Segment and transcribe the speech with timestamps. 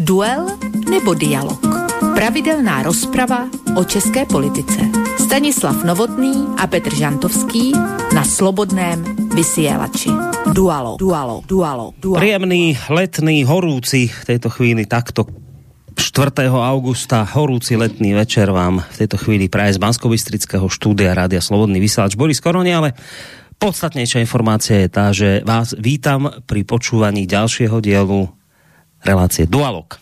[0.00, 0.48] Duel
[0.88, 1.60] nebo dialog?
[2.16, 4.80] Pravidelná rozprava o české politice.
[5.20, 7.76] Stanislav Novotný a Petr Žantovský
[8.16, 8.96] na Slobodném
[9.36, 10.08] vysielači.
[10.56, 12.16] Dualo, dualo, dualo, dualo.
[12.16, 15.28] Príjemný, letný, horúci v tejto chvíli takto
[15.92, 16.48] 4.
[16.48, 20.08] augusta, horúci letný večer vám v tejto chvíli praje z bansko
[20.72, 22.96] štúdia Rádia Slobodný vysielač Boris Koroni, ale
[23.60, 28.39] podstatnejšia informácia je tá, že vás vítam pri počúvaní ďalšieho dielu
[29.04, 30.00] relácie Dualog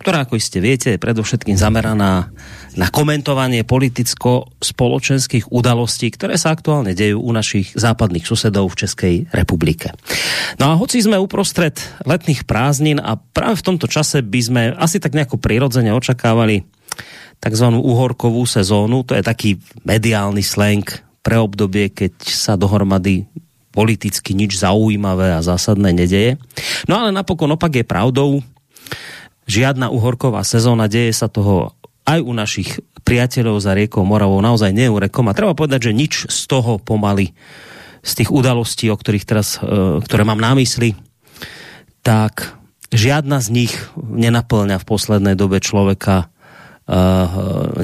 [0.00, 2.32] ktorá, ako iste viete, je predovšetkým zameraná
[2.74, 9.92] na komentovanie politicko-spoločenských udalostí, ktoré sa aktuálne dejú u našich západných susedov v Českej republike.
[10.58, 15.02] No a hoci sme uprostred letných prázdnin a práve v tomto čase by sme asi
[15.02, 16.64] tak nejako prirodzene očakávali
[17.40, 19.50] takzvanú uhorkovú sezónu, to je taký
[19.84, 20.84] mediálny slang
[21.20, 23.28] pre obdobie, keď sa dohromady
[23.70, 26.36] politicky nič zaujímavé a zásadné nedeje.
[26.90, 28.42] No ale napokon opak je pravdou,
[29.46, 31.74] žiadna uhorková sezóna, deje sa toho
[32.06, 36.40] aj u našich priateľov za riekou Moravou naozaj neurekom a treba povedať, že nič z
[36.50, 37.34] toho pomaly
[38.00, 40.96] z tých udalostí, o ktorých teraz, e, ktoré mám na mysli,
[42.00, 42.56] tak
[42.90, 46.26] žiadna z nich nenaplňa v poslednej dobe človeka
[46.88, 46.96] e,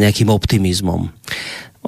[0.00, 1.12] nejakým optimizmom.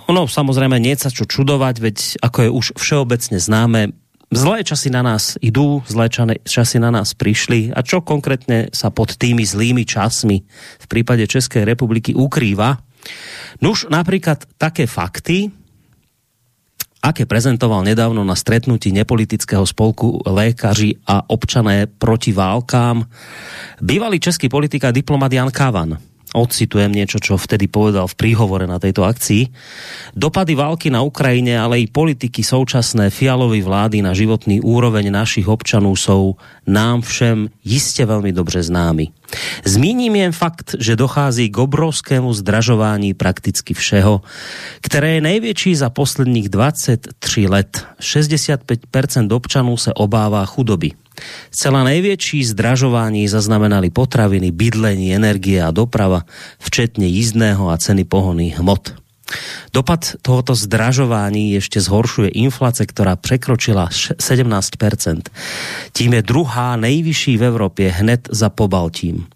[0.07, 3.97] Ono samozrejme nie sa čo čudovať, veď ako je už všeobecne známe,
[4.29, 6.13] Zlé časy na nás idú, zlé
[6.45, 10.45] časy na nás prišli a čo konkrétne sa pod tými zlými časmi
[10.85, 12.77] v prípade Českej republiky ukrýva?
[13.65, 15.49] Nuž napríklad také fakty,
[17.01, 23.09] aké prezentoval nedávno na stretnutí nepolitického spolku lékaři a občané proti válkám
[23.81, 25.97] bývalý český politik a diplomat Jan Kavan
[26.37, 29.49] Ocitujem niečo, čo vtedy povedal v príhovore na tejto akcii.
[30.13, 35.97] Dopady války na Ukrajine, ale i politiky současné fialovej vlády na životný úroveň našich občanů
[35.97, 36.37] jsou
[36.69, 39.09] nám všem jistě velmi dobře známy.
[39.65, 44.21] Zmíním jen fakt, že dochází k obrovskému zdražování prakticky všeho,
[44.81, 47.87] které je největší za posledních 23 let.
[48.01, 50.91] 65% občanů se obává chudoby.
[51.51, 56.23] Zcela největší zdražování zaznamenali potraviny, bydlení, energie a doprava,
[56.59, 58.95] včetně jízdného a ceny pohonných hmot.
[59.73, 65.21] Dopad tohoto zdražování ještě zhoršuje inflace, která překročila 17%.
[65.93, 69.27] Tím je druhá nejvyšší v Evropě hned za Pobaltím.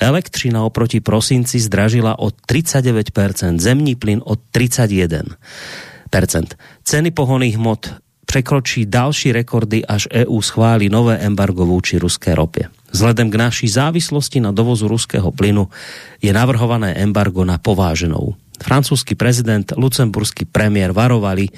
[0.00, 5.34] Elektřina oproti prosinci zdražila o 39%, zemní plyn o 31%.
[6.84, 7.94] Ceny pohonných hmot
[8.38, 12.70] překročí další rekordy, až EU schválí nové embargo vůči ruské ropě.
[12.94, 15.66] Vzhledem k naší závislosti na dovozu ruského plynu
[16.22, 18.38] je navrhované embargo na pováženou.
[18.62, 21.50] Francúzsky prezident, lucemburský premiér varovali,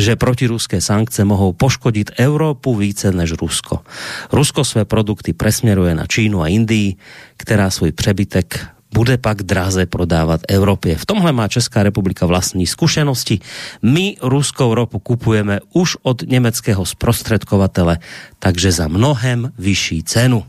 [0.00, 3.84] že protiruské sankce mohou poškodit Európu více než Rusko.
[4.32, 6.96] Rusko své produkty presměruje na Čínu a Indii,
[7.36, 10.94] která svůj přebytek bude pak draze prodávat Evropě.
[10.94, 13.42] V tomhle má Česká republika vlastní zkušenosti.
[13.82, 17.98] My ruskou ropu kupujeme už od německého zprostředkovatele,
[18.38, 20.46] takže za mnohem vyšší cenu.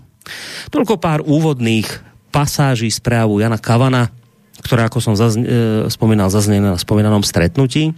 [0.74, 1.86] Toľko pár úvodných
[2.34, 4.10] pasáží správu Jana Kavana,
[4.66, 7.94] ktoré, ako som zazn- e, spomínal, zaznie na spomínanom stretnutí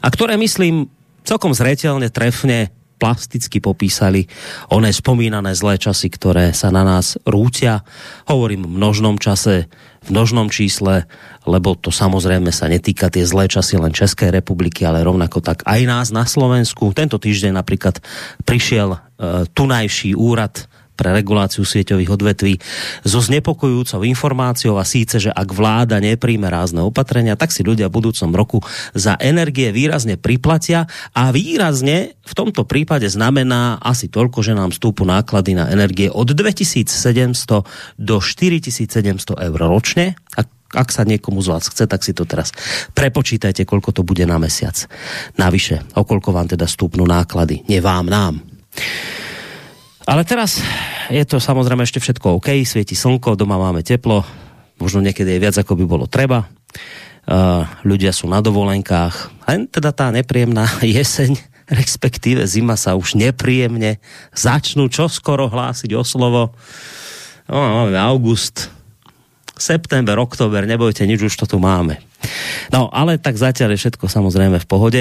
[0.00, 0.88] a ktoré, myslím,
[1.20, 4.24] celkom zretelne, trefne plasticky popísali
[4.72, 7.84] oné spomínané zlé časy, ktoré sa na nás rútia.
[8.28, 9.68] Hovorím v množnom čase,
[10.04, 11.04] v množnom čísle,
[11.44, 15.80] lebo to samozrejme sa netýka tie zlé časy len Českej republiky, ale rovnako tak aj
[15.84, 16.94] nás na Slovensku.
[16.96, 18.00] Tento týždeň napríklad
[18.46, 18.98] prišiel e,
[19.50, 22.54] tunajší úrad pre reguláciu sieťových odvetví
[23.04, 28.00] so znepokojujúcou informáciou a síce, že ak vláda nepríjme rázne opatrenia, tak si ľudia v
[28.00, 28.58] budúcom roku
[28.96, 35.04] za energie výrazne priplatia a výrazne v tomto prípade znamená asi toľko, že nám stúpu
[35.04, 40.16] náklady na energie od 2700 do 4700 eur ročne.
[40.34, 42.50] Ak ak sa niekomu z vás chce, tak si to teraz
[42.92, 44.74] prepočítajte, koľko to bude na mesiac.
[45.38, 47.62] Navyše, okolko vám teda stúpnú náklady.
[47.70, 48.42] Nie vám, nám.
[50.06, 50.62] Ale teraz
[51.10, 54.22] je to samozrejme ešte všetko OK, svieti slnko, doma máme teplo,
[54.78, 56.46] možno niekedy je viac, ako by bolo treba.
[57.26, 59.34] Uh, ľudia sú na dovolenkách.
[59.50, 61.34] Len teda tá nepríjemná jeseň,
[61.66, 63.98] respektíve zima sa už nepríjemne
[64.30, 66.54] začnú čoskoro hlásiť o slovo.
[67.50, 68.70] No, máme august,
[69.58, 71.98] september, oktober, nebojte, nič už to tu máme.
[72.70, 75.00] No, ale tak zatiaľ je všetko samozrejme v pohode.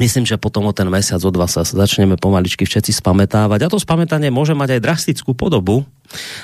[0.00, 3.68] Myslím, že potom o ten mesiac, o dva sa začneme pomaličky všetci spametávať.
[3.68, 5.84] A to spamätanie môže mať aj drastickú podobu.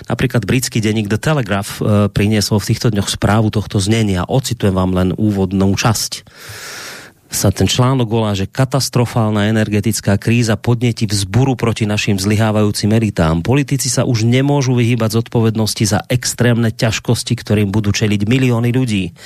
[0.05, 4.29] Napríklad britský denník The Telegraph e, priniesol v týchto dňoch správu tohto znenia.
[4.29, 6.29] Ocitujem vám len úvodnou časť.
[7.33, 13.41] sa ten článok volá, že katastrofálna energetická kríza podnetí vzburu proti našim zlyhávajúcim elitám.
[13.41, 19.17] Politici sa už nemôžu vyhýbať zodpovednosti za extrémne ťažkosti, ktorým budú čeliť milióny ľudí.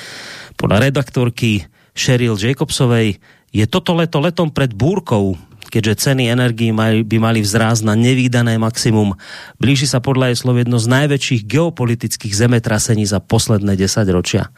[0.59, 3.19] Podľa redaktorky Sheryl Jacobsovej
[3.53, 5.37] je toto leto letom pred búrkou,
[5.73, 6.69] keďže ceny energií
[7.05, 9.17] by mali vzrásť na nevýdané maximum.
[9.57, 14.53] Blíži sa podľa jej slov jedno z najväčších geopolitických zemetrasení za posledné 10 ročia.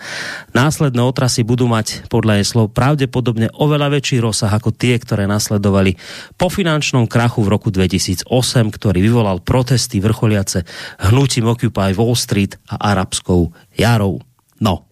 [0.59, 5.95] Následné otrasy budú mať podľa jej slov pravdepodobne oveľa väčší rozsah ako tie, ktoré nasledovali
[6.35, 8.27] po finančnom krachu v roku 2008,
[8.75, 10.67] ktorý vyvolal protesty vrcholiace
[10.99, 14.19] hnutím Occupy Wall Street a arabskou jarou.
[14.59, 14.91] No,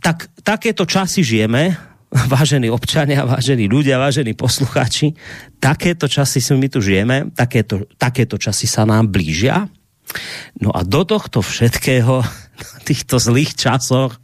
[0.00, 1.89] tak takéto časy žijeme,
[2.34, 5.14] vážení občania, vážení ľudia, vážení posluchači,
[5.62, 9.70] takéto časy my tu žijeme, takéto, takéto časy sa nám blížia.
[10.58, 12.26] No a do tohto všetkého,
[12.88, 14.18] týchto zlých časoch,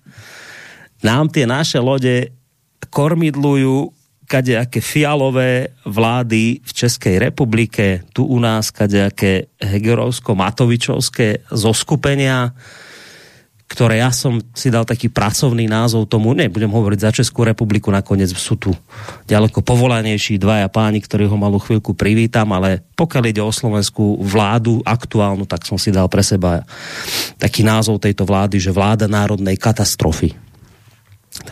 [1.07, 2.35] nám tie naše lode
[2.91, 3.95] kormidlujú
[4.27, 12.51] kadejaké fialové vlády v Českej republike, tu u nás kadejaké hegerovsko-matovičovské zoskupenia,
[13.67, 18.31] ktoré ja som si dal taký pracovný názov tomu, nebudem hovoriť za Českou republiku, nakoniec
[18.31, 18.71] sú tu
[19.27, 24.87] ďaleko povolanejší dvaja páni, ktorí ho malú chvíľku privítam, ale pokiaľ ide o slovenskú vládu
[24.87, 26.63] aktuálnu, tak som si dal pre seba
[27.43, 30.47] taký názov tejto vlády, že vláda národnej katastrofy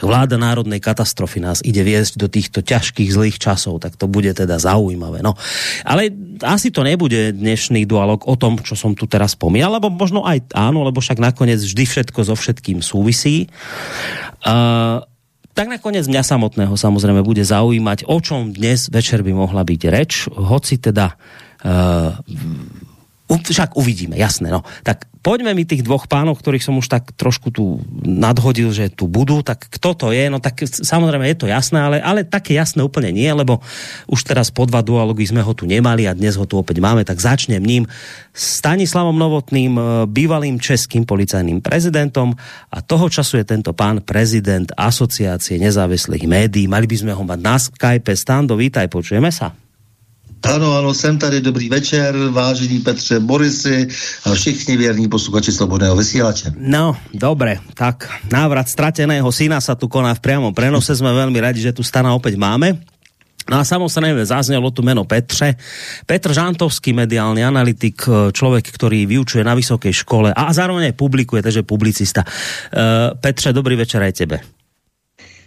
[0.01, 4.61] vláda národnej katastrofy nás ide viesť do týchto ťažkých zlých časov, tak to bude teda
[4.61, 5.21] zaujímavé.
[5.25, 5.37] No.
[5.85, 10.25] Ale asi to nebude dnešný dualog o tom, čo som tu teraz spomínal, lebo možno
[10.25, 13.49] aj áno, lebo však nakoniec vždy všetko so všetkým súvisí.
[14.45, 15.01] Uh,
[15.55, 20.27] tak nakoniec mňa samotného samozrejme bude zaujímať, o čom dnes večer by mohla byť reč,
[20.35, 22.19] hoci teda uh,
[23.41, 24.53] však uvidíme, jasné.
[24.53, 24.63] No.
[24.85, 29.09] Tak poďme mi tých dvoch pánov, ktorých som už tak trošku tu nadhodil, že tu
[29.09, 30.29] budú, tak kto to je?
[30.29, 33.65] No tak samozrejme je to jasné, ale, ale také jasné úplne nie, lebo
[34.13, 37.09] už teraz po dva dualogy sme ho tu nemali a dnes ho tu opäť máme,
[37.09, 37.89] tak začnem ním.
[38.37, 39.83] Stanislavom Novotným, e,
[40.13, 42.37] bývalým českým policajným prezidentom
[42.69, 46.69] a toho času je tento pán prezident Asociácie nezávislých médií.
[46.69, 48.13] Mali by sme ho mať na Skype.
[48.13, 49.57] Stando, vítaj, počujeme sa?
[50.45, 53.89] Ano, ano, jsem tady, dobrý večer, vážení Petře, Borisy
[54.25, 56.53] a všichni věrní posluchači Slobodného vysílače.
[56.61, 61.65] No, dobre, tak návrat strateného syna sa tu koná v priamom prenose, sme veľmi radi,
[61.65, 62.77] že tu stana opäť máme.
[63.49, 65.57] No a samozrejme zaznelo tu meno Petře.
[66.05, 72.25] Petr Žantovský, mediálny analytik, človek, ktorý vyučuje na vysokej škole a zároveň publikuje, takže publicista.
[72.25, 74.64] Uh, Petře, dobrý večer aj tebe.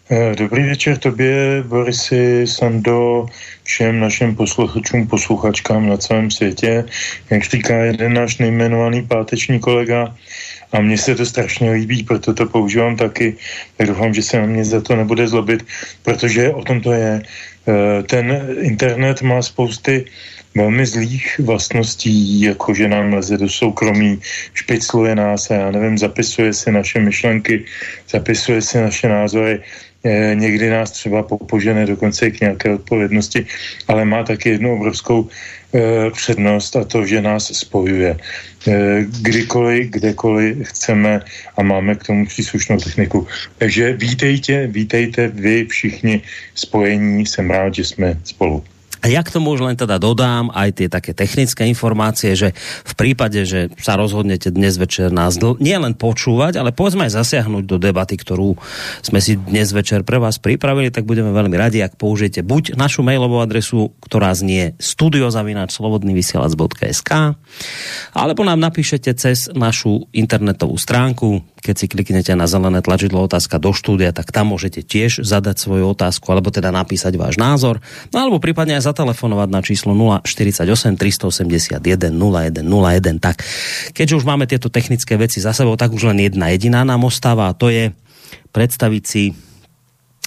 [0.09, 3.25] Eh, dobrý večer tobě, Borisy, Sando,
[3.63, 6.85] všem našim posluchačům, posluchačkám na celém světě.
[7.29, 10.15] Jak říká jeden náš nejmenovaný páteční kolega,
[10.71, 13.35] a mně se to strašně líbí, proto to používám taky,
[13.77, 15.65] tak doufám, že se na mě za to nebude zlobit,
[16.03, 17.21] protože o tom to je.
[17.67, 20.05] Eh, ten internet má spousty
[20.55, 24.19] velmi zlých vlastností, jako že nám leze do soukromí,
[24.53, 27.65] špicluje nás a já nevím, zapisuje si naše myšlenky,
[28.09, 29.61] zapisuje si naše názory
[30.33, 33.45] někdy nás třeba popožene dokonce k nějaké odpovědnosti,
[33.87, 35.27] ale má taky jednu obrovskou
[35.73, 38.17] eh, přednost a to, že nás spojuje.
[38.67, 41.21] Eh, kdykoliv, kdekoliv chceme
[41.57, 43.27] a máme k tomu příslušnou techniku.
[43.57, 46.21] Takže vítejte, vítejte vy všichni
[46.55, 48.63] spojení, jsem rád, že jsme spolu.
[49.01, 52.93] A ja k tomu už len teda dodám aj tie také technické informácie, že v
[52.97, 57.77] prípade, že sa rozhodnete dnes večer nás nie len počúvať, ale povedzme aj zasiahnuť do
[57.77, 58.57] debaty, ktorú
[59.05, 63.05] sme si dnes večer pre vás pripravili, tak budeme veľmi radi, ak použijete buď našu
[63.05, 67.11] mailovú adresu, ktorá znie studiozavinačslobodnyvysielac.sk
[68.17, 71.41] alebo nám napíšete cez našu internetovú stránku.
[71.57, 75.89] Keď si kliknete na zelené tlačidlo otázka do štúdia, tak tam môžete tiež zadať svoju
[75.91, 79.91] otázku, alebo teda napísať váš názor, no alebo prípadne aj zatelefonovať na číslo
[80.23, 83.19] 048 381 0101.
[83.19, 83.43] Tak,
[83.91, 87.51] keďže už máme tieto technické veci za sebou, tak už len jedna jediná nám ostáva
[87.51, 87.91] a to je
[88.55, 89.35] predstaviť si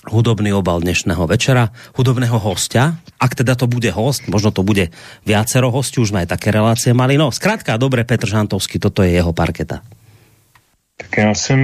[0.09, 2.97] hudobný obal dnešného večera, hudobného hostia.
[3.21, 4.88] Ak teda to bude host, možno to bude
[5.29, 7.21] viacero hostí, už sme také relácie mali.
[7.21, 9.85] No, zkrátka, dobre, Petr Žantovský, toto je jeho parketa.
[10.97, 11.59] Tak já jsem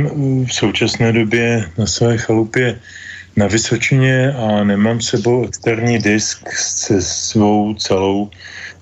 [0.44, 2.80] v současné době na své chalupě
[3.36, 8.30] na Vysočině a nemám sebou externí disk se svou celou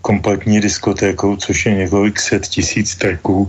[0.00, 3.49] kompletní diskotékou, což je několik set tisíc tracků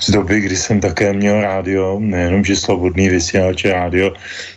[0.00, 4.12] z doby, kdy jsem také měl rádio, nejenom, že slobodný vysílač rádio,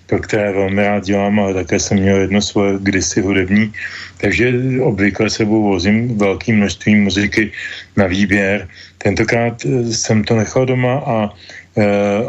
[0.07, 3.73] pro které velmi rád dělám, ale také jsem měl jedno svoje kdysi hudební,
[4.17, 7.51] takže obvykle sebou vozím velké množství muziky
[7.95, 8.67] na výběr.
[8.97, 9.61] Tentokrát
[9.91, 11.29] jsem to nechal doma a
[11.75, 11.83] Uh,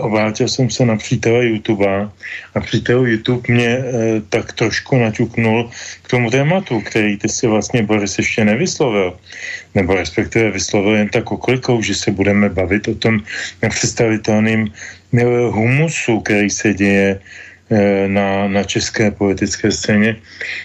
[0.05, 1.87] obrátil jsem se na přítele YouTube
[2.55, 3.85] a přítel YouTube mě uh,
[4.29, 5.71] tak trošku naťuknul
[6.03, 9.15] k tomu tématu, který ty si vlastně Boris ještě nevyslovil,
[9.75, 13.21] nebo respektive vyslovil jen tak oklikou, že se budeme bavit o tom
[13.63, 14.73] nepředstavitelným
[15.51, 17.21] humusu, který se děje
[17.67, 20.17] Eh, na, na české politické scéně,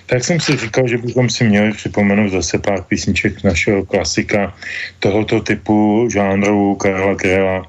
[0.05, 4.53] tak jsem si říkal, že bychom si měli připomenout zase pár písniček našeho klasika
[5.00, 7.65] tohoto typu žánru Karla Krela.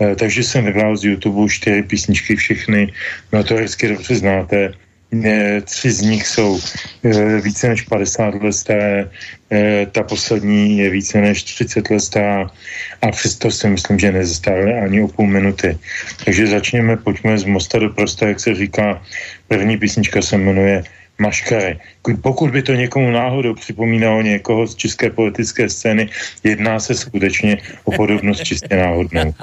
[0.00, 2.92] Eh, takže jsem vybral z YouTube čtyři písničky, všechny
[3.32, 4.72] notoricky dobře znáte
[5.64, 6.60] tři z nich jsou
[7.04, 9.10] e, více než 50 let staré,
[9.92, 12.50] ta poslední je více než 30 let stará
[13.02, 15.78] a přesto si myslím, že nezastarly ani o půl minuty.
[16.24, 19.02] Takže začněme, pojďme z Mosta do Prosta, jak se říká.
[19.48, 20.84] První písnička se jmenuje
[21.18, 21.78] Maškary.
[22.22, 26.08] Pokud by to někomu náhodou připomínalo někoho z české politické scény,
[26.44, 29.34] jedná se skutečně o podobnost čistě náhodnou.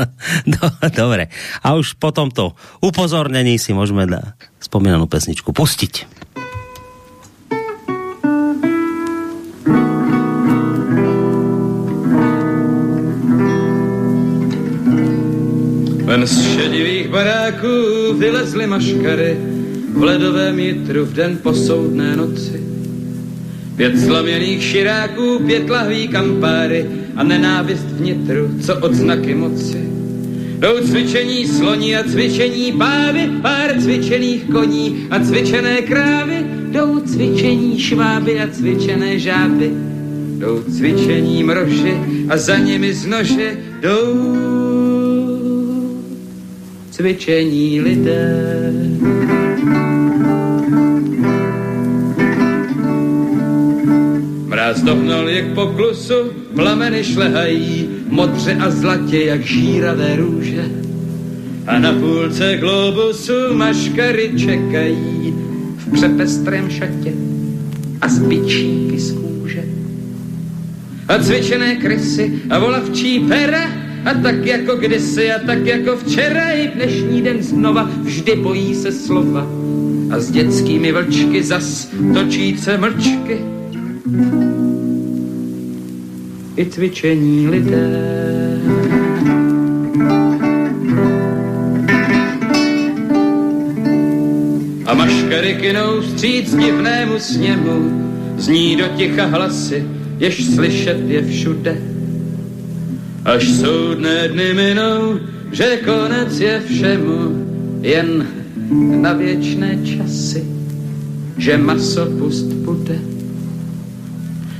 [0.46, 1.26] no, dobre.
[1.62, 4.06] A už po tomto upozornění si můžeme
[4.64, 6.06] spomínanú pesničku pustiť.
[16.04, 17.76] Ven z šedivých baráků
[18.18, 19.63] vylezly maškary
[19.94, 22.60] v ledovém jitru v den posoudné noci.
[23.76, 26.86] Pět slaměných širáků, pět lahví kampáry
[27.16, 29.84] a nenávist vnitru, co odznaky moci.
[30.58, 36.46] Jdou cvičení sloní a cvičení pávy, pár cvičených koní a cvičené krávy.
[36.70, 39.70] Jdou cvičení šváby a cvičené žáby.
[40.38, 41.96] Jdou cvičení mroži
[42.28, 44.34] a za nimi z nože jdou
[46.90, 48.72] cvičení lidé.
[54.46, 56.14] Mráz dohnal jak po klusu,
[56.54, 60.64] plameny šlehají, modře a zlatě jak žíravé růže.
[61.66, 65.34] A na půlce globusu maškary čekají
[65.76, 67.12] v přepestrém šatě
[68.00, 69.64] a zbyčíky z kůže.
[71.08, 76.68] A cvičené krysy a volavčí pera a tak jako kdysi a tak jako včera i
[76.68, 79.46] dnešní den znova vždy bojí se slova
[80.10, 83.38] a s dětskými vlčky zas točíce mlčky
[86.56, 88.00] i cvičení lidé.
[94.86, 98.06] A maškary kynou vstříc divnému sněmu,
[98.36, 99.84] zní do ticha hlasy,
[100.18, 101.93] jež slyšet je všude.
[103.24, 105.20] Až soudné dny minou,
[105.52, 107.18] že konec je všemu,
[107.80, 108.26] jen
[109.00, 110.44] na věčné časy,
[111.38, 112.98] že maso pust bude.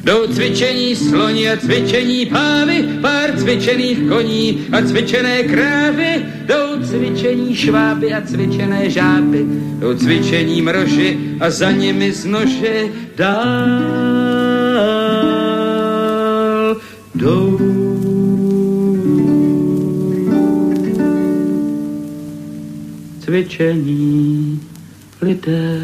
[0.04, 6.24] Jdou cvičení sloni a cvičení pávy, pár cvičených koní a cvičené krávy.
[6.46, 9.44] Jdou cvičení šváby a cvičené žáby.
[9.80, 12.84] Jdou cvičení mroži a za nimi z nože
[13.16, 14.04] dál.
[17.14, 17.73] Jdou
[23.24, 24.60] cvičení
[25.24, 25.80] lidé.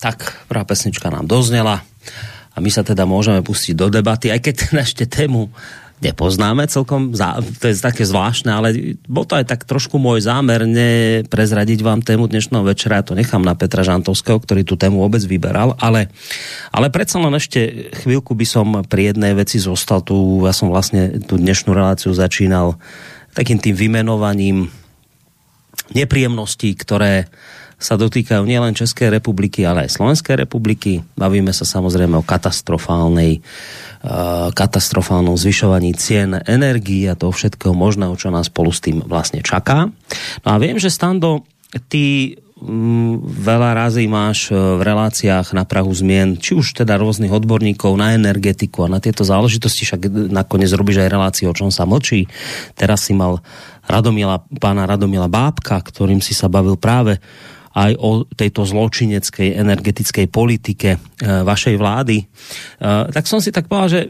[0.00, 1.84] Tak, prvá pesnička nám doznela
[2.50, 5.52] a my sa teda môžeme pustiť do debaty, aj keď teda ešte tému
[6.00, 7.12] nepoznáme celkom,
[7.60, 12.24] to je také zvláštne, ale bol to aj tak trošku môj zámer neprezradiť vám tému
[12.24, 16.08] dnešného večera, ja to nechám na Petra Žantovského, ktorý tu tému vôbec vyberal, ale,
[16.72, 21.20] ale predsa len ešte chvíľku by som pri jednej veci zostal tu, ja som vlastne
[21.20, 22.80] tú dnešnú reláciu začínal
[23.36, 24.72] takým tým vymenovaním
[25.92, 27.28] nepríjemností, ktoré
[27.80, 31.00] sa dotýkajú nielen České republiky, ale aj Slovenskej republiky.
[31.16, 38.28] Bavíme sa samozrejme o katastrofálnej uh, katastrofálnom zvyšovaní cien energií a toho všetkého možného, čo
[38.28, 39.88] nás spolu s tým vlastne čaká.
[40.44, 41.48] No a viem, že Stando,
[41.88, 47.32] ty mm, veľa razy máš eh, v reláciách na Prahu zmien, či už teda rôznych
[47.32, 51.88] odborníkov na energetiku a na tieto záležitosti, však nakoniec robíš aj reláciu, o čom sa
[51.88, 52.28] mlčí.
[52.76, 53.40] Teraz si mal
[53.88, 57.18] Radomila, pána Radomila Bábka, ktorým si sa bavil práve
[57.70, 62.24] aj o tejto zločineckej energetickej politike e, vašej vlády, e,
[63.14, 64.00] tak som si tak povedal, že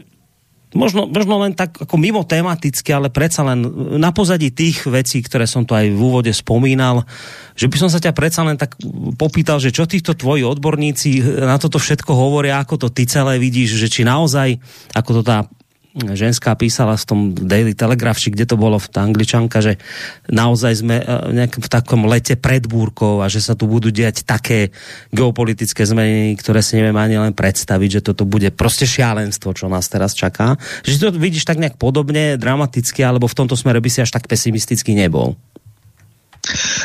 [0.73, 3.63] možno, možno len tak ako mimo tematicky, ale predsa len
[3.99, 7.03] na pozadí tých vecí, ktoré som tu aj v úvode spomínal,
[7.53, 8.79] že by som sa ťa predsa len tak
[9.19, 13.77] popýtal, že čo týchto tvoji odborníci na toto všetko hovoria, ako to ty celé vidíš,
[13.77, 14.57] že či naozaj,
[14.95, 15.37] ako to tá
[15.95, 19.75] ženská písala v tom Daily Telegraph, či kde to bolo v tá angličanka, že
[20.31, 24.71] naozaj sme e, v takom lete pred búrkou a že sa tu budú diať také
[25.11, 29.91] geopolitické zmeny, ktoré si neviem ani len predstaviť, že toto bude prostě šialenstvo, čo nás
[29.91, 30.55] teraz čaká.
[30.87, 34.27] Že to vidíš tak nejak podobně, dramaticky, alebo v tomto smere by si až tak
[34.31, 35.35] pesimistický nebol.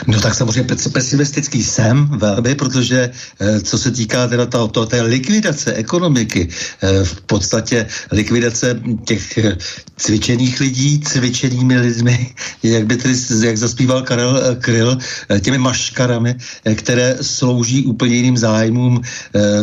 [0.06, 3.10] No tak samozřejmě pesimistický jsem velmi, protože
[3.40, 9.38] eh, co se týká teda to, to, té likvidace ekonomiky, eh, v podstatě likvidace těch
[9.38, 9.56] eh,
[9.96, 14.98] cvičených lidí, cvičenými lidmi, jak by tedy, jak zaspíval Karel Kryl,
[15.40, 16.34] těmi maškarami,
[16.74, 19.00] které slouží úplně jiným zájmům.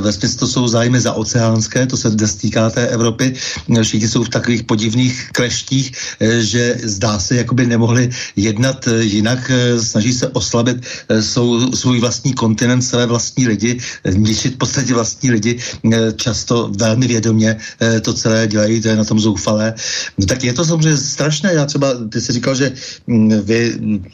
[0.02, 3.34] Ve smyslu to jsou zájmy za oceánské, to se dnes týká té Evropy.
[3.82, 5.92] Všichni jsou v takových podivných kleštích,
[6.40, 9.52] že zdá se, jakoby nemohli jednat jinak
[9.84, 10.78] snaží se oslabit
[11.10, 13.80] eh, svou, svůj vlastní kontinent, své vlastní lidi,
[14.12, 15.60] ničit v podstatě vlastní lidi,
[15.94, 19.74] eh, často velmi vědomě eh, to celé dělají, to je na tom zoufalé.
[20.18, 21.54] No, tak je to samozřejmě strašné.
[21.54, 22.72] Já třeba, ty jsi říkal, že
[23.08, 23.60] mm, vy,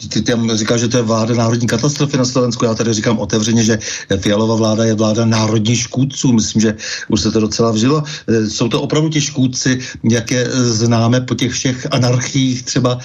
[0.10, 2.66] ty tam říkal, že to je vláda národní katastrofy na Slovensku.
[2.66, 3.80] Já tady říkám otevřeně, že
[4.18, 6.34] Fialová vláda je vláda národní škůdců.
[6.34, 6.76] Myslím, že
[7.08, 8.04] už se to docela vžilo.
[8.48, 13.00] Jsou to opravdu ti škůdci, jak je známe po těch všech anarchiích třeba,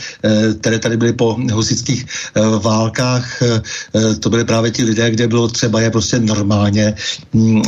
[0.60, 2.06] které tady byly po husických
[2.60, 3.62] válkách eh,
[3.94, 6.94] eh, to byly právě ti lidé, kde bylo třeba je prostě normálně
[7.32, 7.62] mm,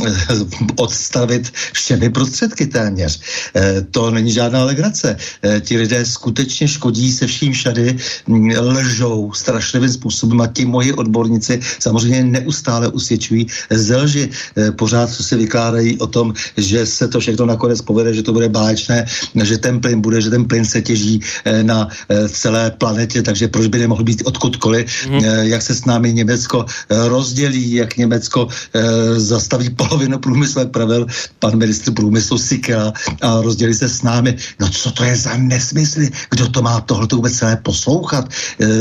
[0.75, 3.19] odstavit všemi prostředky téměř.
[3.55, 5.17] Eh, to není žádná legrace.
[5.61, 11.59] Ti lidé skutečně škodí se vším všady, mm, lžou strašlivým způsobem a ti moji odborníci
[11.79, 14.29] samozřejmě neustále usvědčují ze lži.
[14.75, 19.05] Pořád se vykládají o tom, že se to všechno nakonec povede, že to bude báječné,
[19.43, 21.19] že ten plyn bude, že ten plyn se těží
[21.61, 21.87] na
[22.29, 24.76] celé planetě, takže proč by nemohl být odkudkoliv
[25.09, 25.23] mm.
[25.41, 31.07] jak se s námi Německo eh, rozdělí, jak Německo eh, zastaví polovinu průmyslu, jak pravil
[31.39, 34.35] pan ministr průmyslu Sikela a rozdělí se s námi.
[34.59, 36.09] No co to je za nesmysly?
[36.29, 38.29] Kdo to má tohle vůbec celé poslouchat?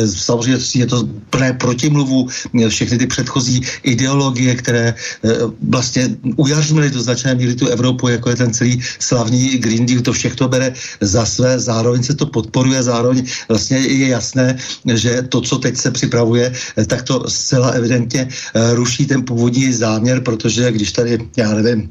[0.06, 2.28] Samozřejmě je to plné protimluvu
[2.68, 4.94] všechny ty předchozí ideologie, které
[5.68, 10.12] vlastně ujařmily do značné míry tu Evropu, jako je ten celý slavný Green Deal, to
[10.12, 14.56] všechno bere za své, zároveň se to podporuje, zároveň vlastně je jasné,
[14.94, 19.72] že to, co teď se připravuje, eh, tak to zcela evidentně eh, ruší ten původní
[19.72, 21.90] záměr, protože když tady, já nevím,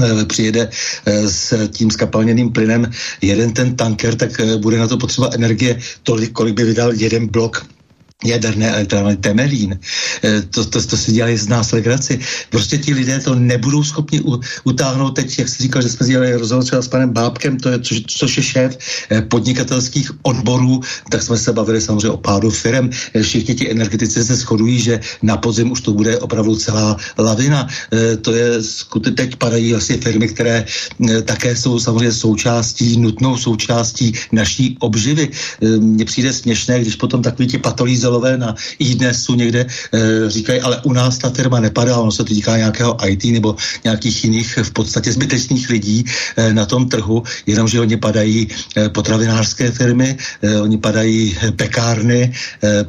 [0.00, 0.70] eh, přijede
[1.06, 2.90] s tím skapalněným plynem
[3.22, 7.75] jeden ten tanker, tak bude na to potřeba energie tolik, kolik by vydal jeden blok
[8.24, 9.78] jaderné elektrárny Temelín.
[10.24, 12.20] E, to, to, to si dělají z nás legraci.
[12.50, 16.36] Prostě ti lidé to nebudou schopni u, utáhnout teď, jak jsi říkal, že jsme dělali
[16.36, 18.78] rozhovor třeba s panem Bábkem, to je, což, což je šéf
[19.10, 22.90] e, podnikatelských odborů, tak jsme se bavili samozřejmě o pádu firm.
[23.14, 27.68] E, všichni ti energetici se shodují, že na podzim už to bude opravdu celá lavina.
[28.22, 28.50] To je,
[29.14, 30.64] teď padají vlastně firmy, které
[31.24, 35.30] také jsou samozřejmě součástí, nutnou součástí naší obživy.
[35.78, 40.80] Mně přijde směšné, když potom takový ti patolí Hanzelové na iDnesu někde e, říkají, ale
[40.82, 44.70] u nás ta firma nepadá, ono se to týká nějakého IT nebo nějakých jiných v
[44.70, 46.04] podstatě zbytečných lidí
[46.36, 52.86] e, na tom trhu, jenomže oni padají e, potravinářské firmy, e, oni padají pekárny, e,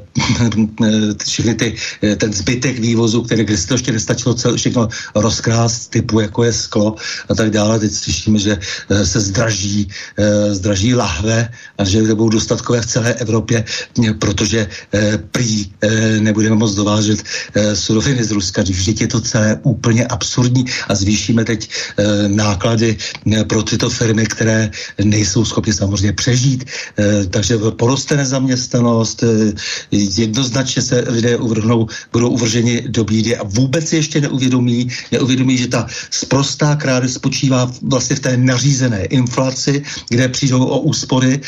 [1.25, 6.19] všechny ty, e, ten zbytek vývozu, který když to ještě nestačilo cel, všechno rozkrást, typu
[6.19, 6.95] jako je sklo
[7.29, 7.79] a tak dále.
[7.79, 8.53] Teď slyšíme, že
[8.89, 13.65] e, se zdraží, e, zdraží lahve a že budou dostatkové v celé Evropě,
[14.19, 18.61] protože Eh, prý eh, nebudeme moc dovážet eh, suroviny z Ruska.
[18.61, 21.69] Vždyť je to celé úplně absurdní a zvýšíme teď
[22.27, 22.97] náklady
[23.47, 24.71] pro tyto firmy, které
[25.03, 26.65] nejsou schopny samozřejmě přežít.
[27.29, 29.23] Takže poroste nezaměstnanost,
[29.91, 35.87] jednoznačně se lidé uvrhnou, budou uvrženi do bídy a vůbec ještě neuvědomí, neuvědomí, že ta
[36.09, 41.41] sprostá krádež spočívá vlastně v té nařízené inflaci, kde přijdou o úspory.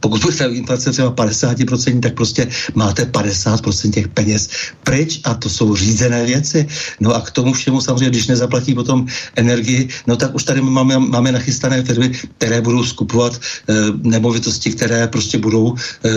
[0.00, 2.48] Pokud bude inflace třeba 50%, tak prostě
[2.92, 4.48] máte 50% těch peněz
[4.84, 6.66] pryč a to jsou řízené věci.
[7.00, 10.98] No a k tomu všemu samozřejmě, když nezaplatí potom energii, no tak už tady máme,
[10.98, 16.08] máme nachystané firmy, které budou skupovat e, nemovitosti, které prostě budou e,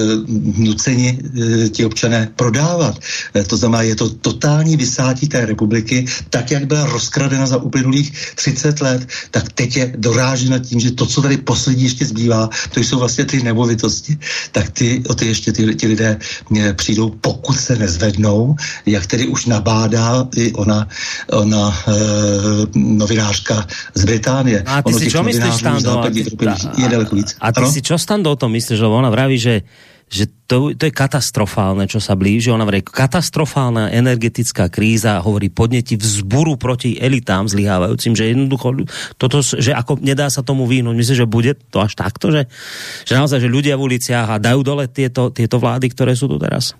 [0.60, 3.00] nuceni e, ti občané prodávat.
[3.36, 8.36] E, to znamená, je to totální vysátí té republiky, tak jak byla rozkradena za uplynulých
[8.36, 12.80] 30 let, tak teď je dorážena tím, že to, co tady poslední ještě zbývá, to
[12.80, 14.18] jsou vlastně ty nemovitosti,
[14.52, 16.20] tak ty, o ty ještě ty, ty lidé
[16.74, 20.88] přijdou, pokud se nezvednou, jak tedy už nabádá i ona,
[21.32, 21.92] ona e,
[22.76, 24.64] novinářka z Británie.
[24.66, 26.00] No a ty ono si čo myslíš, Stando?
[26.00, 26.26] A ty,
[27.40, 29.62] a, a ty si čo, Stando, o tom myslíš, že ona vraví, že
[30.06, 32.54] že to, to je katastrofálne, čo sa blíži.
[32.54, 38.86] Ona hovorí, katastrofálna energetická kríza, hovorí, podneti vzburu proti elitám zlyhávajúcim, že jednoducho,
[39.18, 40.94] toto, že ako nedá sa tomu vyhnúť.
[40.94, 42.46] Myslím, že bude to až takto, že,
[43.04, 46.38] že naozaj, že ľudia v uliciach a dajú dole tieto, tieto vlády, ktoré sú tu
[46.38, 46.78] teraz?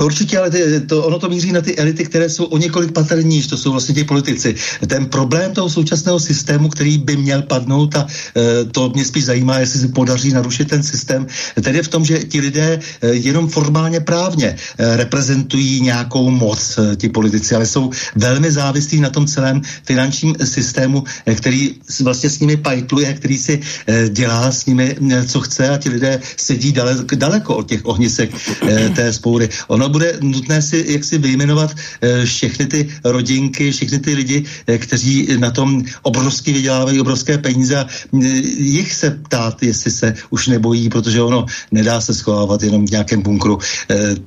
[0.00, 3.22] Určitě, ale ty, to, ono to míří na ty elity, které jsou o několik pater
[3.48, 4.54] to jsou vlastně ti politici.
[4.86, 9.58] Ten problém toho současného systému, který by měl padnout, a e, to mě spíš zajímá,
[9.58, 11.26] jestli se podaří narušit ten systém,
[11.62, 16.78] tedy je v tom, že ti lidé e, jenom formálně právně e, reprezentují nějakou moc,
[16.78, 22.30] e, ti politici, ale jsou velmi závislí na tom celém finančním systému, e, který vlastně
[22.30, 26.20] s nimi pajtluje, který si e, dělá s nimi, e, co chce a ti lidé
[26.36, 28.30] sedí daleko, daleko od těch ohnisek
[28.68, 29.48] e, té spoury.
[29.68, 34.78] Ono bude nutné si jak si vyjmenovat eh, všechny ty rodinky, všechny ty lidi, eh,
[34.78, 38.26] kteří na tom obrovsky vydělávají obrovské peníze eh,
[38.58, 43.22] jich se ptát, jestli se už nebojí, protože ono nedá se schovávat jenom v nějakém
[43.22, 43.58] bunkru.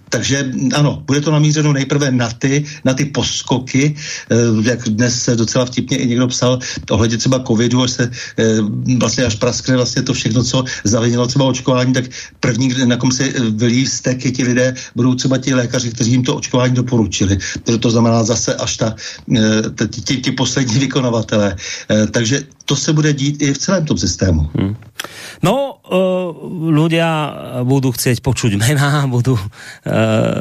[0.10, 3.96] Takže ano, bude to namířeno nejprve na ty, na ty poskoky,
[4.64, 8.12] jak dnes se docela vtipně i někdo psal ohledně třeba covidu, až se
[8.98, 12.06] vlastně až praskne vlastně to všechno, co zavinilo třeba očkování, tak
[12.40, 16.36] první, na kom se vylí vztek, ti lidé budou třeba ti lékaři, kteří jim to
[16.36, 17.38] očkování doporučili.
[17.64, 18.96] To, to znamená zase až ta,
[19.38, 21.56] eh, ti, ti poslední vykonavatelé.
[21.56, 24.50] Eh, takže to se bude dít i v celém tom systému.
[24.58, 24.76] Hmm.
[25.46, 26.34] No, uh,
[26.74, 27.30] ľudia
[27.62, 29.38] budú chcieť počuť mená, budú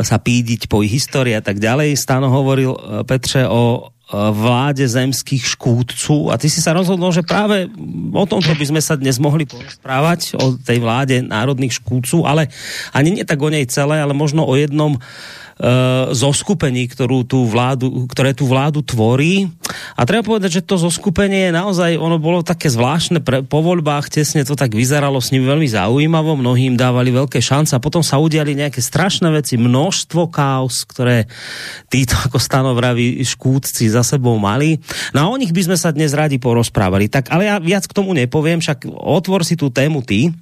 [0.01, 2.01] sa pídiť po ich histórii a tak ďalej.
[2.01, 2.73] Stano hovoril
[3.05, 3.93] Petře o
[4.33, 7.67] vláde zemských škúdců a ty si sa rozhodol, že práve
[8.15, 12.49] o tomto by sme sa dnes mohli porozprávať, o tej vláde národných škúdců, ale
[12.95, 15.44] ani nie tak o nej celé, ale možno o jednom uh, Eh,
[16.11, 19.47] zoskupení, ktorú tú vládu, ktoré tú vládu tvorí.
[19.95, 24.11] A treba povedať, že to zoskupenie je naozaj, ono bolo také zvláštne pre, po voľbách,
[24.11, 28.19] tesne to tak vyzeralo s nimi veľmi zaujímavo, mnohým dávali veľké šance a potom sa
[28.19, 31.31] udiali nejaké strašné veci, množstvo kaos, ktoré
[31.87, 34.83] títo, ako stanovraví škúdci za sebou mali.
[35.15, 37.07] No a o nich by sme sa dnes radi porozprávali.
[37.07, 40.35] Tak, ale ja viac k tomu nepoviem, však otvor si tú tému ty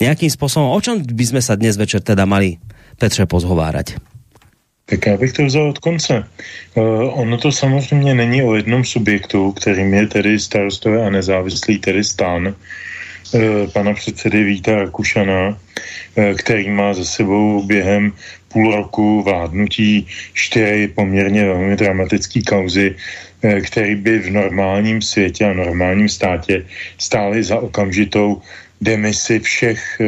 [0.00, 0.72] nejakým spôsobom.
[0.72, 2.56] O čom by sme sa dnes večer teda mali
[2.96, 4.15] Petře pozhovárať?
[4.86, 6.24] Tak já bych to vzal od konce.
[6.74, 12.04] Uh, ono to samozřejmě není o jednom subjektu, kterým je tedy starostové a nezávislý, tedy
[12.04, 18.12] stan, uh, pana předsedy Víta Rakušana, uh, který má za sebou během
[18.48, 22.94] půl roku vládnutí čtyři poměrně velmi dramatické kauzy,
[23.42, 26.66] který by v normálním světě a normálním státě
[26.98, 28.42] stály za okamžitou
[28.80, 30.00] demisi všech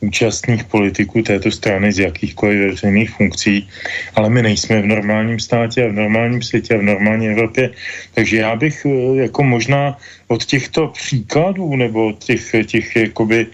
[0.00, 3.68] účastných politiků této strany z jakýchkoliv veřejných funkcí,
[4.14, 7.70] ale my nejsme v normálním státě a v normálním světě a v normální Evropě.
[8.14, 13.46] Takže já bych eh, jako možná od těchto příkladů nebo od těch, těch jakoby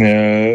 [0.00, 0.48] eh,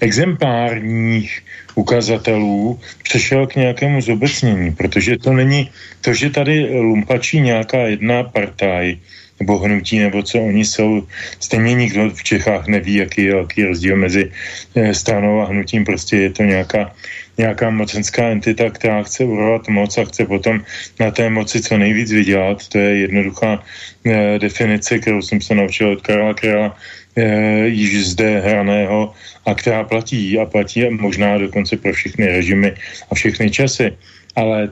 [0.00, 1.42] exemplárních
[1.74, 8.96] ukazatelů přešel k nějakému zobecnění, protože to není to, že tady lumpačí nějaká jedna partaj,
[9.40, 11.06] nebo hnutí, nebo co oni jsou.
[11.40, 14.30] Stejně nikdo v Čechách neví, jaký je jaký rozdíl mezi
[14.74, 15.84] eh, stranou a hnutím.
[15.84, 16.92] Prostě je to nějaká,
[17.38, 20.60] nějaká mocenská entita, která chce urovat moc a chce potom
[21.00, 22.68] na té moci co nejvíc vydělat.
[22.68, 23.64] To je jednoduchá
[24.04, 26.76] eh, definice, kterou jsem se naučil od Karla Krála,
[27.16, 32.76] eh, již zde hraného a která platí a platí možná dokonce pro všechny režimy
[33.10, 33.96] a všechny časy.
[34.36, 34.70] Ale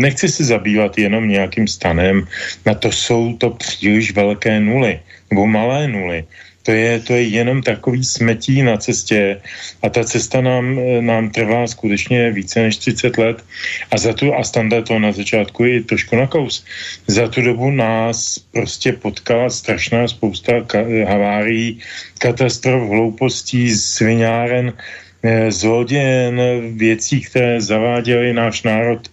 [0.00, 2.26] nechci se zabývat jenom nějakým stanem,
[2.66, 6.24] na to jsou to příliš velké nuly, nebo malé nuly.
[6.62, 9.40] To je, to je jenom takový smetí na cestě
[9.82, 13.44] a ta cesta nám, nám trvá skutečně více než 30 let.
[13.90, 16.64] A za tu, a standard to na začátku je trošku na kous,
[17.06, 21.80] za tu dobu nás prostě potkala strašná spousta ka- havárií,
[22.18, 25.09] katastrof, hloupostí, svináren, Eh,
[25.48, 26.40] zlodějen,
[26.76, 29.10] věcí, které zaváděly náš národ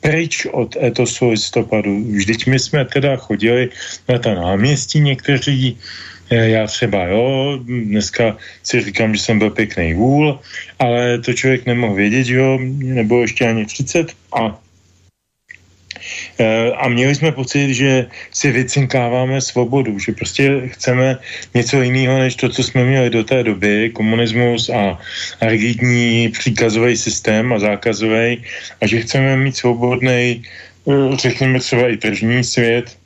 [0.00, 2.04] pryč od etosu listopadu.
[2.04, 3.68] Vždyť my jsme teda chodili
[4.08, 5.78] na ta náměstí někteří,
[6.30, 10.40] eh, já třeba jo, dneska si říkám, že jsem byl pěkný vůl,
[10.78, 14.69] ale to člověk nemohl vědět, jo, nebo ještě ani 30 a Eh,
[16.76, 21.18] a měli jsme pocit, že si vycinkáváme svobodu, že prostě chceme
[21.54, 24.98] něco jiného, než to, co jsme měli do té doby, komunismus a,
[25.40, 28.42] rigidní příkazový systém a zákazový,
[28.80, 32.96] a že chceme mít svobodný, eh, řekněme třeba i tržní svět,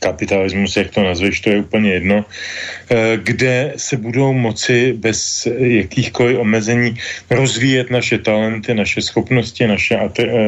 [0.00, 6.38] kapitalismus, jak to nazveš, to je úplně jedno, eh, kde se budou moci bez jakýchkoliv
[6.38, 9.96] omezení rozvíjet naše talenty, naše schopnosti, naše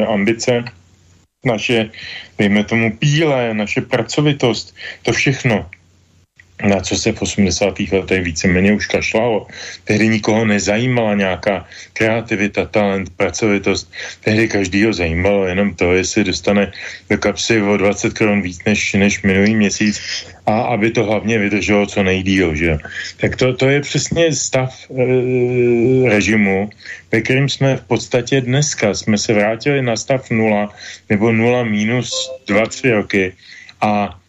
[0.05, 0.63] ambice
[1.45, 1.89] naše,
[2.37, 5.69] dejme tomu, píle, naše pracovitost, to všechno.
[6.63, 7.79] Na co se v 80.
[7.91, 9.47] letech víceméně už kašlalo.
[9.83, 13.91] Tehdy nikoho nezajímala nějaká kreativita, talent, pracovitost.
[14.23, 16.71] Tehdy každýho zajímalo jenom to, jestli dostane
[17.09, 20.01] do kapsy o 20 korun víc než, než minulý měsíc
[20.45, 22.55] a aby to hlavně vydrželo co nejdíl.
[22.55, 22.77] Že?
[23.17, 25.03] Tak to, to je přesně stav e,
[26.09, 26.69] režimu,
[27.11, 28.93] ve kterým jsme v podstatě dneska.
[28.93, 30.73] Jsme se vrátili na stav nula
[31.09, 32.09] nebo nula minus
[32.49, 33.33] 2-3 roky
[33.81, 34.19] a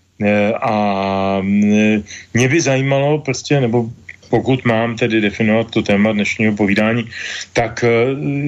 [0.61, 2.03] a mm,
[2.35, 3.91] mě by zajímalo prostě, nebo
[4.31, 7.09] pokud mám tedy definovat to téma dnešního povídání,
[7.53, 7.89] tak eh,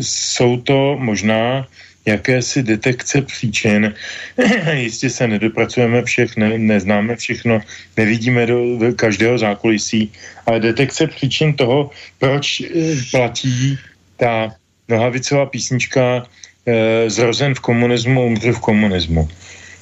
[0.00, 1.66] jsou to možná
[2.06, 3.94] jakési detekce příčin.
[4.72, 7.60] Jistě se nedopracujeme všech, ne, neznáme všechno,
[7.96, 10.12] nevidíme do, do každého zákulisí,
[10.46, 12.66] ale detekce příčin toho, proč eh,
[13.10, 13.78] platí
[14.16, 14.52] ta
[14.90, 16.26] nohavicová písnička
[16.66, 19.28] e, zrozen v komunismu, umře v komunismu.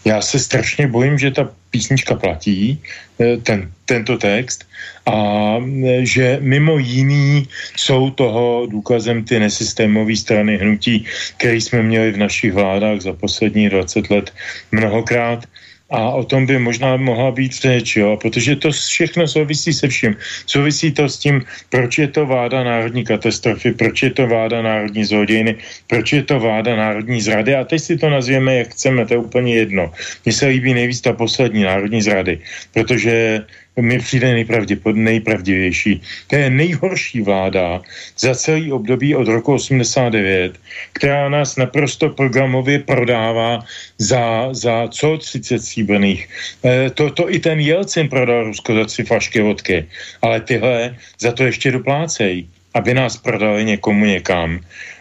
[0.08, 2.80] Já se strašně bojím, že ta písnička platí,
[3.20, 4.64] eh, ten, tento text,
[5.04, 5.12] a
[5.60, 7.44] eh, že mimo jiný
[7.76, 11.04] jsou toho důkazem ty nesystémové strany hnutí,
[11.36, 14.32] které jsme měli v našich vládách za poslední 20 let
[14.72, 15.44] mnohokrát
[15.90, 18.16] a o tom by možná mohla být řeč, jo?
[18.16, 20.16] protože to všechno souvisí se vším.
[20.46, 25.04] Souvisí to s tím, proč je to váda národní katastrofy, proč je to váda národní
[25.04, 29.14] zlodějny, proč je to váda národní zrady a teď si to nazvěme, jak chceme, to
[29.14, 29.92] je úplně jedno.
[30.24, 32.38] Mně se líbí nejvíc ta poslední národní zrady,
[32.72, 33.44] protože
[33.82, 34.44] mi přijde
[34.92, 36.02] nejpravdivější.
[36.26, 37.82] To je nejhorší vláda
[38.18, 40.58] za celý období od roku 89,
[40.92, 43.64] která nás naprosto programově prodává
[43.98, 46.28] za, za co 30 stříbrných.
[46.64, 49.86] E, to, to i ten Jelcin prodal Rusko za tři flašky vodky,
[50.22, 54.60] ale tyhle za to ještě doplácejí, aby nás prodali někomu někam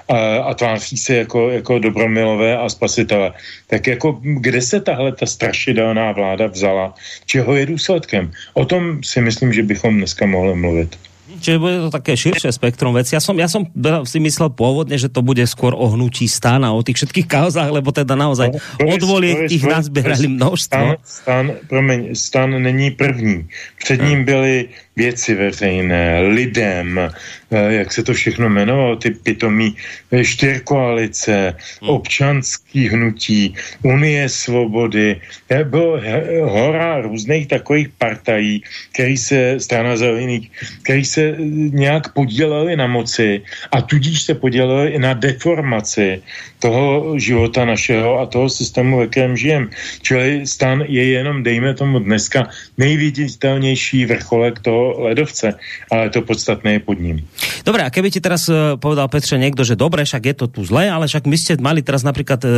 [0.09, 3.33] a, a tváří se jako, jako dobromilové a spasitele.
[3.67, 6.93] Tak jako kde se tahle ta strašidelná vláda vzala?
[7.25, 8.31] Čeho je důsledkem?
[8.53, 10.97] O tom si myslím, že bychom dneska mohli mluvit.
[11.27, 13.11] Čiže bude to také širšie spektrum veci.
[13.11, 13.67] Ja som, ja som
[14.07, 17.67] si myslel pôvodne, že to bude skôr o hnutí stan a o tých všetkých kauzách,
[17.67, 20.97] lebo teda naozaj no, odvoliek ich nazbierali množstvo.
[21.03, 23.43] Stan, stan, promiň, stan není první.
[23.75, 29.77] Před ním byly věci veřejné, lidem, eh, jak se to všechno jmenovalo, ty pitomí
[30.11, 31.89] eh, čtyřkoalice, hmm.
[31.89, 33.53] občanský hnutí,
[33.85, 35.21] Unie svobody.
[35.53, 36.01] Eh, bylo
[36.49, 38.65] hora různých takových partají,
[38.97, 40.49] který se, strana zelených,
[40.81, 41.37] který se
[41.77, 46.21] nějak podíleli na moci a tudíž se podíleli i na deformaci
[46.59, 49.69] toho života našeho a toho systému, ve kterém žijem.
[50.01, 55.59] Čili stan je jenom, dejme tomu dneska, nejviditelnější vrcholek toho ledovce,
[55.91, 57.27] ale to podstatné je pod ním.
[57.67, 60.61] Dobre, a keby ti teraz uh, povedal Petře někdo, že dobre, však je to tu
[60.63, 62.51] zlé, ale však my ste mali teraz napríklad uh,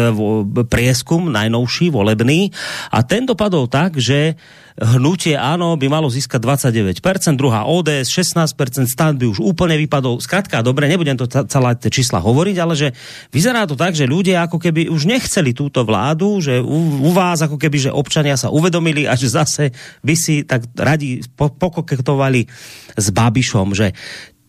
[0.69, 2.53] prieskum najnovší, volebný,
[2.93, 4.37] a ten dopadol tak, že
[4.79, 10.23] hnutie áno by malo získať 29%, druhá ODS 16%, stan by už úplne vypadol.
[10.23, 12.87] Zkrátka, dobre, nebudem to celé tie čísla hovoriť, ale že
[13.29, 17.43] vyzerá to tak, že ľudia ako keby už nechceli túto vládu, že u, u vás
[17.43, 22.47] ako keby, že občania sa uvedomili a že zase by si tak radi pokoketovali
[22.95, 23.91] s Babišom, že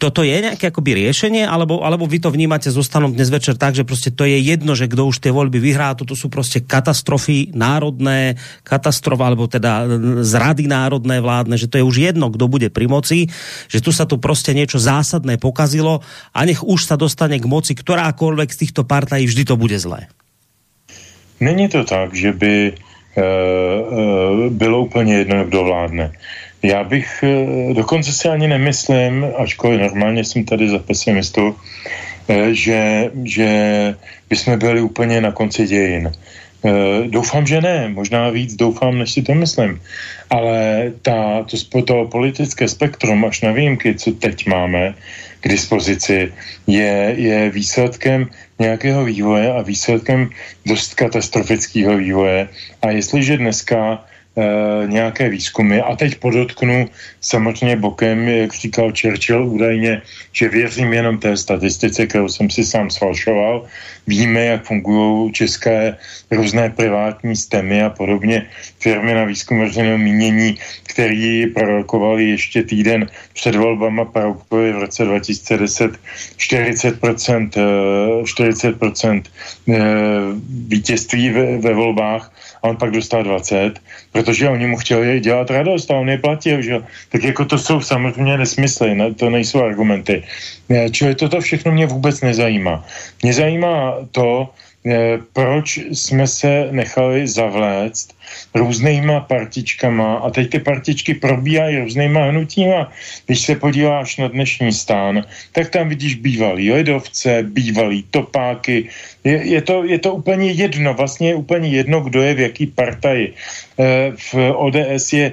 [0.00, 3.84] toto je nejaké akoby riešenie, alebo, alebo vy to vnímate zostanom dnes večer tak, že
[3.84, 8.40] prostě to je jedno, že kdo už tie voľby vyhrá, toto sú prostě katastrofy národné,
[8.64, 9.84] katastrofa, alebo teda
[10.24, 13.28] zrady národné vládne, že to je už jedno, kdo bude pri moci,
[13.68, 16.00] že tu sa tu prostě niečo zásadné pokazilo
[16.32, 20.08] a nech už sa dostane k moci ktorákoľvek z týchto partají, vždy to bude zlé.
[21.40, 23.24] Není to tak, že by e, e,
[24.50, 26.12] bylo úplně jedno, kdo vládne.
[26.62, 31.56] Já bych eh, dokonce si ani nemyslím, ačkoliv normálně jsem tady za pesimistu,
[32.28, 33.48] eh, že, že
[34.28, 36.12] bychom byli úplně na konci dějin.
[36.64, 39.80] Eh, doufám, že ne, možná víc doufám, než si to myslím.
[40.30, 44.94] Ale ta, to, to politické spektrum, až na výjimky, co teď máme
[45.40, 46.32] k dispozici,
[46.66, 50.28] je, je výsledkem nějakého vývoje a výsledkem
[50.68, 52.48] dost katastrofického vývoje.
[52.82, 54.04] A jestliže dneska
[54.86, 55.80] nějaké výzkumy.
[55.80, 56.88] A teď podotknu
[57.20, 62.90] samozřejmě bokem, jak říkal Churchill údajně, že věřím jenom té statistice, kterou jsem si sám
[62.90, 63.66] sfalšoval.
[64.06, 65.96] Víme, jak fungují české
[66.30, 68.46] různé privátní stemy a podobně
[68.78, 75.90] firmy na výzkum veřejného mínění, který prorokovali ještě týden před volbama prorokovali v roce 2010
[76.38, 77.50] 40%,
[78.22, 79.22] 40%
[80.68, 83.80] vítězství ve, ve volbách a on pak dostal 20,
[84.12, 87.80] protože oni mu chtěli dělat radost a on je platil, že Tak jako to jsou
[87.80, 89.14] samozřejmě nesmysly, ne?
[89.14, 90.22] to nejsou argumenty.
[90.90, 92.84] Čili toto všechno mě vůbec nezajímá.
[93.22, 94.48] Mě zajímá to,
[95.32, 98.16] proč jsme se nechali zavléct
[98.54, 102.92] různýma partičkama a teď ty partičky probíhají různýma hnutíma.
[103.26, 108.88] Když se podíváš na dnešní stán, tak tam vidíš bývalý ledovce, bývalý topáky.
[109.24, 112.66] Je, je, to, je to úplně jedno, vlastně je úplně jedno, kdo je v jaký
[112.66, 113.34] partaji.
[114.16, 115.32] V ODS je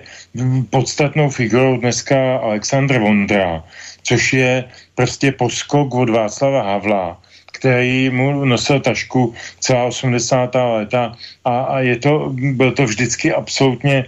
[0.69, 3.63] podstatnou figurou dneska Aleksandr Vondra,
[4.03, 4.63] což je
[4.95, 7.17] prostě poskok od Václava Havla
[7.59, 10.55] který mu nosil tašku celá 80.
[10.55, 14.05] léta a, a je to, byl to vždycky absolutně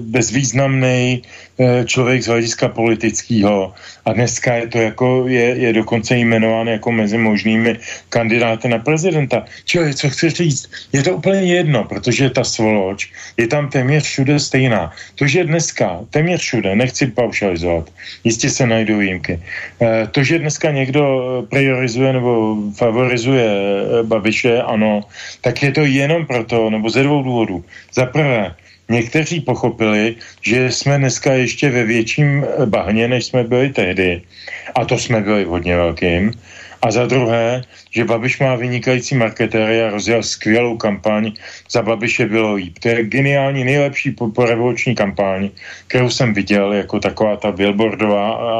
[0.00, 1.22] bezvýznamný
[1.58, 6.92] eh, člověk z hlediska politického a dneska je to jako, je, je dokonce jmenován jako
[6.92, 9.44] mezi možnými kandidáty na prezidenta.
[9.64, 14.40] Čili, co chci říct, je to úplně jedno, protože ta svoloč je tam téměř všude
[14.40, 14.92] stejná.
[15.14, 17.90] To, že dneska téměř všude, nechci paušalizovat,
[18.24, 19.40] jistě se najdou výjimky,
[19.82, 21.02] eh, to, že dneska někdo
[21.50, 25.00] priorizuje nebo favorizuje eh, Babiše, ano,
[25.40, 27.64] tak je to jenom proto, nebo ze dvou důvodů.
[27.94, 28.54] Za prvé,
[28.92, 34.22] někteří pochopili, že jsme dneska ještě ve větším bahně, než jsme byli tehdy.
[34.74, 36.32] A to jsme byli hodně velkým.
[36.82, 37.62] A za druhé,
[37.94, 41.32] že Babiš má vynikající marketéry a rozjel skvělou kampaň.
[41.70, 42.78] Za Babiše bylo líp.
[42.82, 45.50] To je geniální, nejlepší po revoluční kampaň,
[45.86, 48.52] kterou jsem viděl jako taková ta billboardová a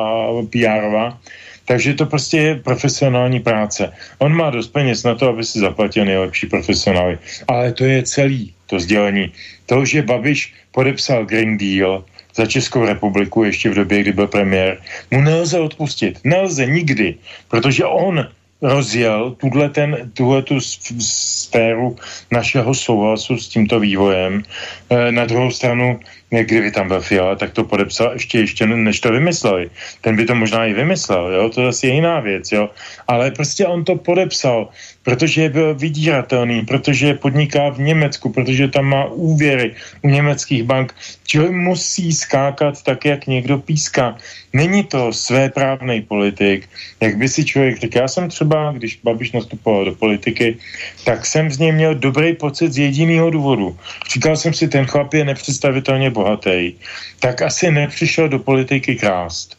[0.51, 1.19] PRová.
[1.65, 3.93] Takže to prostě je profesionální práce.
[4.19, 7.19] On má dost peněz na to, aby si zaplatil nejlepší profesionály.
[7.49, 9.33] Ale to je celý to sdělení.
[9.67, 14.79] To, že Babiš podepsal Green Deal za Českou republiku ještě v době, kdy byl premiér,
[15.11, 16.19] mu nelze odpustit.
[16.25, 17.15] Nelze nikdy,
[17.49, 18.29] protože on
[18.63, 20.61] rozjel tuhle, ten, tuhle tu
[21.01, 21.97] sféru
[22.31, 24.43] našeho souhlasu s tímto vývojem.
[24.91, 26.01] E, na druhou stranu
[26.41, 29.71] kdyby tam byl Fiala, tak to podepsal ještě, ještě než to vymysleli.
[30.01, 31.49] Ten by to možná i vymyslel, jo?
[31.49, 32.71] to je asi jiná věc, jo?
[33.09, 34.69] ale prostě on to podepsal,
[35.03, 40.95] protože je byl vydíratelný, protože podniká v Německu, protože tam má úvěry u německých bank,
[41.27, 44.17] čili musí skákat tak, jak někdo píská.
[44.53, 46.69] Není to své právnej politik,
[47.01, 47.99] jak by si člověk řekl.
[47.99, 50.57] Já jsem třeba, když Babiš nastupoval do politiky,
[51.05, 53.77] tak jsem z něj měl dobrý pocit z jediného důvodu.
[54.13, 56.73] Říkal jsem si, ten chlap je nepředstavitelně bohatý,
[57.21, 59.57] tak asi nepřišel do politiky krást.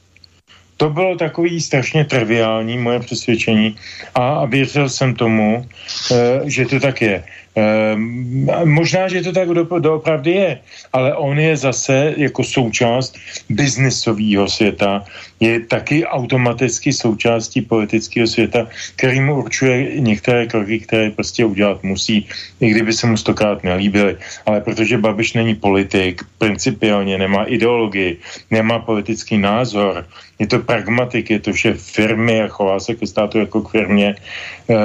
[0.77, 3.75] To bylo takový strašně triviální moje přesvědčení
[4.15, 5.65] a, věřil jsem tomu,
[6.11, 7.23] e, že to tak je.
[7.53, 10.51] Um, možná, že to tak do, doopravdy je,
[10.93, 13.13] ale on je zase jako součást
[13.49, 15.05] biznisového světa,
[15.39, 22.25] je taky automaticky součástí politického světa, který mu určuje některé kroky, které prostě udělat musí,
[22.59, 24.17] i kdyby se mu stokrát nelíbily.
[24.45, 28.17] Ale protože Babiš není politik, principiálně nemá ideologii,
[28.51, 30.05] nemá politický názor,
[30.43, 34.09] je to pragmatik, je to vše firmy a chová se ke státu jako k firmě.
[34.11, 34.75] E,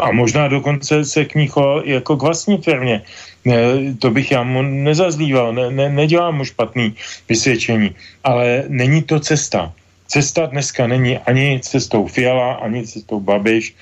[0.00, 3.02] a možná dokonce se k ní choval jako k vlastní firmě.
[3.48, 3.56] E,
[3.96, 6.92] to bych já mu nezazlíval, ne, ne, nedělám mu špatný
[7.28, 9.72] vysvědčení, ale není to cesta.
[10.12, 13.72] Cesta dneska není ani cestou Fiala, ani cestou Babiš,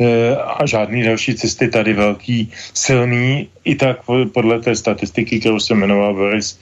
[0.00, 4.00] Eh, a žádný další cesty tady velký, silný, i tak
[4.32, 6.58] podle té statistiky, kterou se jmenoval Boris,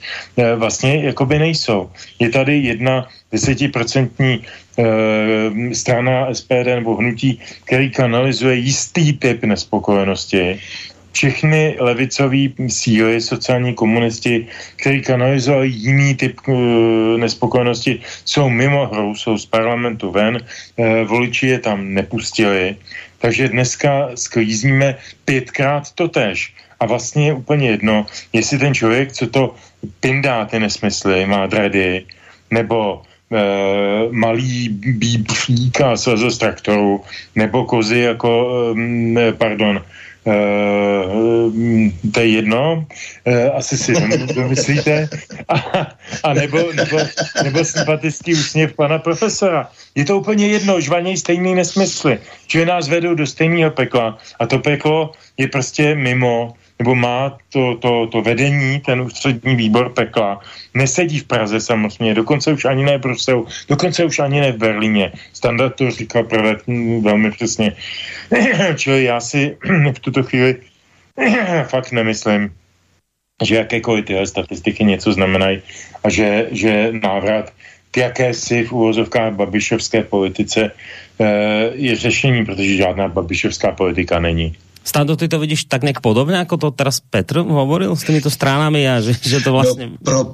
[0.55, 1.89] vlastně jakoby nejsou.
[2.19, 10.59] Je tady jedna desetiprocentní eh, strana SPD nebo hnutí, který kanalizuje jistý typ nespokojenosti
[11.11, 16.55] všechny levicové síly, sociální komunisti, který kanalizovali jiný typ uh,
[17.17, 22.75] nespokojenosti, jsou mimo hru, jsou z parlamentu ven, uh, voliči je tam nepustili,
[23.19, 26.53] takže dneska sklízíme pětkrát to tež.
[26.79, 29.55] A vlastně je úplně jedno, jestli ten člověk, co to
[29.99, 32.07] pindá ty nesmysly, má dredy,
[32.51, 33.08] nebo e,
[34.11, 37.01] malý bíbřík a z traktoru,
[37.35, 38.49] nebo kozy jako,
[39.37, 39.81] pardon,
[40.25, 41.53] Uh,
[42.11, 42.85] to je jedno,
[43.25, 43.93] uh, asi si
[44.35, 45.09] domyslíte,
[45.47, 45.55] a,
[46.23, 46.97] a nebo, nebo,
[47.43, 49.71] nebo sympatický úsměv pana profesora.
[49.95, 54.17] Je to úplně jedno, žvaněj stejný nesmysly, že nás vedou do stejného pekla.
[54.39, 59.89] A to peklo je prostě mimo nebo má to, to, to vedení, ten ústřední výbor
[59.89, 60.39] pekla,
[60.73, 64.57] nesedí v Praze samozřejmě, dokonce už ani ne v Bruselu, dokonce už ani ne v
[64.57, 65.11] Berlíně.
[65.33, 66.55] Standard to říkal prvé
[67.01, 67.75] velmi přesně.
[68.75, 69.57] Čili já si
[69.93, 70.55] v tuto chvíli
[71.67, 72.55] fakt nemyslím,
[73.43, 75.61] že jakékoliv tyhle statistiky něco znamenají
[76.03, 77.53] a že, že návrat
[77.91, 80.71] k jakési v úvozovkách babišovské politice
[81.19, 81.25] e,
[81.73, 84.55] je řešení, protože žádná babišovská politika není.
[84.89, 88.89] Stando, ty to vidíš tak nějak podobně, jako to teraz Petr hovoril s těmito stranami
[88.89, 89.85] a že, že to vlastně...
[89.85, 90.31] No, pro,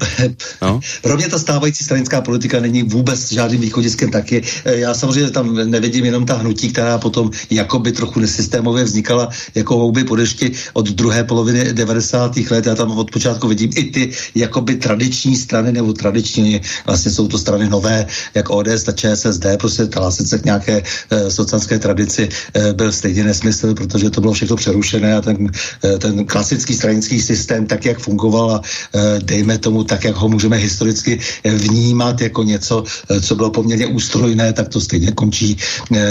[0.61, 0.79] no?
[1.01, 4.41] pro mě ta stávající stranická politika není vůbec žádným východiskem taky.
[4.65, 10.03] Já samozřejmě tam nevidím jenom ta hnutí, která potom jakoby trochu nesystémově vznikala jako houby
[10.03, 12.37] po dešti od druhé poloviny 90.
[12.51, 12.65] let.
[12.65, 17.37] Já tam od počátku vidím i ty jakoby tradiční strany nebo tradiční, vlastně jsou to
[17.37, 22.73] strany nové, jak ODS, ta ČSSD, prostě ta se k nějaké e, sociálské tradici e,
[22.73, 25.49] byl stejně nesmysl, protože to bylo všechno přerušené a ten,
[25.81, 30.29] e, ten klasický stranický systém, tak jak fungoval a e, dejme tomu tak, jak ho
[30.29, 32.83] můžeme historicky vnímat jako něco,
[33.21, 35.57] co bylo poměrně ústrojné, tak to stejně končí,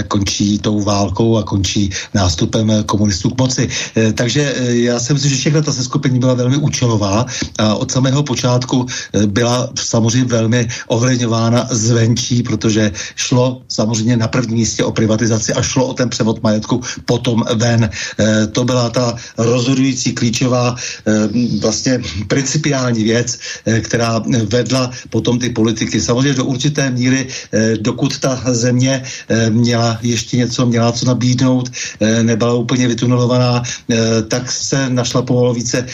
[0.08, 3.68] končí tou válkou a končí nástupem komunistů k moci.
[4.14, 7.26] Takže já si myslím, že všechna ta seskupení byla velmi účelová
[7.58, 8.86] a od samého počátku
[9.26, 15.86] byla samozřejmě velmi ovlivňována zvenčí, protože šlo samozřejmě na prvním místě o privatizaci a šlo
[15.86, 17.90] o ten převod majetku potom ven.
[18.20, 21.12] E, to byla ta rozhodující klíčová e,
[21.60, 26.00] vlastně principiální věc, e, která vedla potom ty politiky.
[26.00, 27.26] Samozřejmě do určité míry,
[27.80, 29.02] dokud ta země
[29.48, 31.70] měla ještě něco, měla co nabídnout,
[32.22, 33.62] nebyla úplně vytunelovaná,
[34.28, 35.86] tak se našla pomalu více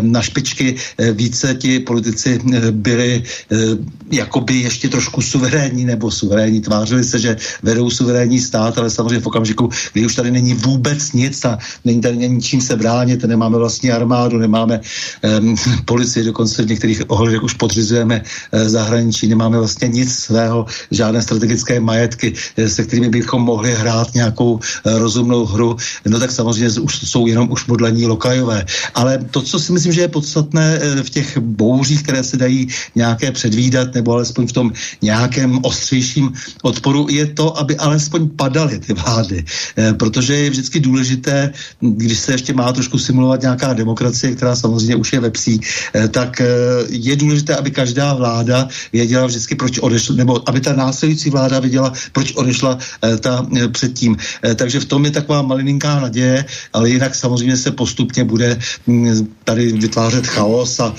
[0.00, 0.76] na špičky,
[1.12, 2.40] více ti politici
[2.70, 3.22] byli
[4.10, 9.26] jakoby ještě trošku suverénní nebo suverénní, tvářili se, že vedou suverénní stát, ale samozřejmě v
[9.26, 13.90] okamžiku, kdy už tady není vůbec nic a není tady ničím se bránit, nemáme vlastní
[13.90, 14.80] armádu, nemáme
[15.40, 21.22] um, policii, dokonce v některých ohledech už podřizujeme uh, zahraničí, nemáme vlastně nic svého, žádné
[21.22, 26.80] strategické majetky, uh, se kterými bychom mohli hrát nějakou uh, rozumnou hru, no tak samozřejmě
[26.80, 28.64] už jsou jenom už modlení lokajové.
[28.94, 33.32] Ale to, co si myslím, že je podstatné v těch bouřích, které se dají nějaké
[33.32, 36.32] předvídat, nebo alespoň v tom nějakém ostřejším
[36.62, 39.44] odporu, je to, aby alespoň padaly ty vlády.
[39.96, 41.49] Protože je vždycky důležité,
[41.80, 46.06] když se ještě má trošku simulovat nějaká demokracie, která samozřejmě už je ve psí, uh,
[46.08, 46.46] tak uh,
[46.90, 51.92] je důležité, aby každá vláda věděla vždycky, proč odešla, nebo aby ta následující vláda věděla,
[52.12, 52.78] proč odešla
[53.20, 54.16] ta předtím.
[54.54, 59.72] Takže v tom je taková malininká naděje, ale jinak samozřejmě se postupně bude mm, tady
[59.72, 60.94] vytvářet chaos a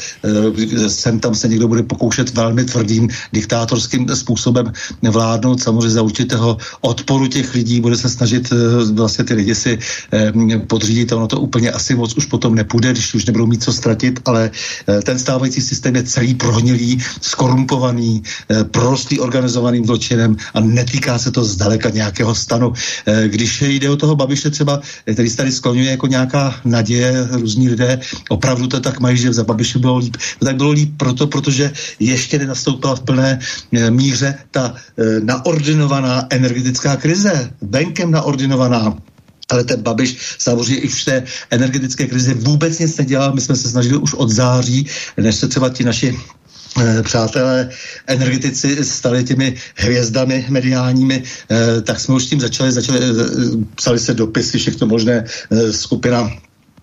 [0.87, 4.71] sem tam se někdo bude pokoušet velmi tvrdým diktátorským způsobem
[5.01, 8.53] vládnout, samozřejmě za určitého odporu těch lidí, bude se snažit
[8.93, 9.79] vlastně ty lidi si
[10.67, 14.19] podřídit, ono to úplně asi moc už potom nepůjde, když už nebudou mít co ztratit,
[14.25, 14.51] ale
[15.03, 18.23] ten stávající systém je celý prohnilý, skorumpovaný,
[18.71, 22.73] prostý organizovaným zločinem a netýká se to zdaleka nějakého stanu.
[23.27, 24.81] Když jde o toho Babiše třeba,
[25.13, 29.43] který se tady skloňuje jako nějaká naděje, různí lidé opravdu to tak mají, že za
[29.43, 30.17] Babiše bylo líp.
[30.41, 33.39] No tak bylo líp proto, protože ještě nenastoupila v plné
[33.89, 34.75] míře ta
[35.23, 38.97] naordinovaná energetická krize, venkem naordinovaná,
[39.51, 43.33] ale ten Babiš samozřejmě i v té energetické krizi vůbec nic nedělal.
[43.33, 44.87] My jsme se snažili už od září,
[45.17, 46.17] než se třeba ti naši
[46.79, 47.69] Eh, přátelé
[48.07, 53.13] energetici stali těmi hvězdami mediálními, eh, tak jsme už s tím začali, začali eh,
[53.75, 55.25] psali se dopisy, všechno možné,
[55.71, 56.31] skupina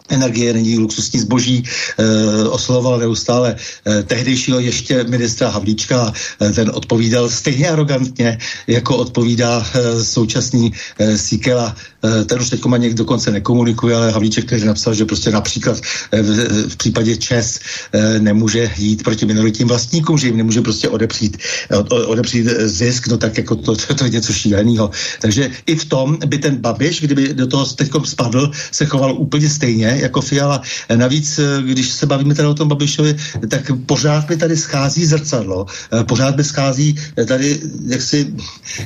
[0.09, 1.65] energie není luxusní zboží,
[1.99, 3.57] e, oslovoval neustále
[3.87, 11.19] e, tehdejšího ještě ministra Havlíčka, e, ten odpovídal stejně arrogantně, jako odpovídá e, současný e,
[11.19, 11.77] Sikela.
[12.05, 15.81] E, ten už teď někdo dokonce nekomunikuje, ale Havlíček který napsal, že prostě například
[16.13, 17.61] e, v, v případě ČES
[17.93, 21.39] e, nemůže jít proti minoritním vlastníkům, že jim nemůže prostě odepřít,
[21.79, 24.91] od, odepřít zisk, no tak jako to, to, je něco šíleného.
[25.21, 29.51] Takže i v tom by ten Babiš, kdyby do toho teď spadl, se choval úplně
[29.51, 30.63] stejně, jako Fiala.
[30.95, 33.17] Navíc, eh, když se bavíme tady o tom Babišovi,
[33.49, 36.97] tak pořád mi tady schází zrcadlo, eh, pořád mi schází
[37.27, 38.35] tady jaksi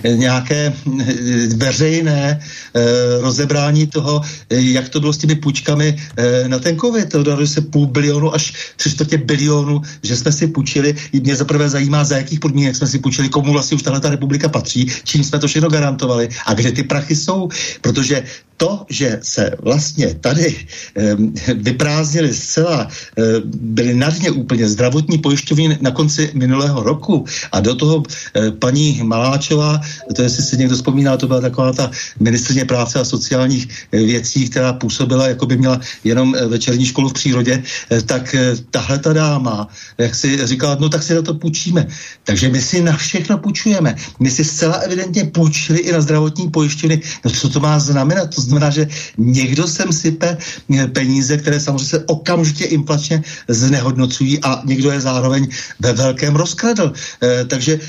[0.05, 2.41] nějaké eh, veřejné
[3.21, 5.97] rozebrání toho, jak to bylo s těmi půjčkami
[6.47, 7.09] na ten covid.
[7.09, 10.95] To dalo se půl bilionu až tři čtvrtě bilionu, že jsme si půjčili.
[11.13, 14.49] Mě zaprvé zajímá, za jakých podmínek jsme si půjčili, komu vlastně už tahle ta republika
[14.49, 17.49] patří, čím jsme to všechno garantovali a kde ty prachy jsou.
[17.81, 18.23] Protože
[18.57, 20.57] to, že se vlastně tady
[21.55, 22.89] vyprázdnili zcela,
[23.55, 28.03] byly na dně úplně zdravotní pojišťovny na konci minulého roku a do toho
[28.59, 29.81] paní Maláčová,
[30.17, 31.91] to jestli si někdo vzpomíná, to byla taková ta
[32.21, 37.09] ministrně práce a sociálních e, věcí, která působila, jako by měla jenom e, večerní školu
[37.09, 38.37] v přírodě, e, tak
[38.71, 41.87] tahle ta dáma, jak si říkala, no tak si na to půjčíme.
[42.25, 43.95] Takže my si na všechno půjčujeme.
[44.21, 47.01] My si zcela evidentně půjčili i na zdravotní pojišťovny.
[47.25, 48.35] No co to má znamenat?
[48.35, 48.87] To znamená, že
[49.19, 50.37] někdo sem sype
[50.93, 55.49] peníze, které samozřejmě se okamžitě inflačně znehodnocují a někdo je zároveň
[55.81, 56.93] ve velkém rozkradl.
[57.49, 57.81] Takže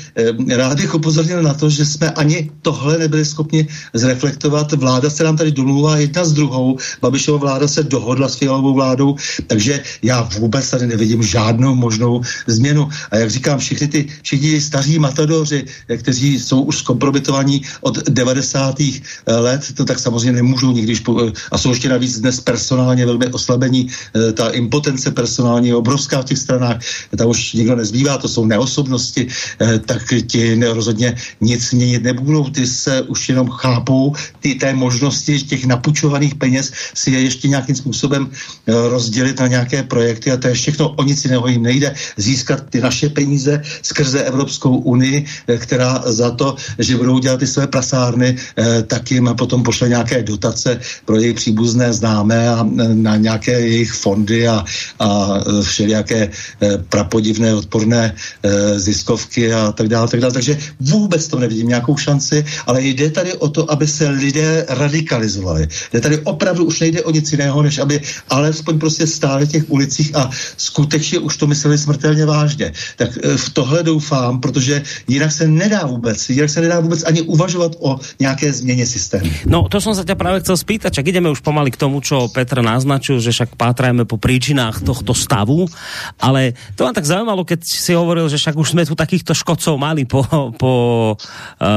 [0.56, 4.72] rád bych upozornil na to, že jsme ani tohle nebyli schopni zreflektovat.
[4.72, 6.78] Vláda se nám tady domluvá jedna s druhou.
[7.00, 12.88] Babišova vláda se dohodla s Fialovou vládou, takže já vůbec tady nevidím žádnou možnou změnu.
[13.10, 15.64] A jak říkám, všichni ty všichni staří matadoři,
[15.96, 18.76] kteří jsou už zkompromitovaní od 90.
[19.26, 20.94] let, to tak samozřejmě nemůžou nikdy
[21.52, 23.88] a jsou ještě navíc dnes personálně velmi oslabení.
[23.88, 26.78] E, ta impotence personální je obrovská v těch stranách,
[27.16, 32.66] tam už nikdo nezbývá, to jsou neosobnosti, e, tak ti rozhodně nic měnit nebudou, ty
[32.66, 38.30] se už jenom chápou ty té možnosti těch napučovaných peněz si je ještě nějakým způsobem
[38.66, 42.80] rozdělit na nějaké projekty a to je všechno, o nic jiného jim nejde, získat ty
[42.80, 48.36] naše peníze skrze Evropskou unii, eh, která za to, že budou dělat ty své prasárny,
[48.36, 53.60] eh, tak jim potom pošle nějaké dotace pro jejich příbuzné známé a eh, na nějaké
[53.60, 54.64] jejich fondy a,
[54.98, 55.08] a
[55.62, 56.30] všelijaké
[56.88, 58.14] prapodivné odporné
[58.76, 60.32] ziskovky a tak dále, tak dále.
[60.32, 65.68] Takže vůbec to nevidím nějakou šanci, ale jde tady o to, aby se lidé radikalizovali.
[65.92, 69.64] Jde tady opravdu už nejde o nic jiného, než aby alespoň prostě stáli v těch
[69.70, 72.72] ulicích a skutečně už to mysleli smrtelně vážně.
[72.96, 77.72] Tak v tohle doufám, protože jinak se nedá vůbec, jinak se nedá vůbec ani uvažovat
[77.78, 79.30] o nějaké změně systému.
[79.46, 82.32] No, to jsem se tě právě chcel spýtať, čak ideme už pomaly k tomu, čo
[82.32, 85.68] Petr naznačil, že však pátrajeme po príčinách tohto stavu,
[86.16, 89.76] ale to vám tak zaujímalo, keď si hovoril, že však už jsme tu takýchto škodcov
[89.76, 90.24] mali po,
[90.56, 90.72] po
[91.12, 91.68] uh,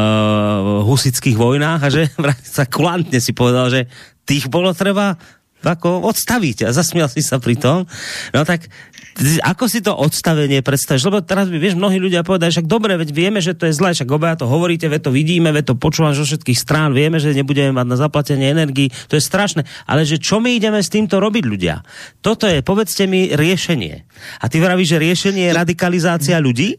[0.87, 2.07] husických vojnách a že
[2.55, 3.91] sa kulantne si povedal, že
[4.23, 5.19] tých bolo treba
[5.67, 7.83] ako odstaviť a zasmial si sa pri tom.
[8.31, 8.71] No tak
[9.41, 11.09] ako si to odstavenie predstavíš?
[11.09, 13.97] Lebo teraz by, vieš, mnohí ľudia povedali, však dobre, veď vieme, že to je zlé,
[13.97, 17.34] však obaja to hovoríte, veď to vidíme, veď to počúvam zo všetkých strán, vieme, že
[17.34, 19.65] nebudeme mať na zaplatenie energii, to je strašné.
[19.89, 21.82] Ale že čo my ideme s týmto robiť ľudia?
[22.22, 24.05] Toto je, povedzte mi, riešenie.
[24.41, 26.78] A ty vravíš, že riešenie je radikalizácia ľudí?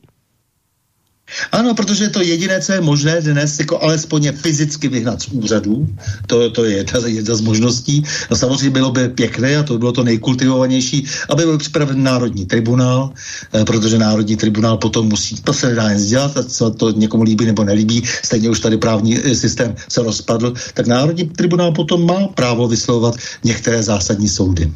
[1.52, 5.88] Ano, protože to jediné, co je možné dnes, jako alespoň je fyzicky vyhnat z úřadů.
[6.26, 8.04] To, to je jedna, jedna z možností.
[8.30, 13.10] No samozřejmě bylo by pěkné, a to bylo to nejkultivovanější, aby byl připraven Národní tribunál,
[13.54, 17.22] eh, protože Národní tribunál potom musí, to se nedá nic dělat, a co to někomu
[17.22, 22.06] líbí nebo nelíbí, stejně už tady právní eh, systém se rozpadl, tak Národní tribunál potom
[22.06, 23.14] má právo vyslovovat
[23.44, 24.72] některé zásadní soudy.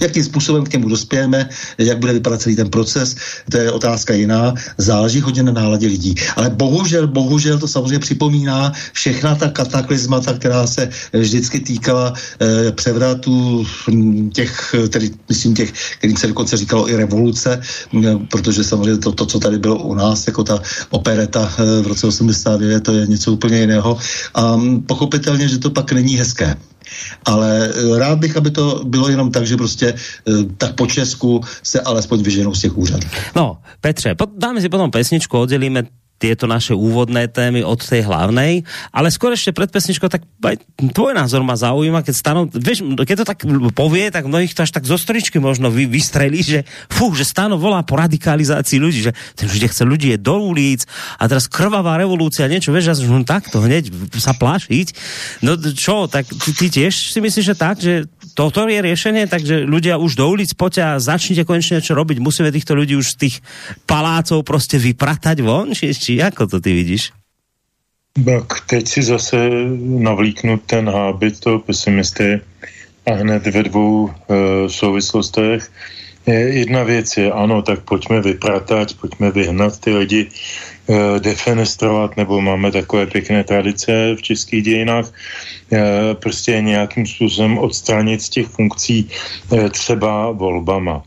[0.00, 3.16] Jakým způsobem k němu dospějeme, jak bude vypadat celý ten proces,
[3.50, 6.14] to je otázka jiná, záleží hodně na náladě lidí.
[6.36, 13.66] Ale bohužel, bohužel to samozřejmě připomíná všechna ta kataklizmata, která se vždycky týkala eh, převratu
[14.32, 19.26] těch, tedy myslím těch, kterým se dokonce říkalo i revoluce, eh, protože samozřejmě to, to,
[19.26, 20.60] co tady bylo u nás, jako ta
[20.90, 23.98] opereta eh, v roce 89, to je něco úplně jiného.
[24.34, 26.56] A pochopitelně, že to pak není hezké.
[27.24, 31.40] Ale eh, rád bych, aby to bylo jenom tak, že prostě eh, tak po Česku
[31.62, 33.06] se alespoň vyženou z těch úřadů.
[33.36, 35.82] No, Petře, dáme si potom pesničku, oddělíme
[36.16, 40.56] tieto naše úvodné témy od tej hlavnej, ale skôr ešte pred pesničkou, tak aj
[40.96, 43.38] tvoj názor ma zaujíma, keď Stano, vieš, keď to tak
[43.76, 47.60] povie, tak mnohých to až tak zo stričky možno vy, vystrelí, že fú, že Stano
[47.60, 50.88] volá po radikalizácii ľudí, že ten ľudia chce ľudí je do ulic
[51.20, 54.86] a teraz krvavá revolúcia, niečo, vieš, že no takto hneď sa plašiť.
[55.44, 59.64] No čo, tak ty, ty tiež si myslíš, že tak, že toto je riešenie, takže
[59.64, 62.20] ľudia už do ulic poďte a začnite konečne čo robiť.
[62.20, 63.36] Musíme týchto ľudí už z tých
[63.88, 67.16] palácov prostě vypratať von, či, či jako to ty vidíš?
[68.16, 69.36] Tak teď si zase
[69.80, 72.40] navlíknu ten hábit toho pesimisty
[73.06, 74.12] a hned ve dvou e,
[74.68, 75.68] souvislostech.
[76.26, 82.70] Jedna věc je, ano, tak pojďme vypratat, pojďme vyhnat ty lidi, e, defenestrovat, nebo máme
[82.72, 85.06] takové pěkné tradice v českých dějinách,
[85.72, 89.08] e, prostě nějakým způsobem odstranit z těch funkcí
[89.70, 91.02] třeba volbama.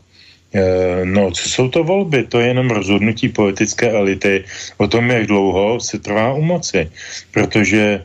[0.52, 2.26] Eh, no, co jsou to volby?
[2.26, 4.44] To je jenom rozhodnutí politické elity
[4.76, 6.90] o tom, jak dlouho se trvá u moci.
[7.30, 8.04] Protože eh,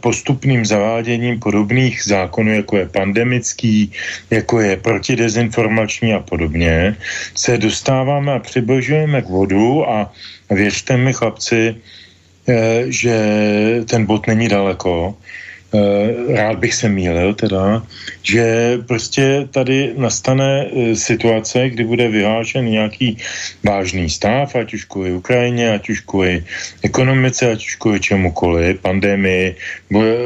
[0.00, 3.92] postupným zaváděním podobných zákonů, jako je pandemický,
[4.30, 6.96] jako je protidezinformační a podobně,
[7.34, 10.12] se dostáváme a přibližujeme k vodu a
[10.50, 11.76] věřte mi, chlapci,
[12.48, 13.16] eh, že
[13.88, 15.14] ten bod není daleko.
[15.14, 15.43] Eh,
[16.28, 17.82] rád bych se mýlil teda,
[18.22, 18.44] že
[18.86, 23.18] prostě tady nastane eh, situace, kdy bude vyhlášen nějaký
[23.64, 26.44] vážný stav, ať už kvůli Ukrajině, ať už kvůli
[26.82, 29.56] ekonomice, ať už kvůli čemukoliv, pandemii,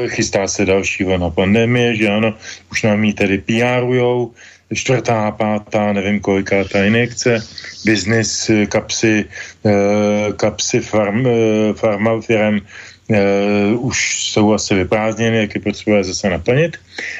[0.07, 2.33] chystá se další vlna pandemie, že ano,
[2.71, 4.31] už nám ji tedy PRujou,
[4.73, 7.41] čtvrtá, pátá, nevím koliká ta injekce,
[7.85, 9.25] biznis, kapsy,
[9.65, 11.25] eh, kapsy farm,
[11.73, 12.61] farmafirem,
[13.09, 16.77] uh, už jsou asi vyprázdněny, jak je potřebuje zase naplnit.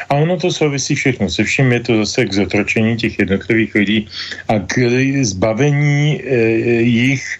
[0.09, 4.07] A ono to souvisí všechno se vším, je to zase k zotročení těch jednotlivých lidí
[4.47, 4.77] a k
[5.21, 6.31] zbavení uh,
[6.79, 7.38] jich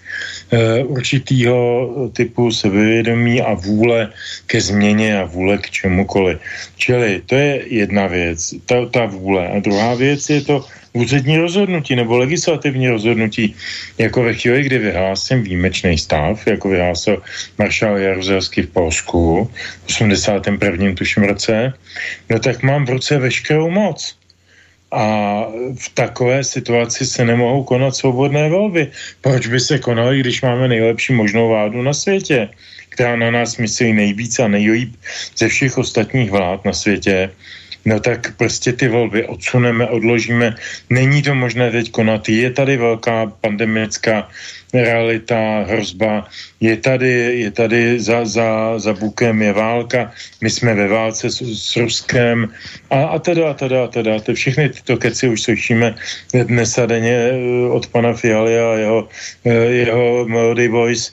[0.84, 4.12] určitýho typu sebevědomí a vůle
[4.46, 6.38] ke změně a vůle k čemukoliv.
[6.76, 9.48] Čili to je jedna věc, ta, ta vůle.
[9.48, 13.54] A druhá věc je to úřední rozhodnutí nebo legislativní rozhodnutí,
[13.98, 17.22] jako ve chvíli, kdy vyhlásím výjimečný stav, jako vyhlásil
[17.58, 19.50] maršál Jaruzelský v Polsku
[19.82, 20.94] v 81.
[20.94, 21.72] tuším roce,
[22.30, 24.19] no tak mám v ruce veškerou moc.
[24.92, 25.46] A
[25.78, 28.90] v takové situaci se nemohou konat svobodné volby.
[29.20, 32.48] Proč by se konaly, když máme nejlepší možnou vládu na světě,
[32.88, 34.94] která na nás myslí nejvíc a nejlíp
[35.36, 37.30] ze všech ostatních vlád na světě?
[37.84, 40.54] No tak prostě ty volby odsuneme, odložíme.
[40.90, 42.28] Není to možné teď konat.
[42.28, 44.28] Je tady velká pandemická
[44.74, 46.28] realita, hrozba.
[46.60, 47.10] Je tady,
[47.40, 52.48] je tady za, za, za bukem je válka, my jsme ve válce s, s Ruskem
[52.90, 54.20] a, a teda, a teda, a teda.
[54.20, 55.94] To všechny tyto keci už slyšíme
[56.32, 59.08] dnes a denně eh, od pana Fialy a jeho,
[59.44, 61.12] eh, jeho Melody Voice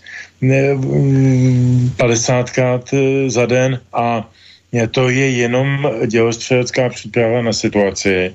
[1.97, 4.29] 50krát eh, za den a
[4.91, 8.33] to je jenom dělostřelecká příprava na situaci,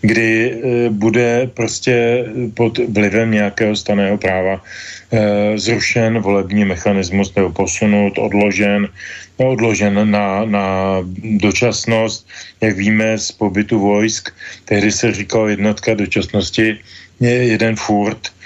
[0.00, 8.18] kdy e, bude prostě pod vlivem nějakého staného práva e, zrušen volební mechanismus nebo posunut,
[8.18, 8.88] odložen,
[9.36, 10.98] odložen na, na
[11.40, 12.28] dočasnost.
[12.60, 14.30] Jak víme z pobytu vojsk,
[14.64, 16.78] tehdy se říkalo jednotka dočasnosti,
[17.20, 18.41] jeden furt, Eh,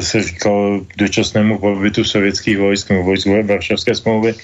[0.00, 4.34] se říkal dočasnému pobytu sovětských vojsk nebo vojsk Varšavské smlouvy.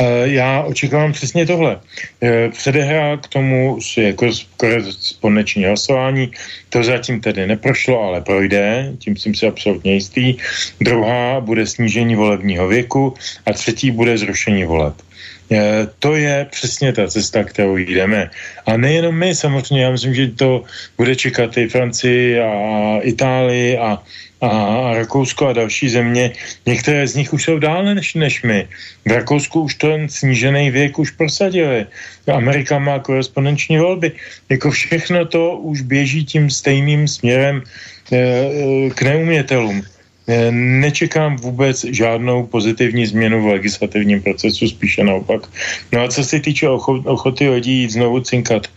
[0.00, 0.04] Eh,
[0.34, 1.80] já očekávám přesně tohle.
[2.22, 6.30] Eh, předehra k tomu jako korespondenční hlasování,
[6.70, 10.34] to zatím tedy neprošlo, ale projde, tím jsem si absolutně jistý.
[10.80, 13.14] Druhá bude snížení volebního věku
[13.46, 14.94] a třetí bude zrušení voleb.
[15.98, 18.30] To je přesně ta cesta, kterou jdeme.
[18.66, 20.64] A nejenom my, samozřejmě, já myslím, že to
[20.98, 22.50] bude čekat i Francii a
[23.06, 24.02] Itálii a
[24.40, 26.32] a Rakousko a další země,
[26.66, 28.68] některé z nich už jsou dále než, než my.
[29.04, 31.86] V Rakousku už ten snížený věk už prosadili.
[32.32, 34.12] Amerika má korespondenční volby.
[34.48, 37.62] Jako všechno to už běží tím stejným směrem
[38.12, 39.82] e, k neumětelům.
[40.28, 45.48] E, nečekám vůbec žádnou pozitivní změnu v legislativním procesu, spíše naopak.
[45.92, 46.68] No a co se týče
[47.04, 48.68] ochoty lidí znovu cinkat,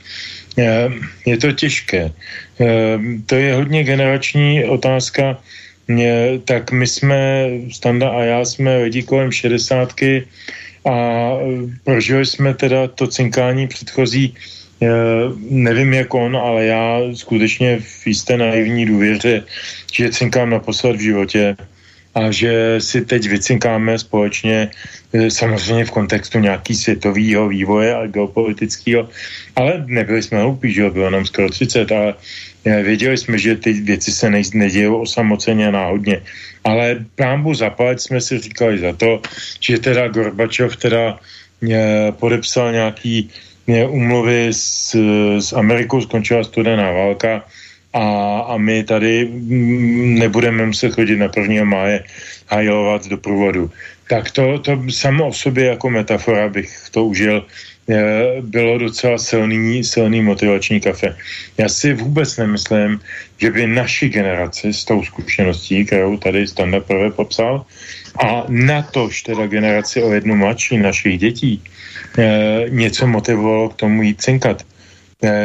[1.26, 2.12] je to těžké.
[2.60, 5.38] Eh, to je hodně generační otázka.
[6.46, 10.28] Tak my jsme, Standa a já jsme lidi kolem šedesátky
[10.86, 11.32] a
[11.84, 14.36] prožili jsme teda to cinkání předchozí
[14.82, 14.88] eh,
[15.50, 19.44] nevím jak on, ale já skutečně v jisté naivní důvěře,
[19.94, 21.58] že cinkám naposled v životě
[22.16, 24.72] a že si teď vycinkáme společně
[25.14, 29.10] Eh, samozřejmě v kontextu nějaký světového vývoje a geopolitického,
[29.56, 32.14] ale nebyli jsme hloupí, že bylo nám skoro 30, ale
[32.66, 36.22] eh, věděli jsme, že ty věci se ne, nedějou osamoceně náhodně.
[36.64, 39.22] Ale prámbu zapať jsme si říkali za to,
[39.60, 43.30] že teda Gorbačov teda eh, podepsal nějaký
[43.70, 44.98] umluvy s,
[45.38, 47.46] s Amerikou, skončila studená válka
[47.94, 51.64] a, a my tady mm, nebudeme muset chodit na 1.
[51.64, 52.04] máje
[52.48, 53.72] hajlovat do průvodu
[54.10, 57.46] tak to, to samo o sobě jako metafora bych to užil,
[58.42, 61.16] bylo docela silný, silný motivační kafe.
[61.58, 63.00] Já si vůbec nemyslím,
[63.38, 67.66] že by naši generaci s tou zkušeností, kterou tady Standa prvé popsal,
[68.18, 71.62] a na tož teda generaci o jednu mladší našich dětí,
[72.70, 74.66] něco motivovalo k tomu jít cinkat.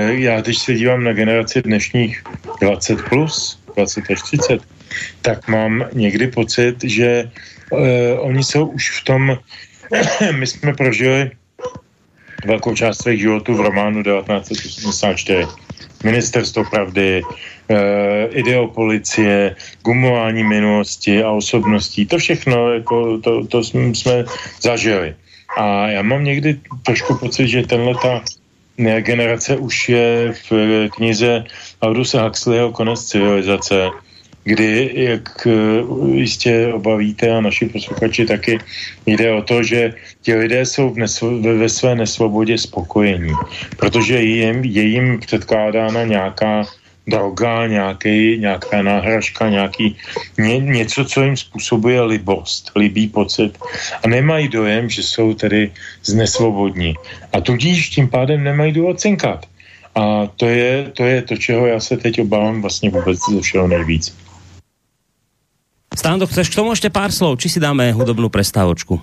[0.09, 2.23] Já když se dívám na generaci dnešních
[2.61, 4.63] 20 plus, 20 až 30,
[5.23, 7.31] tak mám někdy pocit, že
[7.71, 7.79] uh,
[8.19, 9.39] oni jsou už v tom,
[10.39, 11.31] my jsme prožili
[12.47, 15.47] velkou část svých životů v románu 1984.
[16.05, 17.77] Ministerstvo pravdy, uh,
[18.31, 23.93] ideopolicie, gumování minulosti a osobností, to všechno, jako to, to jsme
[24.61, 25.15] zažili.
[25.59, 28.23] A já mám někdy trošku pocit, že tenhle ta
[28.77, 30.53] generace už je v
[30.91, 31.45] knize
[31.81, 33.91] Alduse Huxleyho Konec civilizace,
[34.45, 35.51] kdy, jak eh,
[36.15, 38.61] jistě obavíte a naši posluchači taky,
[39.07, 43.33] jde o to, že ti lidé jsou v nesvo- ve své nesvobodě spokojení,
[43.77, 46.65] protože jim, je jim předkládána nějaká
[47.07, 49.97] droga, nějaký, nějaká náhražka, nějaký,
[50.39, 53.59] ně, něco, co jim způsobuje libost, libý pocit.
[54.05, 55.73] A nemají dojem, že jsou tedy
[56.05, 56.95] znesvobodní.
[57.33, 59.47] A tudíž tím pádem nemají důvod cinkat.
[59.95, 63.69] A to je, to je to, čeho já se teď obávám vlastně vůbec ze všeho
[63.69, 64.17] nejvíc.
[65.97, 67.39] Stando, chceš k tomu ještě pár slov?
[67.39, 69.01] Či si dáme hudobnou prestávočku?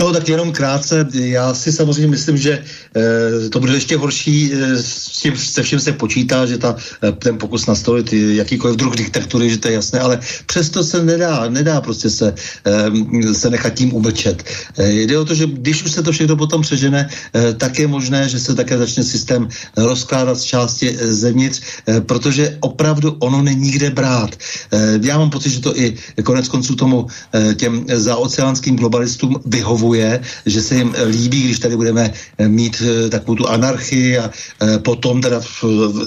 [0.00, 2.52] No tak jenom krátce, já si samozřejmě myslím, že
[2.96, 7.12] e, to bude ještě horší, e, s tím se všem se počítá, že ta, e,
[7.12, 11.80] ten pokus nastolit jakýkoliv druh diktatury, že to je jasné, ale přesto se nedá, nedá
[11.80, 12.34] prostě se,
[12.64, 14.44] e, se nechat tím umlčet.
[14.78, 17.86] E, jde o to, že když už se to všechno potom přežene, e, tak je
[17.86, 23.42] možné, že se také začne systém rozkládat z části e, zevnitř, e, protože opravdu ono
[23.42, 24.36] není kde brát.
[24.72, 30.20] E, já mám pocit, že to i konec konců tomu e, těm zaoceánským globalistům vyhovuje,
[30.46, 32.12] že se jim líbí, když tady budeme
[32.48, 35.40] mít eh, takovou tu anarchii a eh, potom teda,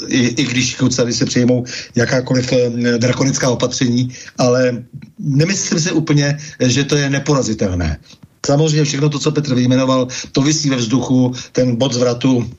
[0.08, 1.66] i, i když tady se přijmou
[1.96, 4.84] jakákoliv eh, drakonická opatření, ale
[5.20, 7.98] nemyslím si úplně, že to je neporazitelné.
[8.46, 12.50] Samozřejmě všechno to, co Petr vyjmenoval, to vysí ve vzduchu, ten bod zvratu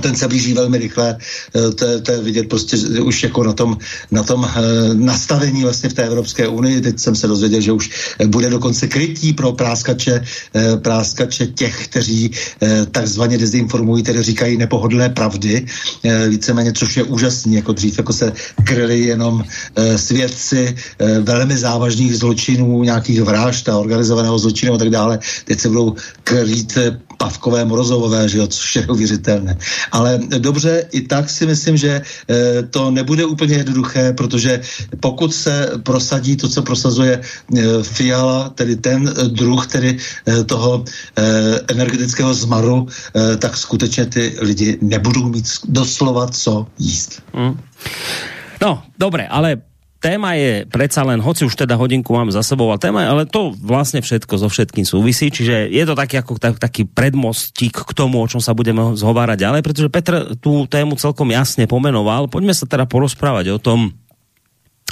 [0.00, 1.16] ten se blíží velmi rychle.
[1.56, 3.78] Eh, to, to je vidět prostě už jako na tom,
[4.10, 6.80] na tom uh, nastavení vlastně v té Evropské unii.
[6.80, 7.90] Teď jsem se dozvěděl, že už
[8.26, 10.24] bude dokonce krytí pro práskače,
[10.82, 12.30] práskače těch, kteří
[12.90, 15.66] takzvaně dezinformují, tedy říkají nepohodlné pravdy.
[16.28, 18.32] Víceméně, což je úžasný, jako dřív jako se
[18.64, 19.44] kryli jenom
[19.96, 20.76] svědci
[21.20, 25.18] velmi závažných zločinů, nějakých vražd a organizovaného zločinu a tak dále.
[25.44, 26.78] Teď se budou krýt
[27.20, 29.56] Pavkové, Morozovové, že jo, což je uvěřitelné.
[29.92, 34.60] Ale dobře, i tak si myslím, že e, to nebude úplně jednoduché, protože
[35.00, 39.98] pokud se prosadí to, co prosazuje e, Fiala, tedy ten e, druh, tedy
[40.46, 40.84] toho
[41.68, 42.88] energetického zmaru,
[43.38, 47.22] tak skutečně ty lidi nebudou mít doslova co jíst.
[47.36, 47.60] Mm.
[48.62, 49.56] No, dobré, ale
[50.00, 53.22] téma je predsa len, hoci už teda hodinku mám za sebou, ale téma je, ale
[53.28, 57.92] to vlastne všetko so všetkým súvisí, čiže je to taký, ako, tak, taký predmostík k
[57.92, 62.32] tomu, o čom sa budeme zhovárať ďalej, pretože Petr tú tému celkom jasne pomenoval.
[62.32, 63.92] Poďme sa teda porozprávať o tom,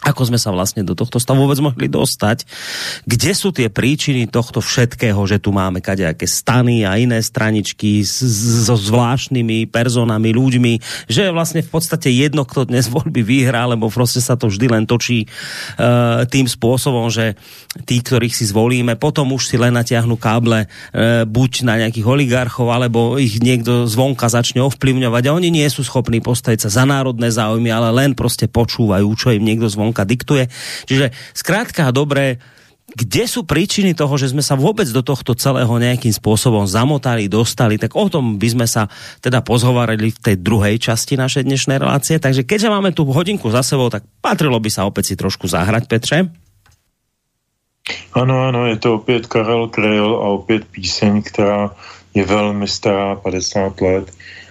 [0.02, 2.44] ako sme sa vlastne do tohto stavu vôbec mohli dostať,
[3.08, 8.74] kde sú tie príčiny tohto všetkého, že tu máme kadejaké stany a iné straničky so
[8.76, 14.20] zvláštnymi personami, ľuďmi, že je vlastne v podstate jedno, kto dnes voľby vyhrá, lebo proste
[14.20, 17.34] sa to vždy len točí uh, tým spôsobom, že
[17.88, 22.68] tí, ktorých si zvolíme, potom už si len natiahnu káble uh, buď na nejakých oligarchov,
[22.68, 27.32] alebo ich niekto zvonka začne ovplyvňovať a oni nie sú schopní postaviť sa za národné
[27.32, 30.52] záujmy, ale len proste počúvajú, čo im niekto zvonka zvonka diktuje.
[30.84, 32.36] Čiže zkrátka dobré,
[32.88, 37.76] kde sú príčiny toho, že sme sa vôbec do tohto celého nejakým spôsobom zamotali, dostali,
[37.80, 38.88] tak o tom by sme sa
[39.24, 42.16] teda pozhovarali v tej druhej časti našej dnešnej relácie.
[42.16, 45.84] Takže keďže máme tu hodinku za sebou, tak patrilo by sa opäť si trošku zahrať,
[45.84, 46.18] Petře.
[48.12, 51.72] Ano, ano, je to opět Karel Krejl a opět píseň, která
[52.12, 54.06] je velmi stará, 50 let,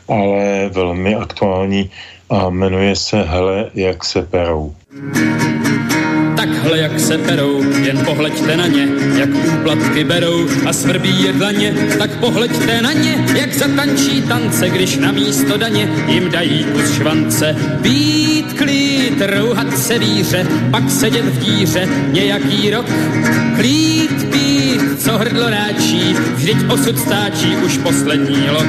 [0.09, 1.89] ale velmi aktuální
[2.29, 4.75] a jmenuje se Hele, jak se perou.
[6.35, 11.73] Takhle jak se perou, jen pohleďte na ně, jak úplatky berou a svrbí je dlaně,
[11.97, 17.55] tak pohleďte na ně, jak zatančí tance, když na místo daně jim dají kus švance.
[17.81, 22.85] Být klid, rouhat se víře, pak sedět v díře nějaký rok.
[23.55, 28.67] Klid, pít, co hrdlo ráčí, vždyť osud stáčí už poslední lok.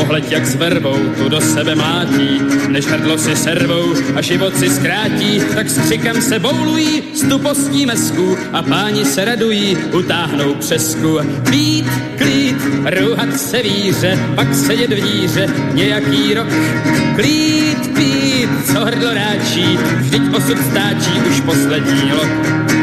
[0.00, 4.70] Pohleď jak s vervou tu do sebe mlátí, než hrdlo si servou a život si
[4.70, 11.18] zkrátí, tak s křikem se boulují z tupostí mesku a páni se radují, utáhnou přesku.
[11.50, 11.86] Být,
[12.18, 16.48] klít, rouhat se víře, pak sedět v díře nějaký rok.
[17.16, 22.79] Klít, pít, co hrdlo ráčí, vždyť osud stáčí už poslední lok.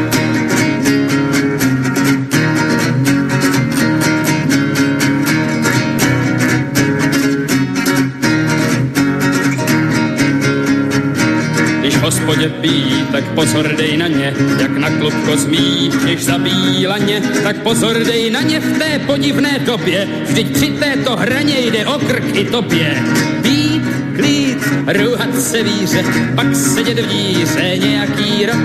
[12.50, 17.98] Pijí, tak pozor dej na ně, jak na klubko zmí, když zabíjí laně, tak pozor
[18.04, 22.45] dej na ně v té podivné době, vždyť při této hraně jde o krk i
[22.45, 23.04] tobě.
[23.41, 23.84] Být,
[24.16, 26.04] klít, růhat se víře,
[26.36, 28.62] pak sedět v díře nějaký rok,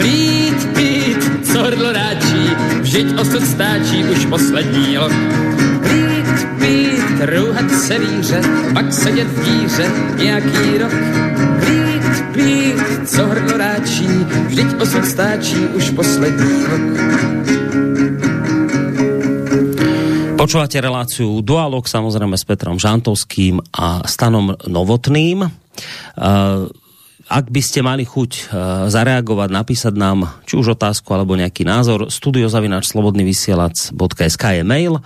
[0.00, 2.50] klít, pít, co hrdlo ráčí,
[2.80, 5.12] vždyť osud stáčí už poslední rok.
[5.82, 8.40] Klít, pít, růhat se víře,
[8.74, 10.92] pak sedět v díře nějaký rok,
[12.32, 14.08] pít, co hrdlo ráčí,
[14.48, 16.86] vždyť osud stáčí už poslední rok.
[20.42, 25.46] Počúvate reláciu Dualog samozrejme s Petrom Žantovským a Stanom Novotným.
[25.46, 26.66] Uh,
[27.32, 28.44] ak by ste mali chuť uh,
[28.92, 35.02] zareagovať, napísať nám či už otázku alebo nejaký názor, studiozavinač slobodnyvysielac.sk je mail, uh,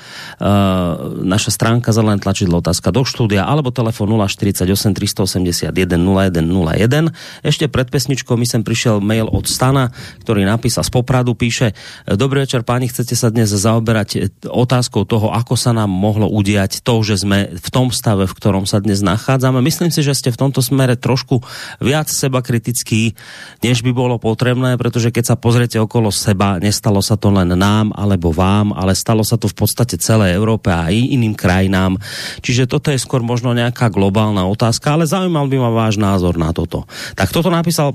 [1.22, 7.14] naša stránka zelené tlačidlo otázka do štúdia alebo telefon 048 381 0101.
[7.46, 9.94] Ešte pred pesničkou mi sem prišiel mail od Stana,
[10.26, 11.78] ktorý napísal z Popradu, píše
[12.10, 17.06] Dobrý večer páni, chcete sa dnes zaoberať otázkou toho, ako sa nám mohlo udiať to,
[17.06, 19.62] že sme v tom stave, v ktorom sa dnes nachádzame.
[19.62, 21.44] Myslím si, že ste v tomto smere trošku
[21.78, 23.12] viac seba kritický,
[23.60, 27.92] než by bolo potrebné, pretože keď sa pozriete okolo seba, nestalo sa to len nám
[27.92, 32.00] alebo vám, ale stalo sa to v podstate celé Európe a i iným krajinám.
[32.40, 36.56] Čiže toto je skôr možno nejaká globálna otázka, ale zaujímal by ma váš názor na
[36.56, 36.88] toto.
[37.12, 37.92] Tak toto napísal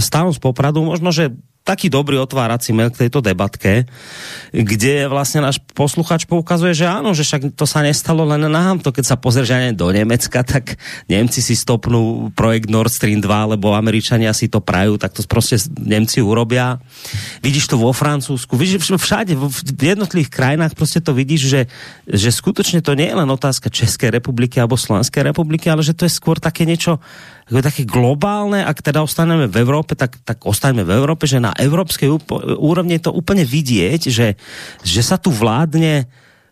[0.00, 1.28] Stánom z Popradu, možno, že
[1.60, 3.84] taký dobrý otvárací mail k tejto debatke,
[4.50, 8.90] kde vlastne náš posluchač poukazuje, že áno, že však to sa nestalo len nám, to
[8.90, 13.76] keď sa pozrieš aj do Nemecka, tak Nemci si stopnú projekt Nord Stream 2, lebo
[13.76, 16.80] Američania si to prajú, tak to prostě Nemci urobia.
[17.44, 19.36] Vidíš to vo Francúzsku, vidíš všade,
[19.78, 21.60] v jednotlivých krajinách prostě to vidíš, že,
[22.08, 26.08] že skutočne to nie je len otázka Českej republiky alebo Slovenskej republiky, ale že to
[26.08, 26.98] je skôr také niečo
[27.50, 31.50] ako také globálne, ak teda ostaneme v Európe, tak, tak ostaneme v Európe, že na
[31.50, 32.06] európskej
[32.56, 34.38] úrovni je to úplne vidieť, že,
[34.86, 36.06] že sa tu vládne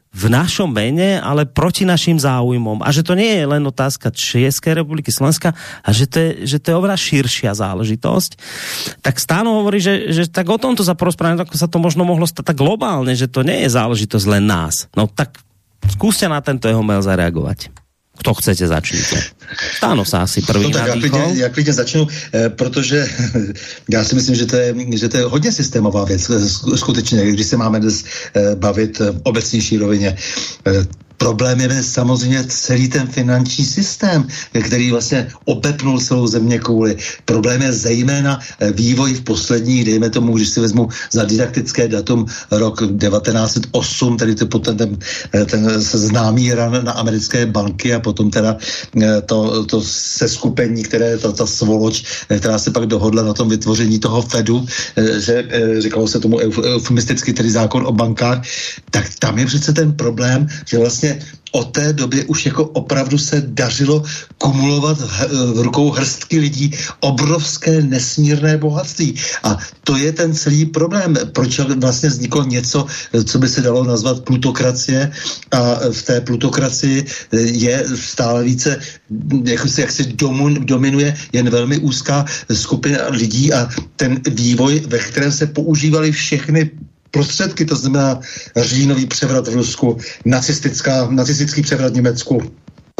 [0.08, 2.82] v našom mene, ale proti našim záujmom.
[2.82, 6.58] A že to nie je len otázka Českej republiky, Slovenska, a že to je, že
[6.58, 8.30] to je oveľa širšia záležitosť.
[9.04, 12.26] Tak stáno hovorí, že, že tak o tomto sa porozprávame, ako sa to možno mohlo
[12.26, 14.90] stať tak globálne, že to nie je záležitosť len nás.
[14.96, 15.38] No tak
[15.86, 17.77] skúste na tento jeho mail zareagovať.
[18.18, 19.22] Kto chcete, začnite.
[19.76, 23.06] Stáno se asi první no, tak já klidně, já klidně začnu, eh, protože
[23.90, 27.46] já si myslím, že to, je, že to je hodně systémová věc, eh, skutečně, když
[27.46, 28.04] se máme dnes
[28.34, 30.16] eh, bavit v obecnější rovině.
[31.18, 34.26] Problém je samozřejmě celý ten finanční systém,
[34.62, 36.96] který vlastně opepnul celou země kouli.
[37.24, 42.26] Problém je zejména eh, vývoj v posledních, dejme tomu, když si vezmu za didaktické datum
[42.50, 44.98] rok 1908, tedy to, ten, ten,
[45.34, 48.56] eh, ten známý ran na americké banky a potom teda
[49.02, 53.98] eh, to, to seskupení, které ta, ta svoloč, která se pak dohodla na tom vytvoření
[53.98, 54.66] toho Fedu,
[55.18, 55.44] že
[55.78, 58.42] říkalo se tomu eufemisticky, tedy zákon o bankách,
[58.90, 63.18] tak tam je přece ten problém, že vlastně vlastně od té doby už jako opravdu
[63.18, 64.04] se dařilo
[64.38, 65.00] kumulovat
[65.54, 69.16] v rukou hrstky lidí obrovské nesmírné bohatství.
[69.42, 71.16] A to je ten celý problém.
[71.32, 72.86] Proč vlastně vzniklo něco,
[73.24, 75.10] co by se dalo nazvat plutokracie
[75.50, 75.60] a
[75.92, 78.76] v té plutokracii je stále více,
[79.44, 80.04] jak si, jak si
[80.68, 86.70] dominuje jen velmi úzká skupina lidí a ten vývoj, ve kterém se používaly všechny
[87.10, 88.20] prostředky, to znamená
[88.56, 92.42] říjnový převrat v Rusku, nacistická, nacistický převrat v Německu,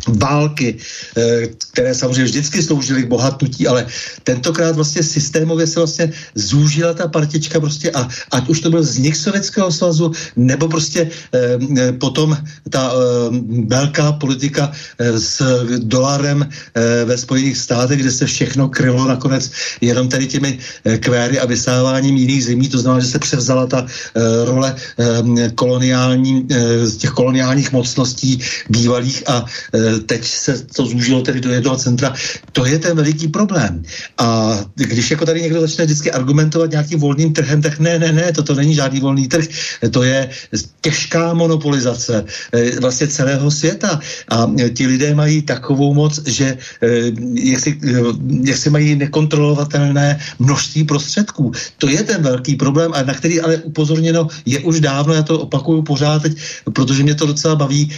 [0.07, 0.77] války,
[1.17, 3.87] eh, které samozřejmě vždycky sloužily k bohatnutí, ale
[4.23, 9.17] tentokrát vlastně systémově se vlastně zúžila ta partička prostě a ať už to byl vznik
[9.17, 12.37] Sovětského svazu, nebo prostě eh, eh potom
[12.71, 12.97] ta eh,
[13.67, 15.43] velká politika eh, s
[15.79, 21.39] dolarem eh, ve Spojených státech, kde se všechno krylo nakonec jenom tady těmi eh, kvéry
[21.41, 26.91] a vysáváním jiných zemí, to znamená, že se převzala ta eh, role eh, koloniální, eh,
[26.99, 29.45] těch koloniálních mocností bývalých a
[29.75, 32.15] eh, teď se to zúžilo tedy do jednoho centra.
[32.53, 33.83] To je ten veliký problém.
[34.19, 38.33] A když jako tady někdo začne vždycky argumentovat nějakým volným trhem, tak ne, ne, ne,
[38.33, 39.45] toto není žádný volný trh.
[39.91, 40.29] To je
[40.81, 44.01] těžká monopolizace eh, vlastně celého světa.
[44.31, 46.89] A ti lidé mají takovou moc, že eh,
[47.35, 48.01] jak si, eh,
[48.43, 51.53] jak si mají nekontrolovatelné množství prostředků.
[51.79, 55.41] To je ten velký problém, a na který ale upozorněno je už dávno, já to
[55.41, 56.33] opakuju pořád teď,
[56.73, 57.91] protože mě to docela baví,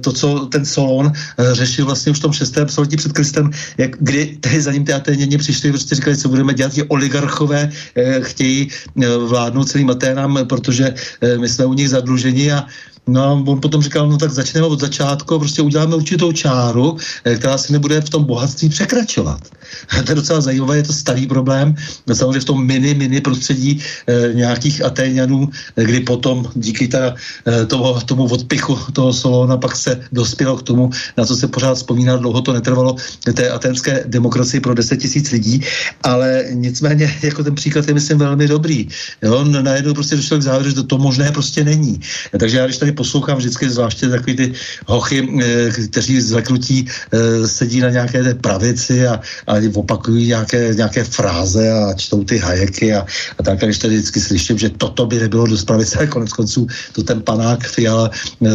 [0.00, 1.12] to, co ten Solon
[1.52, 2.54] řešil vlastně už v tom 6.
[2.66, 6.54] století před Kristem, jak, kdy tady za ním ty Aténěni přišli, prostě říkali, co budeme
[6.54, 8.68] dělat, ti oligarchové eh, chtějí
[9.02, 12.66] eh, vládnout celým Aténám, protože eh, my jsme u nich zadluženi a
[13.08, 17.58] No on potom říkal, no tak začneme od začátku prostě uděláme určitou čáru, eh, která
[17.58, 19.40] se nebude v tom bohatství překračovat.
[20.04, 21.74] to je docela zajímavé, je to starý problém,
[22.06, 27.14] no, samozřejmě v tom mini, mini prostředí e, nějakých Atéňanů, eh, kdy potom díky teda,
[27.46, 31.74] e, toho, tomu odpichu toho Solona pak se dospělo k tomu, na co se pořád
[31.74, 32.96] vzpomíná, dlouho to netrvalo,
[33.34, 35.60] té aténské demokracii pro 10 tisíc lidí,
[36.02, 38.88] ale nicméně jako ten příklad je myslím velmi dobrý.
[39.22, 39.44] Jo?
[39.44, 42.00] Najednou prostě došlo k závěru, že to, to možné prostě není.
[42.38, 44.46] Takže já když tady poslouchám vždycky zvláště takový ty
[44.86, 51.04] hochy, eh, kteří zleknutí eh, sedí na nějaké té pravici a, a opakují nějaké, nějaké
[51.06, 53.06] fráze a čtou ty hajeky a,
[53.38, 57.02] a tak, když tady vždycky slyším, že toto by nebylo dost pravice, konec konců to
[57.06, 58.10] ten panák Fiala,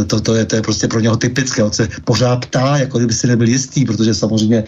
[0.08, 3.14] to, to, je, to je prostě pro něho typické, on se pořád ptá, jako kdyby
[3.14, 4.64] si nebyl jistý, protože samozřejmě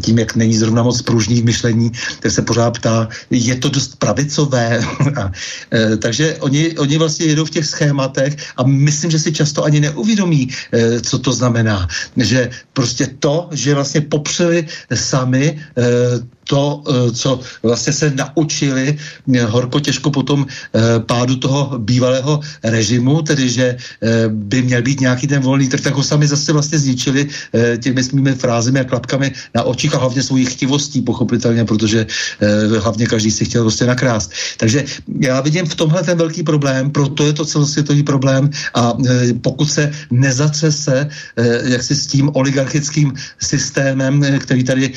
[0.00, 3.98] tím, jak není zrovna moc pružný v myšlení, tak se pořád ptá, je to dost
[3.98, 4.80] pravicové.
[5.16, 5.32] a,
[5.72, 9.80] e, takže oni, oni vlastně jedou v těch schématech a myslím, že si často ani
[9.80, 11.88] neuvědomí, e, co to znamená.
[12.16, 18.96] Že prostě to, že vlastně popřeli sami e, to, eh, co vlastně se naučili
[19.34, 23.76] eh, horko těžko po tom eh, pádu toho bývalého režimu, tedy že
[24.28, 27.28] by měl být nějaký ten volný trh, tak ho sami zase vlastně zničili
[27.78, 32.06] těmi svými frázemi a klapkami na očích a hlavně svojí chtivostí, pochopitelně, protože
[32.78, 34.32] hlavně každý si chtěl prostě nakrást.
[34.56, 34.84] Takže
[35.20, 38.94] já vidím v tomhle ten velký problém, proto je to celosvětový problém a
[39.40, 41.08] pokud se nezatřese
[41.64, 44.92] jak si s tím oligarchickým systémem, který tady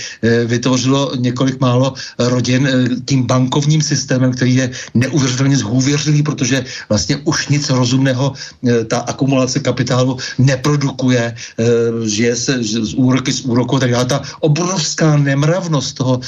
[0.45, 7.23] vytvořilo několik několik málo rodin eh, tím bankovním systémem, který je neuvěřitelně zhůvěřilý, protože vlastně
[7.23, 11.65] už nic rozumného eh, ta akumulace kapitálu neprodukuje, eh,
[12.03, 14.05] žije se z úroky z úroku, tak dále.
[14.05, 16.19] Ta obrovská nemravnost toho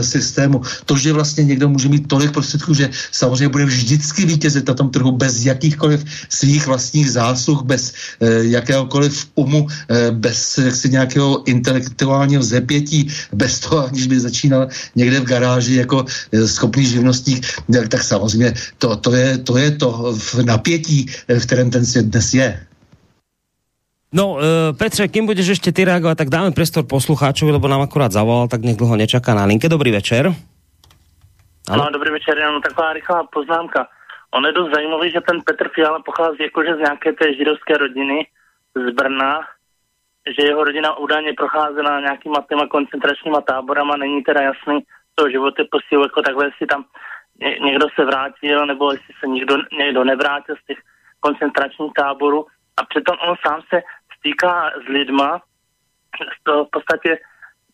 [0.00, 4.74] systému, to, že vlastně někdo může mít tolik prostředků, že samozřejmě bude vždycky vítězit na
[4.74, 7.92] tom trhu bez jakýchkoliv svých vlastních zásluh, bez
[8.40, 9.68] jakéhokoliv umu,
[10.16, 16.04] bez jaksi nějakého intelektuálního zepětí, bez toho, aniž by začínal měl někde v garáži jako
[16.32, 17.46] eh, schopný živnostník,
[17.90, 22.06] tak samozřejmě to, to, je, to je to v napětí, eh, v kterém ten svět
[22.06, 22.66] dnes je.
[24.16, 24.40] No, uh,
[24.78, 28.62] Petře, kým budeš ešte ty reagovať, tak dáme prestor poslucháčovi, lebo nám akurát zavolal, tak
[28.64, 29.68] nech dlho nečaká na linke.
[29.68, 30.32] Dobrý večer.
[31.68, 33.86] Ano, no, dobrý večer, jenom taková rychlá poznámka.
[34.30, 38.26] On je dost zajímavý, že ten Petr Fiala pochází jakože z nějaké té židovské rodiny
[38.74, 39.40] z Brna,
[40.26, 44.80] že jeho rodina údajně procházela nějakýma těma koncentračníma táborama, není teda jasný
[45.14, 46.84] to životopisu, jako takhle, jestli tam
[47.40, 50.78] ně, někdo se vrátil, nebo jestli se někdo, někdo nevrátil z těch
[51.20, 52.46] koncentračních táborů.
[52.76, 53.82] A přitom on sám se
[54.18, 55.40] stýká s lidma,
[56.42, 57.18] to v podstatě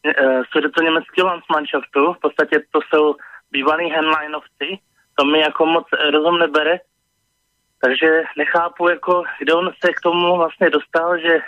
[0.06, 3.16] e, to německého Landsmannschaftu, v podstatě to jsou
[3.50, 4.78] bývalí henleinovci,
[5.14, 6.78] to mi jako moc rozum nebere,
[7.84, 11.40] takže nechápu, jako, kde on se k tomu vlastně dostal, že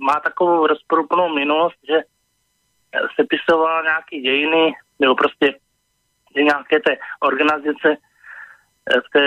[0.00, 1.96] má takovou rozporuplnou minulost, že
[3.16, 5.54] sepisoval nějaký dějiny, nebo prostě
[6.36, 7.88] že nějaké té organizace
[8.90, 9.24] eh, v té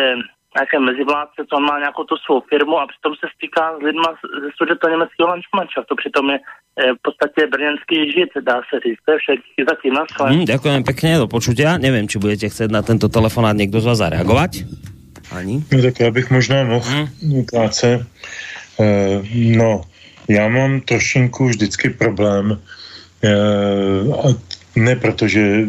[0.57, 4.09] nějaké mezivládce, co on má nějakou tu svou firmu a přitom se stýká s lidma
[4.43, 5.28] ze studenta německého
[5.89, 9.01] to Přitom je eh, v podstatě brněnský žid, dá se říct.
[9.05, 11.78] To je všetky zatím na hmm, Ďakujem pekne, do počutia.
[11.78, 14.51] Nevím, či budete chcet na tento telefonát někdo z vás zareagovat?
[15.32, 15.63] Ani?
[15.72, 16.89] No tak já bych možná mohl
[17.22, 17.45] hmm.
[17.45, 18.07] krátce.
[18.78, 19.26] Uh,
[19.57, 19.82] no,
[20.28, 22.59] já mám trošinku vždycky problém,
[23.23, 24.34] eh,
[24.75, 25.63] ne protože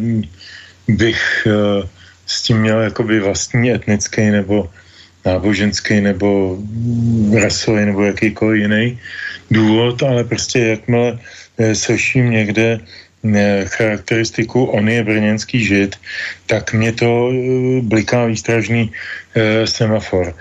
[0.89, 1.89] bych eh,
[2.27, 4.71] s tím měl jakoby vlastní etnický nebo
[5.25, 6.59] náboženský nebo
[7.35, 8.99] rasový nebo jakýkoliv jiný
[9.51, 11.19] důvod, ale prostě jakmile
[11.59, 12.81] eh, slyším někde
[13.67, 15.99] charakteristiku on je brněnský žid,
[16.47, 17.35] tak mě to
[17.83, 18.95] bliká výstražný
[19.67, 20.35] semafor.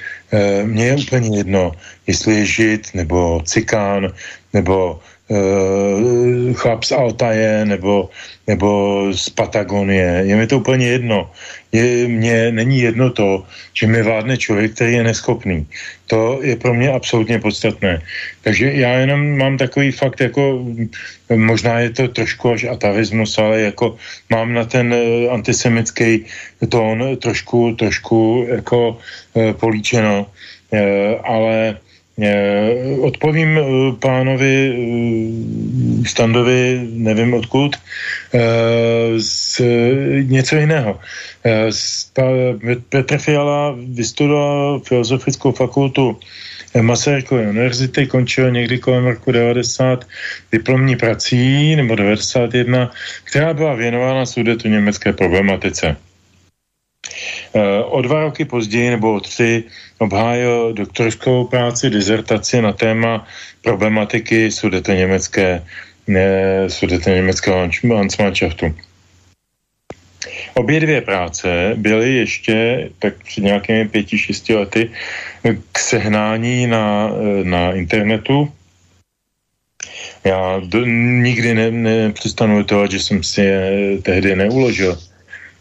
[0.64, 1.72] Mně je úplně jedno,
[2.08, 4.14] jestli je žid, nebo cikán,
[4.54, 8.10] nebo uh, chlap z Altaje, nebo,
[8.48, 8.68] nebo
[9.14, 10.24] z Patagonie.
[10.26, 11.32] Je mi to úplně jedno.
[11.72, 15.68] Je, mně není jedno to, že mi vládne člověk, který je neschopný.
[16.08, 18.02] To je pro mě absolutně podstatné.
[18.42, 20.66] Takže já jenom mám takový fakt, jako
[21.36, 23.96] možná je to trošku až atavismus, ale jako
[24.30, 26.26] mám na ten uh, antisemický
[26.70, 28.98] tón trošku, trošku jako
[29.34, 30.26] uh, políčeno.
[30.72, 30.80] Uh,
[31.24, 31.78] ale
[33.02, 33.62] odpovím eh,
[34.00, 37.76] pánovi eh, Standovi, nevím odkud,
[39.18, 39.62] z
[40.24, 41.00] něco jiného.
[42.90, 46.20] Petr Fiala vystudoval filozofickou fakultu
[46.82, 50.08] Masarykové univerzity, končil někdy kolem roku 90
[50.52, 52.92] diplomní prací, nebo 91,
[53.24, 55.98] která byla věnována sudetu německé problematice.
[57.86, 59.64] O dva roky později, nebo o tři,
[59.98, 63.28] obhájil doktorskou práci, dizertaci na téma
[63.62, 65.64] problematiky sudete německé,
[66.08, 66.30] ne,
[66.70, 68.76] sudete německého Landsmannschaftu.
[70.54, 74.92] Obě dvě práce byly ještě tak před nějakými pěti, šesti lety
[75.72, 77.12] k sehnání na,
[77.44, 78.52] na internetu.
[80.24, 80.86] Já do,
[81.22, 84.98] nikdy ne, nepřestanu litovat, že jsem si je tehdy neuložil.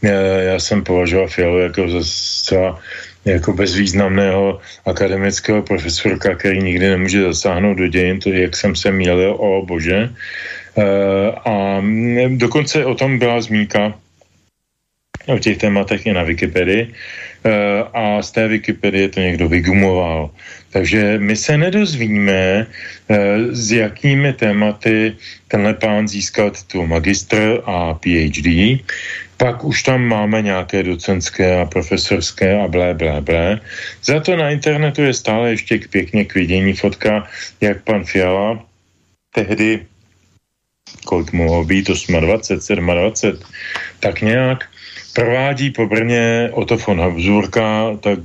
[0.03, 0.21] Já,
[0.53, 2.81] já jsem považoval Fialu jako za zcela
[3.25, 9.35] jako bezvýznamného akademického profesorka, který nikdy nemůže zasáhnout do dějin, to jak jsem se měl,
[9.39, 10.11] o bože.
[11.45, 11.83] A
[12.37, 13.95] dokonce o tom byla zmínka
[15.27, 16.95] o těch tématech i na Wikipedii
[17.95, 20.31] a z té Wikipedie to někdo vygumoval.
[20.71, 22.67] Takže my se nedozvíme,
[23.51, 25.17] s jakými tématy
[25.49, 28.79] tenhle pán získat tu magistr a PhD.
[29.37, 33.61] Pak už tam máme nějaké docenské a profesorské a blé, blé, blé.
[34.05, 37.29] Za to na internetu je stále ještě pěkně k vidění fotka,
[37.61, 38.65] jak pan Fiala
[39.35, 39.87] tehdy,
[41.05, 41.87] kolik mohlo být,
[42.21, 43.45] 28, 27,
[44.01, 44.65] tak nějak
[45.13, 48.19] provádí po Brně Otto von Habsburka, tak,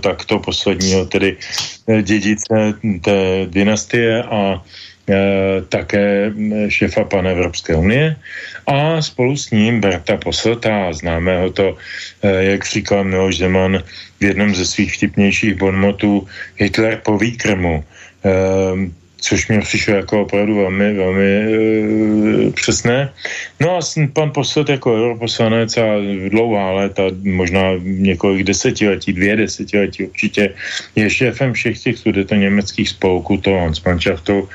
[0.00, 1.36] tak to posledního tedy
[2.02, 4.89] dědice té dynastie a Eh,
[5.68, 6.32] také
[6.68, 8.16] šefa pan Evropské unie
[8.66, 11.76] a spolu s ním Berta Poselta, známého to,
[12.22, 13.82] eh, jak říkal Miloš Zeman
[14.20, 17.84] v jednom ze svých vtipnějších bonmotů, Hitler po výkrmu.
[19.20, 23.12] Což mě přišlo jako opravdu velmi, velmi e, přesné.
[23.60, 23.80] No a
[24.12, 25.86] pan posled jako europoslanec a
[26.28, 30.54] dlouhá léta, možná několik desetiletí, dvě desetiletí určitě,
[30.96, 34.48] je šéfem všech těch sudeto německých spolků, to Hansmannschaftu,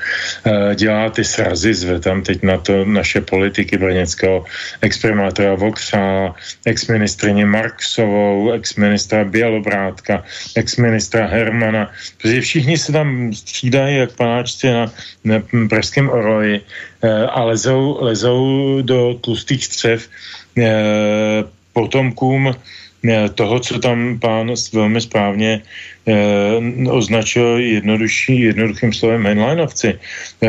[0.46, 4.44] e, dělá ty srazy, zve tam teď na to naše politiky brněckého
[4.82, 6.34] exprimátora Vokřála,
[6.66, 10.24] exministrině Marksovou, exministra Bělobrátka,
[10.56, 14.92] exministra Hermana, protože všichni se tam střídají jak panáč prostě na,
[15.24, 16.60] na pražském oroji
[17.02, 20.08] eh, a lezou, lezou do tlustých střev
[20.56, 25.62] eh, potomkům eh, toho, co tam pán velmi správně
[26.86, 29.98] označil jednodušší, jednoduchým slovem Henleinovci.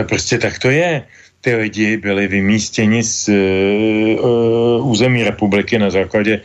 [0.06, 1.02] Prostě tak to je
[1.42, 3.30] ty lidi byli vymístěni z
[4.22, 6.42] uh, území republiky na základě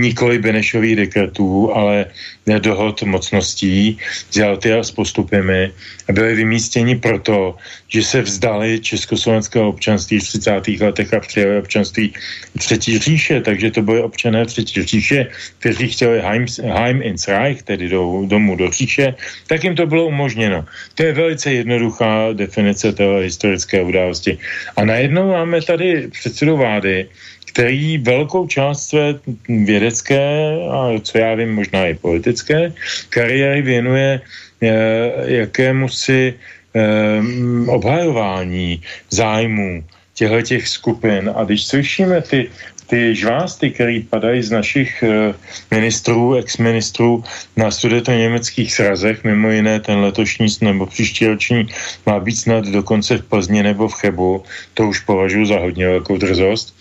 [0.00, 2.06] nikoli Benešových dekretů, ale
[2.46, 3.98] dohod mocností,
[4.32, 5.72] ty s postupemi
[6.08, 7.56] a byli vymístěni proto,
[7.88, 10.68] že se vzdali československého občanství v 30.
[10.80, 12.12] letech a přijali občanství
[12.58, 15.26] Třetí říše, takže to byly občané Třetí říše,
[15.58, 19.14] kteří chtěli Heim, Heim ins Reich, tedy do, domů do říše,
[19.46, 20.64] tak jim to bylo umožněno.
[20.94, 24.38] To je velice jednoduchá definice té historické události.
[24.76, 27.08] A najednou máme tady předsedu vlády,
[27.56, 29.16] který velkou část své
[29.48, 30.20] vědecké
[30.68, 32.72] a co já vím, možná i politické
[33.08, 34.68] kariéry věnuje eh,
[35.24, 37.20] jakému si eh,
[37.72, 39.84] obhajování zájmů
[40.14, 41.32] těchto těch skupin.
[41.32, 42.52] A když slyšíme ty
[42.86, 45.34] ty žvásty, které padají z našich uh,
[45.70, 47.24] ministrů, ex-ministrů
[47.56, 51.68] na sudeto německých srazech, mimo jiné ten letošní nebo příští roční
[52.06, 56.16] má být snad dokonce v Plzni nebo v Chebu, to už považuji za hodně velkou
[56.16, 56.76] drzost,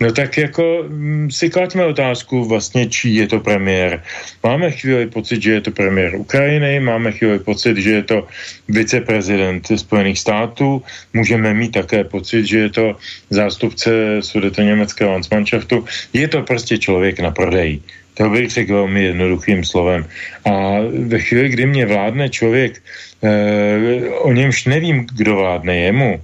[0.00, 4.02] no tak jako mm, si klaďme otázku vlastně, čí je to premiér.
[4.42, 8.28] Máme chvíli pocit, že je to premiér Ukrajiny, máme chvíli pocit, že je to
[8.68, 10.82] viceprezident Spojených států,
[11.12, 12.96] můžeme mít také pocit, že je to
[13.30, 13.90] zástupce
[14.20, 15.14] sudeto německého
[15.46, 15.84] Landsmannschaftu.
[16.12, 17.80] Je to prostě člověk na prodej.
[18.14, 20.06] To bych řekl velmi jednoduchým slovem.
[20.44, 22.82] A ve chvíli, kdy mě vládne člověk,
[23.22, 26.20] eh, o němž nevím, kdo vládne jemu,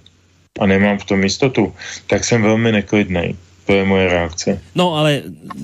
[0.60, 1.72] a nemám v tom jistotu,
[2.06, 3.36] tak jsem velmi neklidný.
[3.66, 4.60] To je moje reakce.
[4.74, 5.22] No ale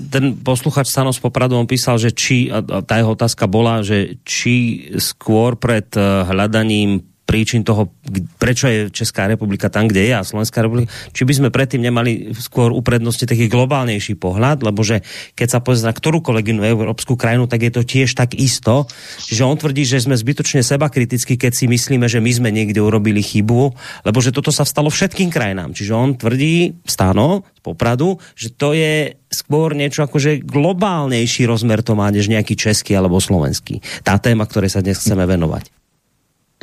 [0.09, 4.17] ten posluchač Stano z Popradu, on písal, že či, a tá jeho otázka bola, že
[4.23, 7.93] či skôr pred eh, hľadaním príčin toho,
[8.41, 12.33] prečo je Česká republika tam, kde je a Slovenská republika, či by sme predtým nemali
[12.33, 15.05] skôr uprednosti taký globálnejší pohľad, lebo že
[15.37, 18.89] keď sa pozrie na ktorúkoľvek inú európsku krajinu, tak je to tiež tak isto,
[19.29, 22.81] že on tvrdí, že sme zbytočne seba kriticky, keď si myslíme, že my sme niekde
[22.81, 23.61] urobili chybu,
[24.09, 25.77] lebo že toto sa stalo všetkým krajinám.
[25.77, 31.93] Čiže on tvrdí, stáno, z Popradu, že to je skôr niečo akože globálnejší rozmer to
[31.93, 33.83] má, než nejaký český alebo slovenský.
[34.01, 35.78] Tá téma, ktorej sa dnes chceme venovať.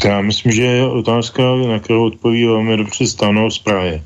[0.04, 4.02] Já myslím, že je otázka, na kterou odpoví velmi dobře stano z Prahy.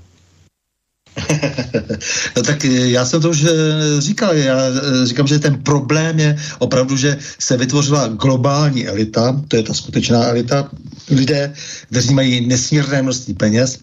[2.36, 6.36] no tak já jsem to už eh, říkal, já eh, říkám, že ten problém je
[6.58, 10.70] opravdu, že se vytvořila globální elita, to je ta skutečná elita,
[11.10, 11.54] lidé,
[11.88, 13.78] kteří mají nesmírné množství peněz,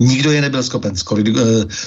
[0.00, 1.42] Nikdo je nebyl schopen eh,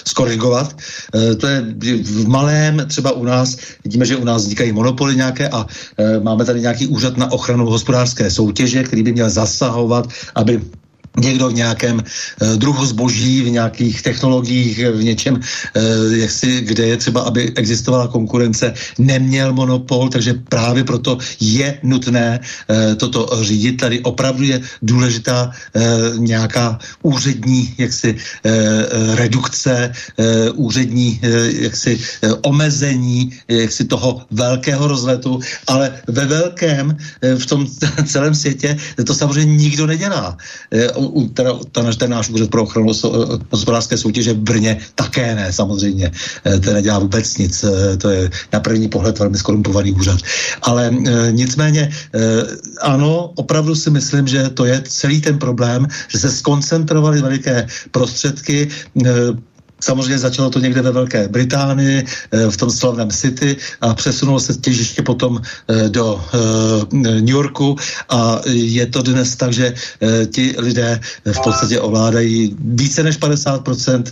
[0.06, 0.76] skorigovat.
[1.16, 1.62] Eh, to je
[2.04, 5.66] v malém, třeba u nás, vidíme, že u nás vznikají monopoly nějaké a
[5.98, 10.62] eh, máme tady nějaký úřad na ochranu hospodářské soutěže, který by měl zasahovat, aby
[11.20, 15.42] někdo v nějakém uh, druhu zboží, v nějakých technologiích, v něčem, uh,
[16.14, 22.40] jak si, kde je třeba, aby existovala konkurence, neměl monopol, takže právě proto je nutné
[22.40, 23.78] uh, toto řídit.
[23.78, 25.52] Tady opravdu je důležitá
[26.18, 28.16] nějaká úřední jaksi
[29.16, 29.92] redukce,
[30.56, 31.20] úřední
[31.60, 32.00] jaksi
[32.42, 36.98] omezení jaksi toho velkého rozletu, ale ve velkém
[37.38, 37.68] v tom
[38.06, 40.38] celém světě to samozřejmě nikdo nedělá.
[41.34, 42.92] Teda, ten, ten náš úřad pro ochranu
[43.50, 46.12] hospodářské soutěže v Brně také ne, samozřejmě.
[46.46, 47.64] Eh, to nedělá vůbec nic.
[47.64, 50.20] Eh, to je na první pohled velmi skorumpovaný úřad.
[50.62, 50.92] Ale
[51.32, 51.92] nicméně,
[52.82, 58.68] ano, opravdu si myslím, že to je celý ten problém, že se skoncentrovaly veliké prostředky
[59.80, 64.54] Samozřejmě začalo to někde ve Velké Británii, eh, v tom slavném City a přesunulo se
[64.54, 67.76] těžiště potom eh, do eh, New Yorku
[68.10, 69.74] a je to dnes tak, že
[70.32, 74.04] ti lidé v podstatě ovládají více než 50%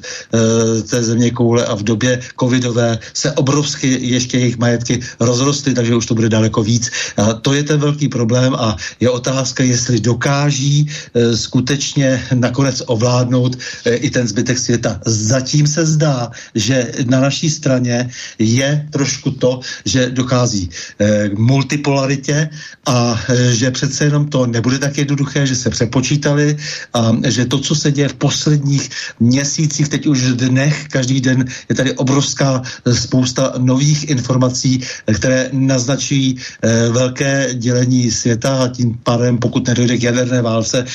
[0.90, 6.06] té země koule a v době covidové se obrovsky ještě jejich majetky rozrostly, takže už
[6.06, 6.92] to bude daleko víc.
[7.18, 10.90] A to je ten velký problém a je otázka, jestli dokáží
[11.36, 15.00] skutečně nakonec ovládnout i ten zbytek světa.
[15.06, 18.10] Zatím zatím se zdá, že na naší straně
[18.40, 20.70] je trošku to, že dochází
[21.00, 22.50] eh, k multipolaritě
[22.86, 26.58] a eh, že přece jenom to nebude tak jednoduché, že se přepočítali
[26.94, 28.90] a že to, co se děje v posledních
[29.20, 36.42] měsících, teď už dnech, každý den je tady obrovská eh, spousta nových informací, které naznačují
[36.90, 40.86] velké dělení světa a tím pádem, pokud nedojde k jaderné válce,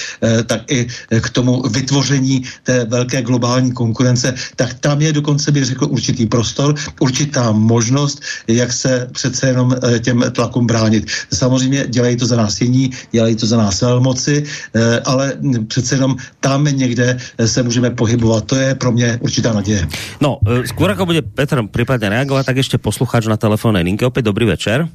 [0.47, 0.87] tak i
[1.21, 6.75] k tomu vytvoření té velké globální konkurence, tak tam je dokonce, bych řekl, určitý prostor,
[7.01, 11.11] určitá možnost, jak se přece jenom eh, těm tlakům bránit.
[11.33, 14.45] Samozřejmě dělají to za nás jiní, dělají to za nás velmoci,
[14.75, 15.33] eh, ale
[15.69, 18.45] přece jenom tam někde eh, se můžeme pohybovat.
[18.45, 19.89] To je pro mě určitá naděje.
[20.21, 24.07] No, skôr ako bude Petr případně reagovat, tak ještě posluchač na telefónnej linke.
[24.07, 24.89] Opět dobrý večer.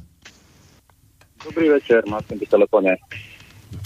[1.44, 2.96] Dobrý večer, Martin pri telefóne.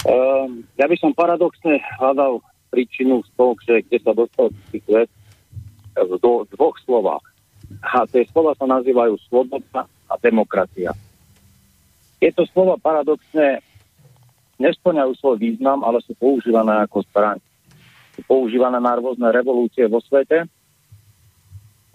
[0.07, 2.39] Um, ja by som paradoxne hľadal
[2.71, 5.28] príčinu z toho, že kde sa dostal svet, v
[6.05, 7.25] do, dvoch slovách.
[7.83, 10.95] A tie slova sa nazývajú sloboda a demokracia.
[12.19, 13.63] Tieto slova paradoxne
[14.59, 17.39] nesplňajú svoj význam, ale sú používané ako zbraň.
[18.19, 20.47] Sú používané na rôzne revolúcie vo svete e,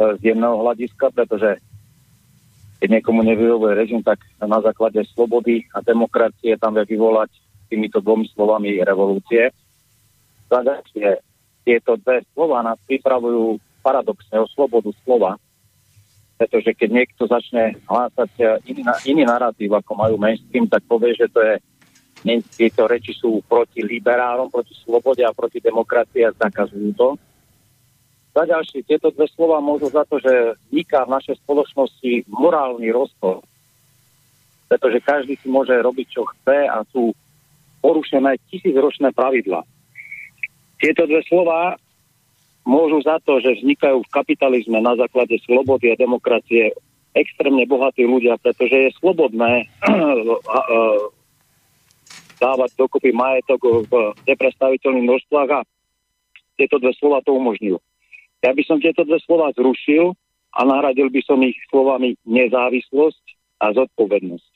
[0.01, 1.61] z jemného hľadiska, pretože
[2.81, 7.33] keď niekomu nevyhovuje režim, tak na základe slobody a demokracie tam vie vyvolať
[7.69, 9.53] týmito dvomi slovami revolúcie.
[10.49, 11.21] Takže
[11.65, 15.37] tieto dve slova nás pripravujú paradoxne o slobodu slova,
[16.41, 21.29] pretože keď niekto začne hlásať eh, iný, iný narratív, ako majú mainstream, tak povie, že
[21.29, 21.61] to je
[22.57, 27.09] tieto reči sú proti liberálom, proti slobode a proti demokracii a zakazujú to.
[28.33, 33.45] Za ďalšie, tieto dve slova môžu za to, že vzniká v našej spoločnosti morálny rozpor,
[34.67, 37.15] pretože každý si môže robiť, čo chce a sú
[37.85, 39.63] porušené tisícročné pravidla.
[40.81, 41.77] Tieto dve slova
[42.65, 46.73] môžu za to, že vznikajú v kapitalizme na základe slobody a demokracie
[47.15, 49.71] extrémne bohatí ľudia, pretože je slobodné
[52.43, 53.93] dávať dokopy majetok v
[54.27, 55.61] nepredstaviteľných množstvách a
[56.59, 57.79] tieto dve slova to umožňujú.
[58.43, 60.13] Ja by som tieto dve slova zrušil
[60.55, 63.25] a nahradil by som ich slovami nezávislosť
[63.63, 64.54] a zodpovednosť.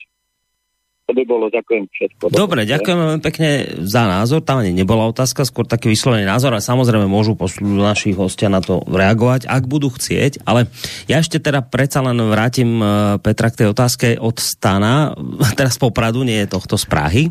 [1.09, 2.29] To by bolo, ďakujem všetko.
[2.37, 4.45] Dobre, ďakujem veľmi pekne za názor.
[4.45, 8.61] Tam ani nebola otázka, skôr taký vyslovený názor a samozrejme môžu poslúť našich hostia na
[8.61, 10.45] to reagovať, ak budú chcieť.
[10.45, 10.69] Ale
[11.09, 15.17] ja ešte teda predsa len vrátim e, Petra k tej otázke od Stana,
[15.59, 17.23] teraz popradu, nie je tohto z Prahy,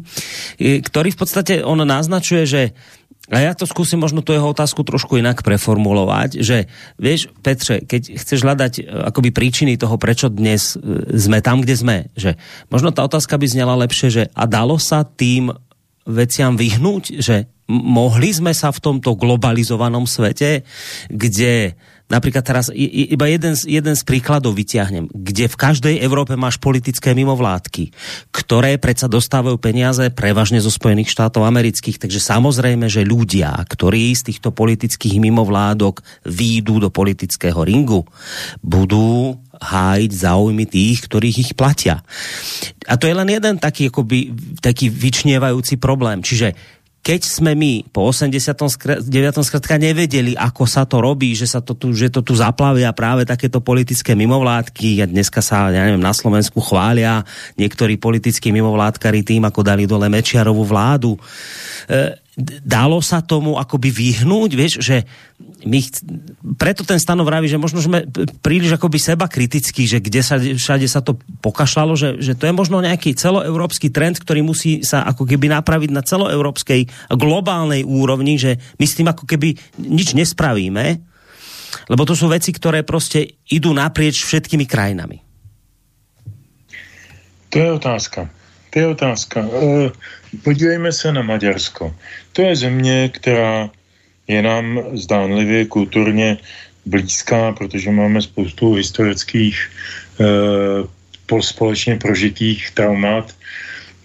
[0.57, 2.61] ktorý v podstate on naznačuje, že
[3.27, 8.23] a ja to skúsim možno tu jeho otázku trošku inak preformulovať, že vieš, Petře, keď
[8.23, 12.39] chceš hľadať e, akoby príčiny toho, prečo dnes e, sme tam, kde sme, že
[12.71, 15.51] možno tá otázka by znela lepšie, že a dalo sa tým
[16.07, 20.63] veciam vyhnúť, že mohli sme sa v tomto globalizovanom svete,
[21.11, 21.75] kde
[22.07, 27.91] Například teraz iba jeden, jeden z príkladov vyťahnem, kde v každej Európe máš politické mimovládky,
[28.31, 34.31] ktoré predsa dostávajú peniaze prevažne zo Spojených štátov amerických, takže samozrejme, že ľudia, ktorí z
[34.31, 38.07] týchto politických mimovládok výjdu do politického ringu,
[38.63, 42.05] budú hájiť záujmy tých, ktorých ich platia.
[42.87, 44.31] A to je len jeden taký, akoby,
[44.63, 46.21] taký vyčnievajúci problém.
[46.21, 46.76] Čiže
[47.07, 49.07] keď sme my po 89.
[49.39, 53.23] skratka nevedeli, ako sa to robí, že sa to tu, že to tu zaplavia práve
[53.23, 57.23] takéto politické mimovládky a dneska sa, ja neviem, na Slovensku chvália
[57.55, 61.15] niektorí politickí mimovládkari tým, ako dali dole Mečiarovú vládu.
[61.87, 62.26] E,
[62.61, 65.09] dalo sa tomu akoby vyhnúť, vieš, že
[65.65, 65.81] my
[66.53, 68.05] preto ten stanov vraví, že možno sme
[68.45, 72.53] príliš akoby seba kritickí, že kde sa, všade sa to pokašľalo, že, že to je
[72.53, 78.61] možno nejaký celoeurópsky trend, ktorý musí sa ako keby napraviť na celoeurópskej globálnej úrovni, že
[78.77, 81.01] my s tým ako keby nič nespravíme,
[81.89, 85.25] lebo to sú veci, ktoré prostě idú naprieč všetkými krajinami.
[87.49, 88.29] To je otázka.
[88.69, 89.37] To je otázka.
[89.41, 89.91] E,
[90.43, 91.95] podívejme se na Maďarsko.
[92.33, 93.69] To je země, která
[94.27, 96.37] je nám zdánlivě kulturně
[96.85, 99.71] blízká, protože máme spoustu historických
[100.19, 103.35] e, společně prožitých traumat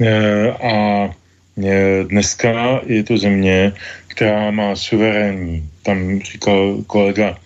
[0.00, 1.08] e, a
[1.64, 3.72] e, dneska je to země,
[4.06, 7.38] která má suverénní, tam říkal kolega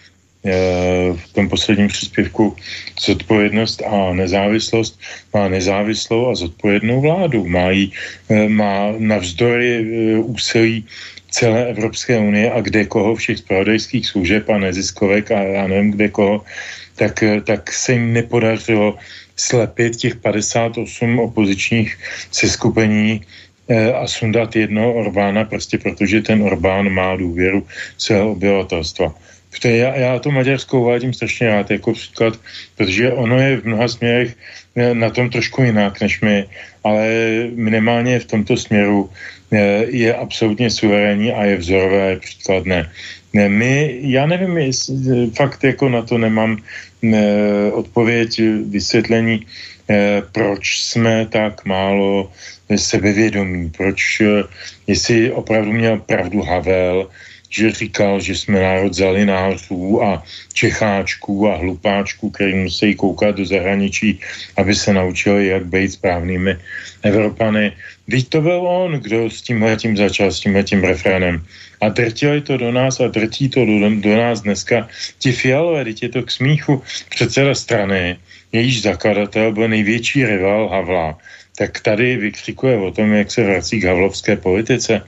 [1.16, 2.56] v tom posledním příspěvku
[3.00, 5.00] zodpovědnost a nezávislost,
[5.34, 7.46] má nezávislou a zodpovědnou vládu.
[7.46, 7.92] Má, jí,
[8.30, 10.86] eh, má navzdory eh, úsilí
[11.30, 16.08] celé Evropské unie a kde koho všech spravodajských služeb a neziskovek a já nevím kde
[16.08, 16.44] koho,
[16.94, 18.96] tak, eh, tak se jim nepodařilo
[19.36, 21.98] slepit těch 58 opozičních
[22.32, 23.20] seskupení
[23.98, 27.66] a sundat jednoho Orbána, prostě protože ten Orbán má důvěru
[27.98, 29.10] svého obyvatelstva.
[29.56, 32.40] Protože já, já to Maďarsko uvádím strašně rád jako příklad,
[32.76, 34.36] protože ono je v mnoha směrech
[34.76, 36.44] eh, na tom trošku jinak než my,
[36.84, 37.08] ale
[37.56, 39.10] minimálně v tomto směru
[39.52, 42.90] eh, je absolutně suverénní a je vzorové příkladné.
[43.32, 44.70] My, já nevím, eh,
[45.36, 46.60] fakt jako na to nemám
[47.72, 49.46] odpověď, vysvětlení,
[50.32, 52.32] proč jsme tak málo
[52.76, 54.22] sebevědomí, proč,
[54.86, 57.06] jestli opravdu měl pravdu Havel,
[57.50, 64.20] že říkal, že jsme národ zalinářů a čecháčků a hlupáčků, který musí koukat do zahraničí,
[64.56, 66.56] aby se naučili, jak být správnými
[67.02, 67.72] Evropany.
[68.10, 71.44] Teď to byl on, kdo s tím tím začal, s tím tím refrénem.
[71.80, 74.88] A drtili to do nás a drtí to do, do nás dneska.
[75.18, 78.16] Ti fialové, teď je to k smíchu předseda strany,
[78.52, 81.18] jejíž zakladatel byl největší rival Havla,
[81.58, 85.02] tak tady vykřikuje o tom, jak se vrací k havlovské politice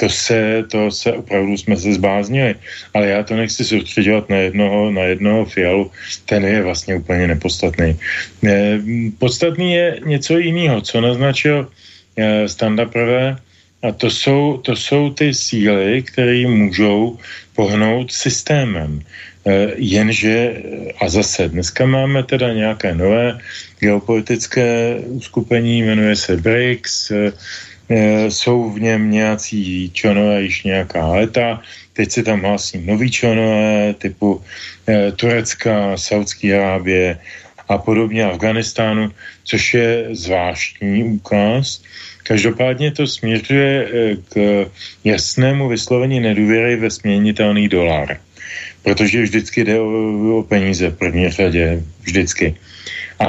[0.00, 2.54] to se, to se opravdu jsme se zbáznili.
[2.94, 5.90] Ale já to nechci soustředovat na jednoho, na jednoho fialu,
[6.24, 7.98] ten je vlastně úplně nepodstatný.
[9.18, 11.68] Podstatný je něco jiného, co naznačil
[12.16, 13.36] eh, Standa prvé,
[13.82, 17.18] a to jsou, to jsou ty síly, které můžou
[17.56, 19.00] pohnout systémem.
[19.48, 20.60] E, jenže,
[21.00, 23.40] a zase, dneska máme teda nějaké nové
[23.80, 27.32] geopolitické uskupení, jmenuje se BRICS, Eh,
[28.28, 31.60] jsou v něm nějací členové již nějaká léta,
[31.92, 34.42] teď se tam hlásí noví členové typu
[34.88, 37.18] e, Turecka, Saudské Arábie
[37.68, 39.10] a podobně Afganistánu,
[39.44, 41.82] což je zvláštní úkaz.
[42.22, 44.66] Každopádně to směřuje e, k
[45.04, 48.16] jasnému vyslovení nedůvěry ve směnitelný dolar.
[48.82, 51.82] Protože vždycky jde o, o peníze v první řadě.
[52.02, 52.54] Vždycky.
[53.18, 53.26] A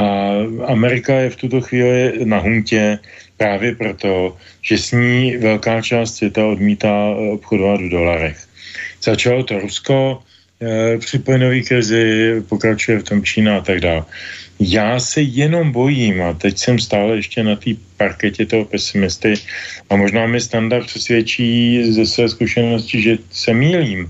[0.66, 3.00] Amerika je v tuto chvíli na huntě
[3.42, 8.38] právě proto, že s ní velká část světa odmítá eh, obchodovat v dolarech.
[9.02, 10.22] Začalo to Rusko,
[10.62, 14.06] e, při plynové krizi pokračuje v tom Čína a tak dále.
[14.62, 19.34] Já se jenom bojím, a teď jsem stále ještě na té parketě toho pesimisty,
[19.90, 24.06] a možná mi standard přesvědčí ze své zkušenosti, že se mílím,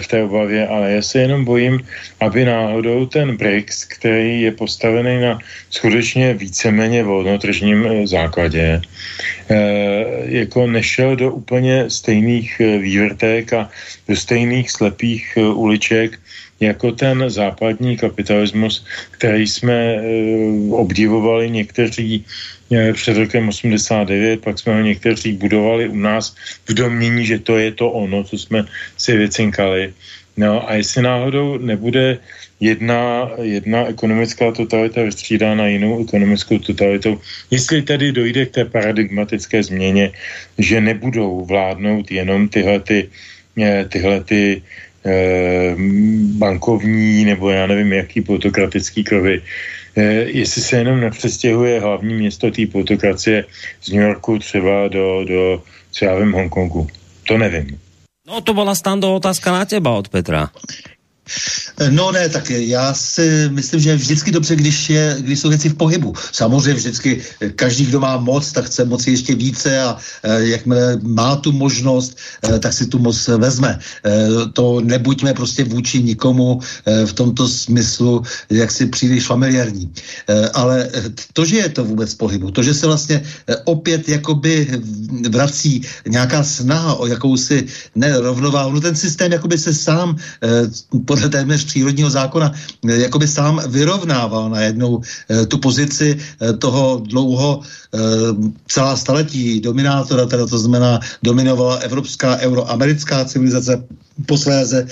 [0.00, 1.80] v té obavě, ale já se jenom bojím,
[2.20, 5.38] aby náhodou ten BRICS, který je postavený na
[5.70, 8.82] skutečně víceméně volnotržním eh, základě,
[9.50, 13.70] eh, jako nešel do úplně stejných eh, vývrtek a
[14.08, 16.18] do stejných slepých uliček,
[16.60, 19.96] jako ten západní kapitalismus, který jsme
[20.70, 22.24] obdivovali někteří
[22.92, 26.36] před rokem 89, pak jsme ho někteří budovali u nás
[26.68, 28.64] v domění, že to je to ono, co jsme
[28.96, 29.92] si vycinkali.
[30.36, 32.18] No a jestli náhodou nebude
[32.60, 37.20] jedna, jedna ekonomická totalita vystřídána jinou ekonomickou totalitou,
[37.50, 40.12] jestli tedy dojde k té paradigmatické změně,
[40.58, 43.08] že nebudou vládnout jenom tyhle ty,
[43.60, 44.89] eh, tyhle ty eh,
[46.38, 49.42] bankovní nebo já nevím jaký plutokratický krovy,
[49.96, 53.44] Eh, jestli se jenom nepřestěhuje hlavní město té plutokracie
[53.82, 55.62] z New Yorku třeba do, do
[56.02, 56.86] já vím, Hongkongu.
[57.28, 57.80] To nevím.
[58.26, 60.50] No to byla stando otázka na teba od Petra.
[61.90, 65.68] No ne, tak já si myslím, že je vždycky dobře, když, je, když jsou věci
[65.68, 66.14] v pohybu.
[66.32, 67.22] Samozřejmě vždycky
[67.56, 72.16] každý, kdo má moc, tak chce moci ještě více a e, jakmile má tu možnost,
[72.60, 73.78] tak si tu moc vezme.
[74.52, 76.60] To nebuďme prostě vůči nikomu
[77.06, 79.92] v tomto smyslu jaksi příliš familiární.
[80.54, 80.88] Ale
[81.32, 83.22] to, že je to vůbec v pohybu, to, že se vlastně
[83.64, 84.80] opět jakoby
[85.28, 90.48] vrací nějaká snaha o jakousi nerovnováhu, no ten systém jakoby se sám e,
[91.20, 92.52] podle téměř přírodního zákona
[92.88, 97.60] eh, jakoby sám vyrovnával najednou eh, tu pozici eh, toho dlouho
[98.70, 103.82] celá staletí dominátora, teda to znamená dominovala evropská euroamerická civilizace
[104.26, 104.86] posléze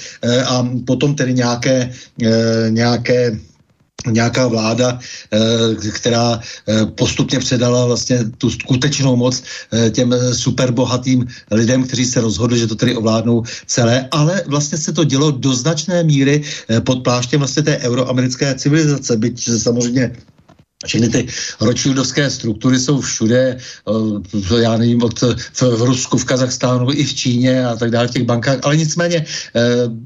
[0.47, 1.91] a potom tedy nějaké,
[2.69, 3.39] nějaké
[4.07, 4.99] nějaká vláda,
[5.33, 9.43] eh, která eh, postupně předala vlastně tu skutečnou moc
[9.73, 14.93] eh, těm superbohatým lidem, kteří se rozhodli, že to tedy ovládnou celé, ale vlastně se
[14.93, 16.43] to dělo do značné míry
[16.85, 20.13] pod pláštěm vlastně té euroamerické civilizace, byť samozřejmě
[20.87, 21.27] všechny ty
[21.61, 25.21] ročildovské struktury jsou všude, eh, já nevím, od,
[25.53, 28.77] v, v Rusku, v Kazachstánu, i v Číně a tak dále, v těch bankách, ale
[28.77, 29.63] nicméně eh,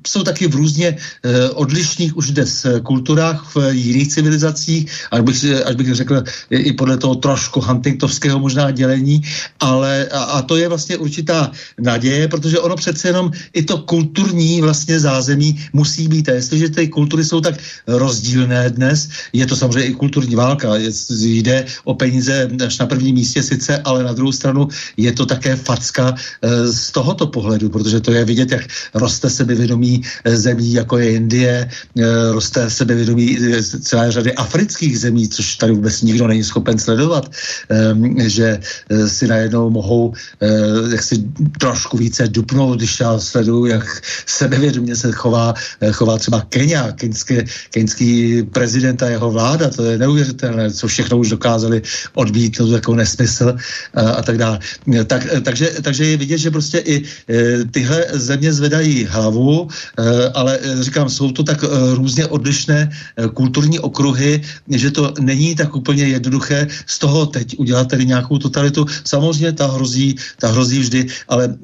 [0.07, 5.74] jsou taky v různě eh, odlišných už dnes kulturách v jiných civilizacích, až bych, až
[5.77, 9.23] bych řekl i podle toho trošku huntingtovského možná dělení,
[9.61, 14.61] ale a, a to je vlastně určitá naděje, protože ono přece jenom i to kulturní
[14.61, 16.28] vlastně zázemí musí být.
[16.28, 17.55] A jestliže ty kultury jsou tak
[17.86, 20.93] rozdílné dnes, je to samozřejmě i kulturní válka, válka.
[21.10, 25.56] Jde o peníze až na prvním místě sice, ale na druhou stranu je to také
[25.56, 28.64] facka eh, z tohoto pohledu, protože to je vidět, jak
[28.94, 33.39] roste sebevědomí eh, zemí, jako je Indie, eh, roste sebevědomí
[33.82, 37.30] celé řady afrických zemí, což tady vůbec nikdo není schopen sledovat,
[38.26, 38.60] že
[39.06, 40.12] si najednou mohou
[40.90, 41.24] jak si
[41.59, 43.84] trošku více dupnout, když já sleduju, jak
[44.26, 45.55] sebevědomě se chová,
[45.93, 47.34] chová třeba Kenia, keňský,
[47.70, 51.83] keňský prezident a jeho vláda, to je neuvěřitelné, co všechno už dokázali
[52.15, 53.57] odbítnout jako nesmysl
[53.95, 54.59] a, a tak dále.
[55.07, 57.03] Tak, takže, takže je vidět, že prostě i
[57.70, 59.69] tyhle země zvedají hlavu,
[60.35, 61.65] ale říkám, jsou to tak
[61.95, 62.91] různě odlišné
[63.35, 68.87] kulturní okruhy, že to není tak úplně jednoduché z toho teď udělat tedy nějakou totalitu.
[69.05, 71.55] Samozřejmě ta hrozí, ta hrozí vždy, ale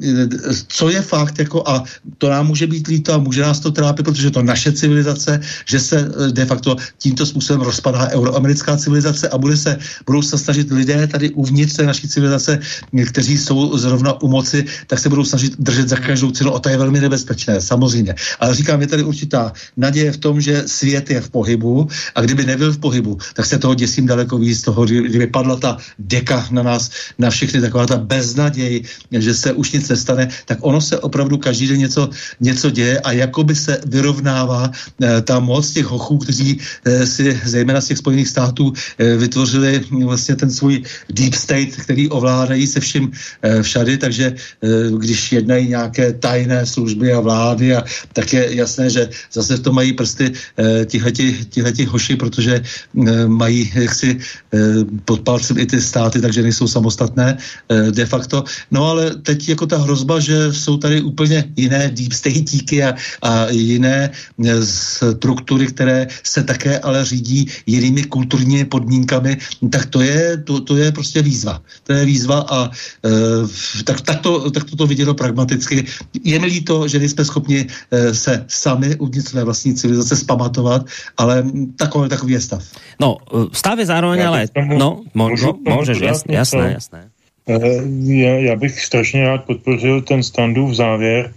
[0.69, 1.85] co je fakt, jako a
[2.19, 5.81] to nám může být líto a může nás to trápit, protože to naše civilizace, že
[5.81, 11.07] se de facto tímto způsobem rozpadá euroamerická civilizace a bude se, budou se snažit lidé
[11.07, 12.59] tady uvnitř té naší civilizace,
[13.07, 16.69] kteří jsou zrovna u moci, tak se budou snažit držet za každou cenu a to
[16.69, 18.15] je velmi nebezpečné, samozřejmě.
[18.41, 22.47] Ale říkám, je tady určitá naděje v tom, že svět je v pohybu a kdyby
[22.47, 26.63] nebyl v pohybu, tak se toho děsím daleko víc, toho, kdyby padla ta deka na
[26.63, 31.39] nás, na všechny, taková ta beznaděj, že se už nic nestane, tak ono se opravdu
[31.39, 32.09] každý den něco,
[32.41, 34.71] něco děje a jakoby se vyrovnává
[35.03, 38.68] e, ta moc těch hochů, kteří e, si zejména z těch Spojených států
[38.99, 43.13] Eh, vytvořili vlastně ten svůj deep state, který ovládají se vším
[43.43, 44.69] eh, všady, takže eh,
[44.99, 49.75] když jednají nějaké tajné služby a vlády, a, tak je jasné, že zase v tom
[49.75, 50.33] mají prsty
[50.87, 52.63] tihleti, tihleti hoši, protože
[53.27, 54.19] mají jaksi
[55.05, 57.39] pod palcem i ty státy, takže nejsou samostatné
[57.91, 58.45] de facto.
[58.71, 63.51] No ale teď jako ta hrozba, že jsou tady úplně jiné deep stateíky a, a
[63.51, 64.11] jiné
[64.65, 69.37] struktury, které se také ale řídí jinými kulturními jinými podmínkami,
[69.71, 71.63] tak to je, to, to je prostě výzva.
[71.87, 72.71] To je výzva a
[73.05, 75.85] e, tak, tak, to, tak to, to viděno pragmaticky.
[76.25, 80.87] Je mi líto, že nejsme schopni e, se sami uvnitř své vlastní civilizace spamatovat,
[81.17, 81.45] ale
[81.77, 82.63] takový, takový je stav.
[83.01, 83.17] No,
[83.53, 84.49] stav je zároveň, ale...
[84.49, 87.11] Tomu, no, mo, můžu, no, můžeš, jasné, jasné, jasné.
[88.05, 91.33] Já, já bych strašně rád podpořil ten standův závěr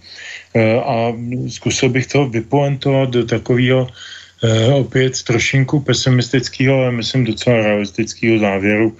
[0.84, 1.12] a
[1.48, 3.88] zkusil bych to vypoentovat do takového
[4.74, 8.96] opět trošinku pesimistického, ale myslím docela realistického závěru.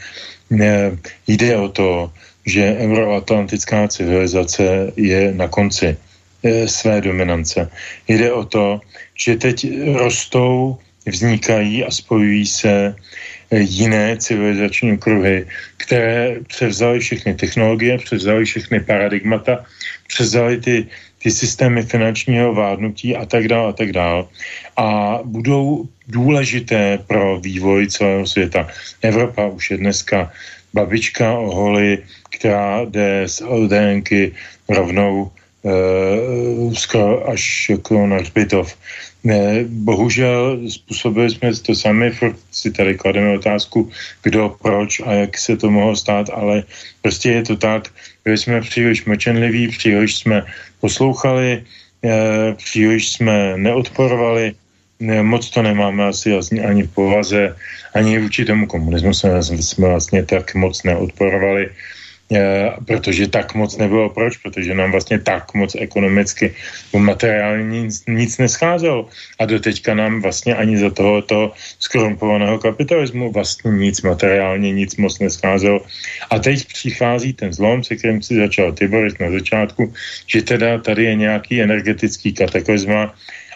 [0.60, 0.92] Eh,
[1.26, 2.12] jde o to,
[2.46, 5.96] že euroatlantická civilizace je na konci
[6.42, 7.70] eh, své dominance.
[8.08, 8.80] Jde o to,
[9.14, 12.94] že teď rostou, vznikají a spojují se
[13.52, 15.46] jiné civilizační okruhy,
[15.76, 19.64] které převzaly všechny technologie, převzaly všechny paradigmata,
[20.08, 20.86] převzaly ty
[21.22, 24.24] ty systémy finančního vládnutí a tak dále a tak dále.
[24.76, 28.68] A budou důležité pro vývoj celého světa.
[29.02, 30.32] Evropa už je dneska
[30.74, 31.98] babička o holi,
[32.30, 34.32] která jde z LDNky
[34.68, 35.30] rovnou
[35.64, 38.76] e, skoro až jako na hřbitov.
[39.24, 43.90] Ne, bohužel způsobili jsme to sami, furt si tady klademe otázku,
[44.22, 46.62] kdo, proč a jak se to mohlo stát, ale
[47.02, 47.88] prostě je to tak,
[48.24, 50.42] byli jsme příliš mlčenliví, příliš jsme
[50.80, 51.62] poslouchali,
[52.04, 54.54] eh, příliš jsme neodporovali
[55.22, 56.30] moc to nemáme asi
[56.62, 57.56] ani v povaze,
[57.94, 61.70] ani vůči tomu komunismu jsme, jsme vlastně tak moc neodporovali.
[62.32, 64.08] Eh, protože tak moc nebylo.
[64.08, 64.36] Proč?
[64.40, 66.54] Protože nám vlastně tak moc ekonomicky
[66.96, 69.08] materiálně nic, nic nescházelo.
[69.38, 75.18] A do teďka nám vlastně ani za tohoto skorumpovaného kapitalismu vlastně nic materiálně, nic moc
[75.18, 75.84] nescházelo.
[76.30, 79.92] A teď přichází ten zlom, se kterým si začal Tiboris na začátku,
[80.26, 83.12] že teda tady je nějaký energetický kataklizma,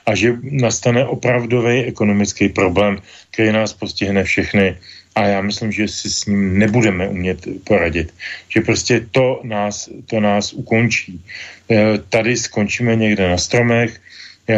[0.06, 4.78] a že nastane opravdový ekonomický problém, který nás postihne všechny
[5.16, 8.12] a já myslím, že si s ním nebudeme umět poradit.
[8.48, 11.24] Že prostě to nás, to nás ukončí.
[11.70, 13.96] E, tady skončíme někde na stromech,
[14.48, 14.56] e,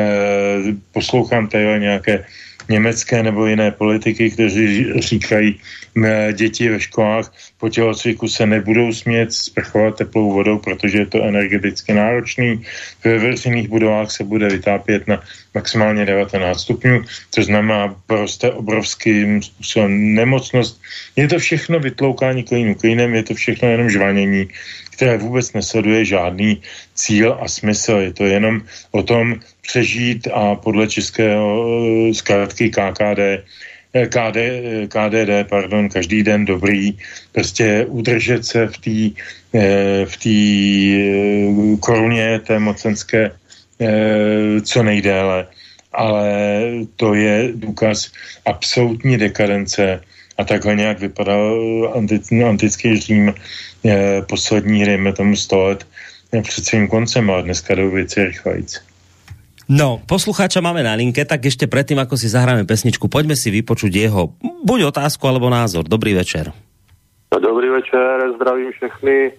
[0.92, 2.24] poslouchám tady nějaké
[2.68, 5.60] německé nebo jiné politiky, kteří říkají,
[6.32, 11.94] děti ve školách po tělocviku se nebudou smět sprchovat teplou vodou, protože je to energeticky
[11.94, 12.62] náročný.
[13.04, 15.22] Ve veřejných budovách se bude vytápět na
[15.54, 17.02] maximálně 19 stupňů,
[17.34, 20.80] to znamená prostě obrovským způsobem nemocnost.
[21.16, 24.48] Je to všechno vytloukání klínu klínem, je to všechno jenom žvanění,
[24.90, 26.62] které vůbec nesleduje žádný
[26.94, 27.92] cíl a smysl.
[27.92, 31.46] Je to jenom o tom přežít a podle českého
[32.10, 33.46] eh, zkrátky KKD
[33.92, 36.98] KD, eh, KDD, pardon, každý den dobrý,
[37.32, 39.22] prostě udržet se v té
[40.04, 40.36] v tý
[41.80, 43.30] koruně té mocenské
[44.62, 45.46] co nejdéle.
[45.92, 46.22] Ale
[46.96, 48.12] to je důkaz
[48.44, 50.00] absolutní dekadence
[50.38, 51.56] a takhle nějak vypadal
[52.44, 53.34] antický Řím
[54.28, 55.86] poslední, dejme tomu 100 let
[56.42, 58.87] před svým koncem a dneska jdou věci rychlejc.
[59.68, 63.92] No, poslucháča máme na linke, tak ešte predtým, ako si zahráme pesničku, poďme si vypočuť
[63.92, 64.32] jeho
[64.64, 65.84] buď otázku, alebo názor.
[65.84, 66.56] Dobrý večer.
[67.28, 69.32] Dobrý večer, zdravím všechny.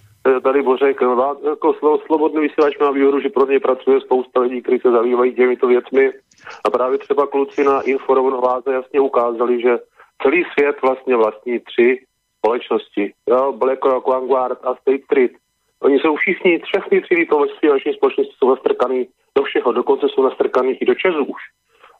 [0.44, 1.02] Tady Bořek,
[1.50, 1.74] jako
[2.06, 6.12] slobodný vysílač má výhodu, že pro něj pracuje spousta lidí, kteří se zabývají těmito věcmi.
[6.66, 9.78] A právě třeba kluci na Inforovnováze jasně ukázali, že
[10.22, 12.06] celý svět vlastně vlastní tři
[12.38, 13.14] společnosti.
[13.30, 15.32] Jo, BlackRock, Vanguard a State Street.
[15.84, 17.28] Oni jsou všichni, všechny tři
[17.60, 19.08] finanční společnosti jsou nastrkaný
[19.38, 21.42] do všeho, dokonce jsou nastrkaný i do Česu už.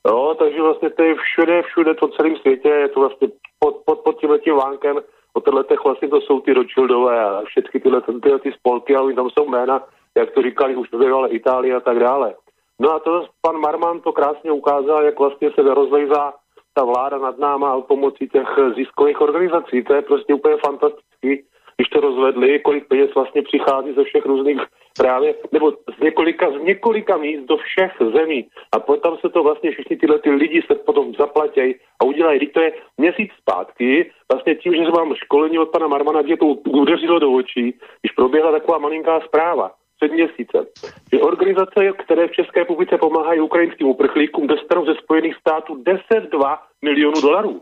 [0.08, 3.28] Jo, takže vlastně to je všude, všude po celém světě, je to vlastně
[3.58, 4.96] pod, pod, pod tím letím vánkem,
[5.34, 9.30] o letech vlastně to jsou ty Rothschildové a všechny tyhle, tyhle ty spolky, ale tam
[9.30, 9.84] jsou jména,
[10.16, 12.34] jak to říkali, už to ale Itálie a tak dále.
[12.80, 16.32] No a to pan Marman to krásně ukázal, jak vlastně se rozlejzá
[16.74, 19.82] ta vláda nad náma pomocí těch ziskových organizací.
[19.84, 21.44] To je prostě úplně fantastický,
[21.80, 24.60] když to rozvedli, kolik peněz vlastně přichází ze všech různých
[24.98, 28.48] právě, nebo z několika, z několika míst do všech zemí.
[28.72, 32.38] A potom se to vlastně všichni tyhle ty lidi se potom zaplatějí a udělají.
[32.38, 36.46] Když to je měsíc zpátky, vlastně tím, že mám školení od pana Marmana, kde to
[36.46, 40.64] udeřilo do očí, když proběhla taková malinká zpráva před měsícem,
[41.12, 47.20] že organizace, které v České republice pomáhají ukrajinským uprchlíkům, dostanou ze Spojených států 10-2 milionů
[47.20, 47.60] dolarů.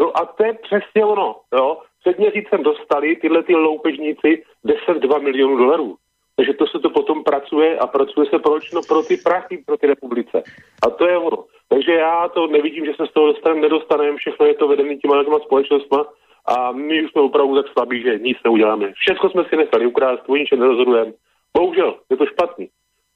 [0.00, 1.36] No a to je přesně ono.
[1.54, 1.82] Jo?
[2.00, 5.96] Před měsícem dostali tyhle ty loupežníci 10-2 milionů dolarů.
[6.36, 8.72] Takže to se to potom pracuje a pracuje se proč?
[8.72, 10.42] No pro ty prachy, pro ty republice.
[10.86, 11.44] A to je ono.
[11.68, 15.24] Takže já to nevidím, že se z toho dostaneme, nedostaneme, všechno je to vedené těma
[15.24, 16.06] těma společnostma
[16.46, 18.92] a my už jsme opravdu tak slabí, že nic neuděláme.
[18.92, 21.12] Všechno jsme si nechali ukrást, o ničem nerozhodujeme.
[21.56, 22.68] Bohužel, je to špatný.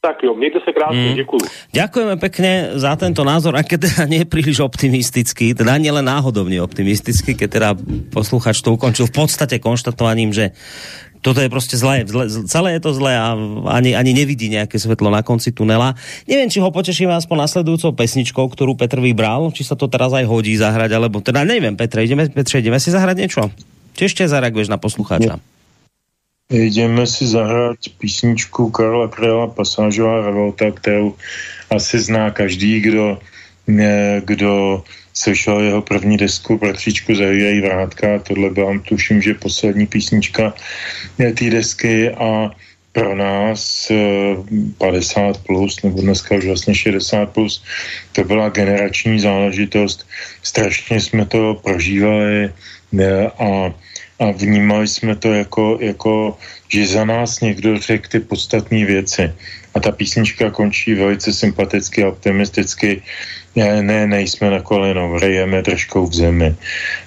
[0.05, 1.15] Tak jo, mějte se krásně, mm.
[1.15, 1.41] děkuji.
[1.73, 6.05] Ďakujeme pekne za tento názor, a keď teda nie je príliš optimistický, teda nie len
[6.05, 7.71] náhodovne optimistický, keď teda
[8.13, 10.53] posluchač to ukončil v podstate konštatovaním, že
[11.25, 13.33] toto je prostě zlé, zlé, celé je to zlé a
[13.73, 15.97] ani, ani nevidí nějaké svetlo na konci tunela.
[16.29, 20.29] Nevím, či ho potešíme aspoň nasledujúcou pesničkou, ktorú Petr vybral, či sa to teraz aj
[20.29, 23.49] hodí zahrať, alebo teda nevím, Petre, ideme, Petre, ideme si zahrať niečo?
[23.97, 25.41] Či ešte zareaguješ na poslucháča?
[25.41, 25.54] Nie.
[26.55, 31.15] Jdeme si zahrát písničku Karla Krela Pasážová revolta, kterou
[31.71, 33.19] asi zná každý, kdo,
[34.25, 34.83] kdo
[35.15, 38.19] slyšel jeho první desku Bratříčku zavírají vrátka.
[38.19, 40.55] Tohle byla, tuším, že poslední písnička
[41.17, 42.51] té desky a
[42.93, 43.91] pro nás
[44.79, 47.65] 50 eh, plus, nebo dneska už vlastně 60 plus,
[48.13, 50.07] to byla generační záležitost.
[50.43, 52.53] Strašně jsme to prožívali
[53.39, 53.75] a
[54.19, 56.37] a vnímali jsme to jako, jako
[56.69, 59.33] že za nás někdo řekl ty podstatné věci.
[59.75, 63.03] A ta písnička končí velice sympaticky a optimisticky.
[63.57, 66.55] Ne, ne nejsme na kolenou, hrajeme držkou v zemi.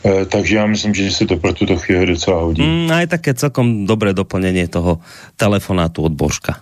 [0.05, 2.63] E, takže já myslím, že se to pro tuto chvíli docela hodí.
[2.63, 4.99] Mm, a je také celkom dobré doplnění toho
[5.35, 6.59] telefonátu od Božka.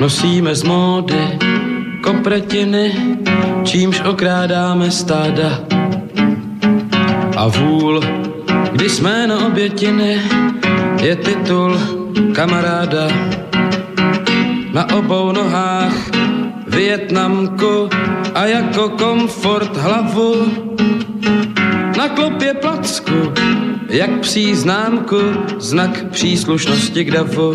[0.00, 1.49] Nosíme z módy
[2.02, 2.94] kopretiny,
[3.64, 5.60] čímž okrádáme stáda.
[7.36, 8.00] A vůl,
[8.72, 10.20] kdy jsme na obětiny,
[11.02, 11.78] je titul
[12.32, 13.08] kamaráda
[14.72, 15.94] na obou nohách
[16.66, 17.88] Vietnamku
[18.34, 20.34] a jako komfort hlavu
[21.96, 23.32] na klopě placku,
[23.88, 25.20] jak psí známku,
[25.58, 27.54] znak příslušnosti k davu.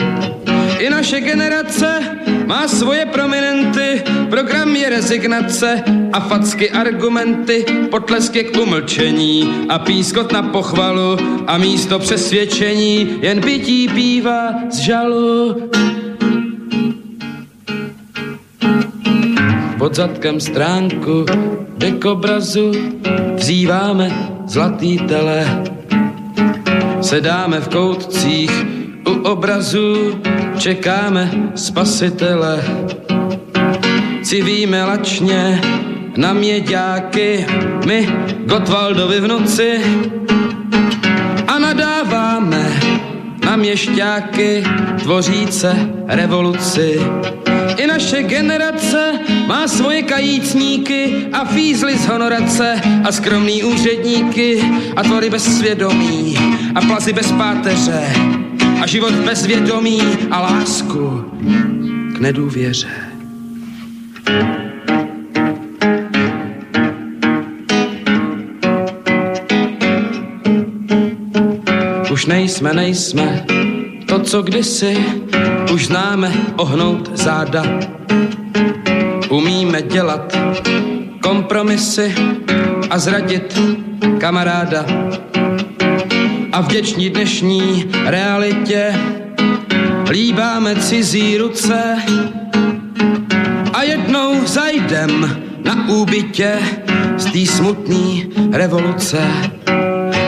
[0.79, 1.99] I naše generace
[2.45, 5.83] má svoje prominenty, program je rezignace
[6.13, 13.87] a facky argumenty, potlesky k umlčení a pískot na pochvalu a místo přesvědčení jen bytí
[13.87, 15.69] píva z žalu.
[19.77, 21.25] Pod zadkem stránku
[21.77, 22.71] dekobrazu
[23.35, 24.11] vzýváme
[24.47, 25.63] zlatý tele.
[27.01, 28.51] Sedáme v koutcích
[29.07, 30.19] u obrazu
[30.57, 32.63] čekáme spasitele.
[34.23, 35.61] Civíme lačně
[36.17, 37.45] na měďáky,
[37.85, 38.09] my
[38.45, 39.81] Gotwaldovi v noci
[41.47, 42.71] a nadáváme
[43.45, 44.63] na měšťáky
[45.03, 46.99] tvoříce revoluci.
[47.77, 54.63] I naše generace má svoje kajícníky a fízly z honorace a skromný úředníky
[54.95, 56.37] a tvory bez svědomí
[56.75, 58.44] a plazy bez páteře
[58.81, 61.31] a život bez vědomí a lásku
[62.15, 62.87] k nedůvěře.
[72.11, 73.45] Už nejsme, nejsme
[74.05, 74.97] to, co kdysi
[75.73, 77.63] už známe ohnout záda.
[79.29, 80.37] Umíme dělat
[81.21, 82.15] kompromisy
[82.89, 83.59] a zradit
[84.19, 84.85] kamaráda
[86.55, 88.95] a vděční dnešní realitě
[90.09, 91.95] líbáme cizí ruce
[93.73, 96.59] a jednou zajdem na úbytě
[97.17, 99.27] z té smutný revoluce.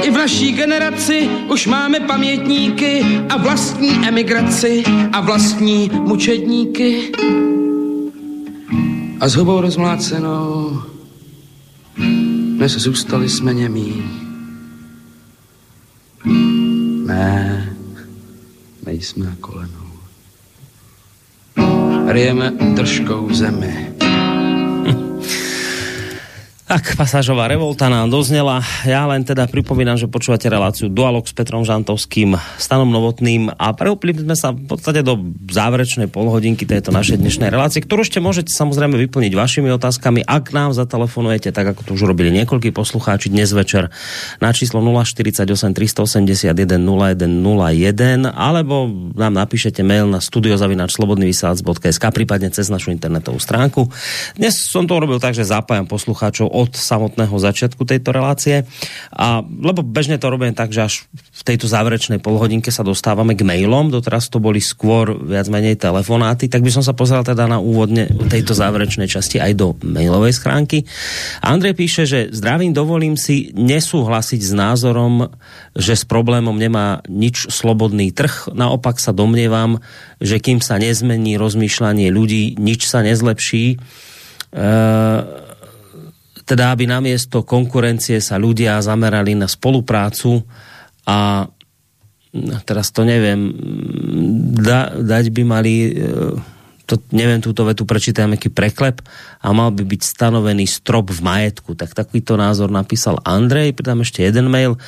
[0.02, 4.84] I v naší generaci už máme pamětníky a vlastní emigraci
[5.14, 7.12] a vlastní mučedníky.
[9.20, 10.82] A s hubou rozmlácenou
[12.58, 14.27] dnes zůstali jsme němí.
[17.18, 17.73] Ne,
[18.85, 19.89] nejsme na kolenou.
[22.07, 23.86] Rijeme držkou zemi.
[26.68, 28.60] Tak, pasážová revolta nám doznela.
[28.84, 34.11] Ja len teda pripomínam, že počúvate reláciu Dualog s Petrom Žantovským, Stanom Novotným a preúpli
[34.11, 35.15] sme sa v podstate do
[35.48, 40.76] záverečnej polhodinky tejto našej dnešnej relácie, ktorú ešte môžete samozrejme vyplniť vašimi otázkami, ak nám
[40.76, 43.88] zatelefonujete, tak ako to už robili niekoľkí poslucháči dnes večer
[44.44, 46.52] na číslo 048 381
[46.84, 53.88] 0101 alebo nám napíšete mail na studiozavinačslobodnyvysielac.sk prípadne cez našu internetovú stránku.
[54.35, 58.66] Dnes som to urobil tak, že zapájam poslucháčov od samotného začiatku tejto relácie.
[59.14, 63.46] A, lebo bežne to robím tak, že až v tejto záverečnej polhodinke sa dostávame k
[63.46, 67.62] mailom, doteraz to boli skôr viac menej telefonáty, tak by som sa pozrel teda na
[67.62, 70.90] úvodne tejto záverečnej časti aj do mailovej schránky.
[71.46, 75.30] Andrej píše, že zdravím, dovolím si nesúhlasiť s názorom,
[75.78, 78.50] že s problémom nemá nič slobodný trh.
[78.58, 79.78] Naopak sa domnievam,
[80.18, 83.78] že kým sa nezmení rozmýšľanie ľudí, nič sa nezlepší.
[84.48, 85.47] Uh,
[86.48, 90.48] teda aby namiesto konkurencie sa ľudia zamerali na spoluprácu
[91.03, 91.44] a
[92.32, 93.52] no, teraz to neviem,
[94.56, 96.56] da, dať by mali e,
[96.88, 99.03] to neviem, túto vetu prečítam aký preklep
[99.44, 101.76] a mal by byť stanovený strop v majetku.
[101.76, 104.80] Tak takýto názor napísal Andrej, pridám ešte jeden mail.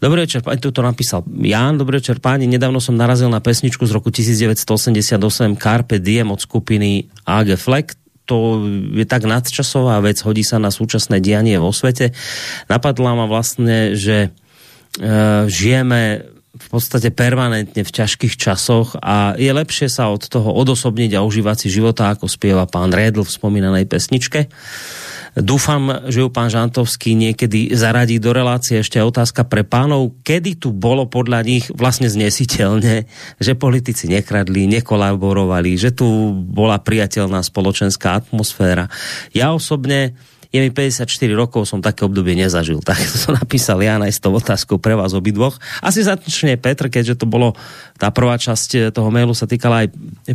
[0.00, 1.76] Dobrý večer, pani, to napísal Jan.
[1.76, 2.48] Dobrý večer, páni.
[2.48, 5.20] Nedávno som narazil na pesničku z roku 1988
[5.60, 7.92] Carpe Diem od skupiny AG Fleck
[8.24, 8.64] to
[8.96, 12.16] je tak nadčasová vec, hodí sa na súčasné dianie vo svete.
[12.72, 15.08] Napadla ma vlastne, že e,
[15.48, 21.26] žijeme v podstate permanentne v ťažkých časoch a je lepšie sa od toho odosobniť a
[21.26, 24.46] užívať si života, ako spieva pán Redl v spomínanej pesničke.
[25.34, 28.78] Dúfam, že ju pán Žantovský niekedy zaradí do relácie.
[28.78, 30.14] Ešte otázka pre pánov.
[30.22, 33.10] Kedy tu bolo podľa nich vlastne znesiteľne,
[33.42, 38.86] že politici nekradli, nekolaborovali, že tu bola priateľná spoločenská atmosféra.
[39.34, 40.14] Ja osobne
[40.54, 42.78] je mi 54 rokov, som také obdobie nezažil.
[42.78, 45.58] Tak to som napísal ja aj s tou otázkou pre vás obidvoch.
[45.82, 47.58] Asi začne Petr, keďže to bolo,
[47.98, 49.88] tá prvá časť eh, toho mailu sa týkala aj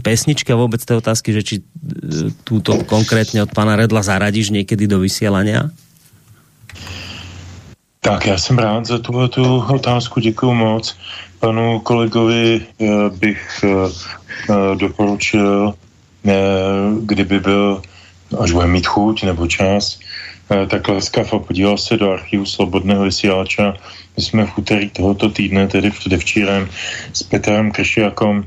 [0.03, 4.91] pesničky a vôbec tej otázky, že či eh, túto konkrétne od pana Redla zaradíš niekedy
[4.91, 5.71] do vysielania?
[7.99, 10.95] Tak já jsem rád za tuhle tu otázku, děkuji moc.
[11.39, 12.85] Panu kolegovi eh,
[13.15, 13.63] bych
[14.75, 15.73] doporučil,
[17.01, 17.81] kdyby byl,
[18.39, 19.99] až bude mít chuť nebo čas,
[20.69, 23.73] tak laskav a podíval se do archivu Slobodného vysílača.
[24.17, 26.69] My jsme v úterý tohoto týdne, tedy předevčírem,
[27.13, 28.43] s Petrem Kršiakom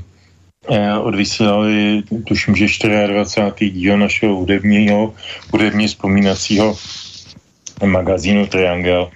[1.01, 2.65] odvysílali, tuším, že
[3.07, 3.71] 24.
[3.71, 5.13] díl našeho hudebního,
[5.51, 6.77] hudebně vzpomínacího
[7.85, 9.11] magazínu Triangel.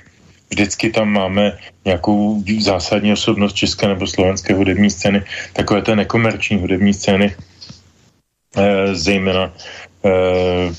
[0.50, 5.24] Vždycky tam máme nějakou zásadní osobnost české nebo slovenské hudební scény,
[5.54, 7.36] takové té nekomerční hudební scény,
[8.58, 9.54] eh, zejména
[10.06, 10.74] eh,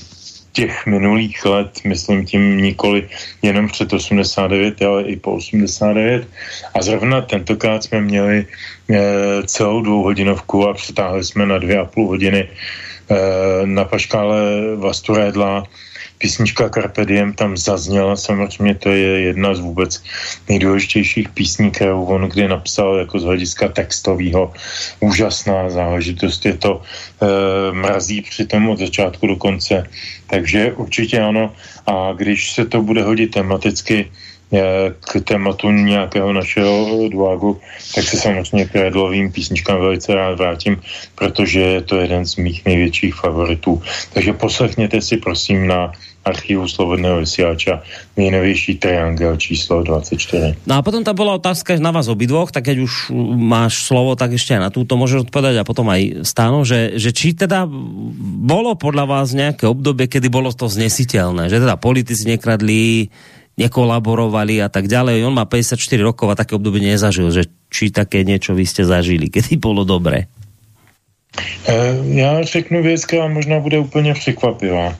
[0.59, 3.07] těch minulých let, myslím tím nikoli
[3.41, 6.27] jenom před 89, ale i po 89.
[6.73, 8.47] A zrovna tentokrát jsme měli e,
[9.47, 12.49] celou dvouhodinovku a přetáhli jsme na dvě a půl hodiny e,
[13.65, 14.39] na paškále
[14.75, 15.63] Vasturédla
[16.19, 20.03] písnička Carpe Diem tam zazněla, samozřejmě to je jedna z vůbec
[20.49, 24.53] nejdůležitějších písní, kterou on kdy napsal jako z hlediska textového.
[24.99, 27.25] Úžasná záležitost, je to e,
[27.71, 29.87] mrazí přitom od začátku do konce,
[30.27, 31.55] takže určitě ano.
[31.87, 34.11] A když se to bude hodit tematicky,
[34.99, 37.59] k tématu nějakého našeho duágu,
[37.95, 40.81] tak se samozřejmě k redlovým písničkám velice rád vrátím,
[41.15, 43.81] protože je to jeden z mých největších favoritů.
[44.13, 45.91] Takže poslechněte si prosím na
[46.25, 47.81] archivu Slobodného vysílača
[48.17, 50.55] nejnovější triangel číslo 24.
[50.67, 52.93] No a potom tam byla otázka na vás obidvoch, tak keď už
[53.35, 57.33] máš slovo, tak ještě na túto môžeš odpovedať a potom aj stáno, že, že či
[57.33, 57.65] teda
[58.43, 63.09] bolo podľa vás nejaké obdobie, kedy bolo to znesiteľné, že teda politici nekradli,
[63.59, 65.27] nekolaborovali a tak ďalej.
[65.27, 69.27] On má 54 rokov a také obdobie nezažil, že či také niečo vy ste zažili,
[69.27, 70.31] kedy bolo dobré?
[71.67, 74.95] Eh, já řeknu věc, která možná bude úplně překvapivá.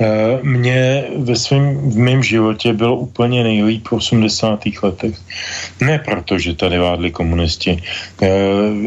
[0.00, 4.64] Eh, mě ve svém, v mém životě bylo úplně nejlíp v 80.
[4.82, 5.14] letech.
[5.80, 7.76] Ne proto, že tady vládli komunisti.
[8.22, 8.28] Eh,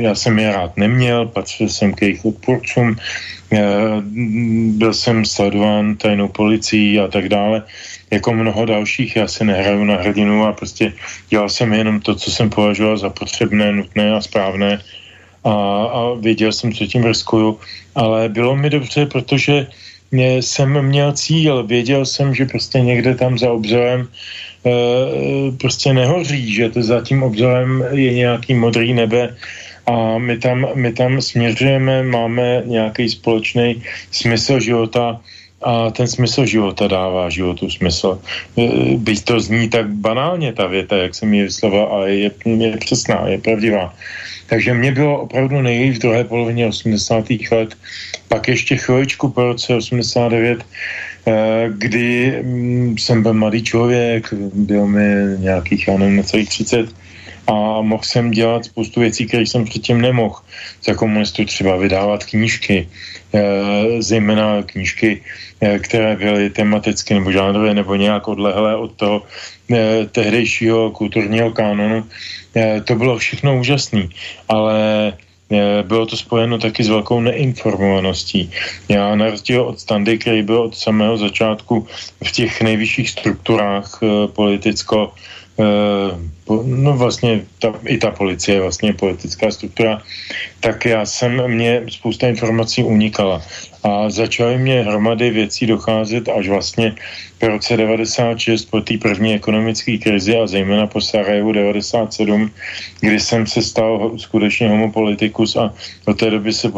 [0.01, 2.97] já jsem je rád neměl, patřil jsem k jejich odpůrcům,
[3.53, 3.61] eh,
[4.73, 7.61] byl jsem sledován tajnou policií a tak dále.
[8.09, 10.93] Jako mnoho dalších, já se nehraju na hrdinu a prostě
[11.29, 14.81] dělal jsem jenom to, co jsem považoval za potřebné, nutné a správné
[15.45, 15.53] a,
[15.93, 17.59] a věděl jsem, co tím riskuju.
[17.95, 19.69] Ale bylo mi dobře, protože
[20.13, 24.71] jsem měl cíl, věděl jsem, že prostě někde tam za obzorem e,
[25.57, 29.35] prostě nehoří, že to za tím obzorem je nějaký modrý nebe
[29.85, 35.19] a my tam, my tam směřujeme, máme nějaký společný smysl života
[35.61, 38.19] a ten smysl života dává životu smysl.
[38.57, 42.77] E, byť to zní tak banálně ta věta, jak jsem ji vysloval, ale je, je
[42.77, 43.93] přesná, je pravdivá.
[44.47, 47.25] Takže mě bylo opravdu nejvíc v druhé polovině 80.
[47.51, 47.77] let,
[48.27, 50.65] pak ještě chviličku po roce 89,
[51.27, 56.89] eh, kdy mm, jsem byl mladý člověk, byl mi nějakých, já nevím, necelých 30
[57.47, 60.35] a mohl jsem dělat spoustu věcí, které jsem předtím nemohl.
[60.83, 62.87] Za komunistu třeba vydávat knížky,
[63.33, 63.41] eh,
[63.99, 65.21] zejména knížky,
[65.61, 69.23] eh, které byly tematicky nebo žánrové nebo nějak odlehlé od toho
[70.11, 72.07] tehdejšího kulturního kánonu Eh,
[72.85, 74.07] to bylo všechno úžasné,
[74.49, 74.77] ale
[75.51, 78.51] eh, bylo to spojeno taky s velkou neinformovaností.
[78.89, 81.87] Já na rozdíl od Standy, který byl od samého začátku
[82.23, 85.13] v těch nejvyšších strukturách eh, politicko
[86.65, 90.01] no vlastně ta, i ta policie vlastně politická struktura,
[90.59, 93.41] tak já jsem, mě spousta informací unikala
[93.83, 96.95] a začaly mě hromady věcí docházet až vlastně
[97.39, 102.51] po roce 96 po té první ekonomické krizi a zejména po Sarajevu 97,
[102.99, 105.73] kdy jsem se stal skutečně homopolitikus a
[106.05, 106.71] od té doby se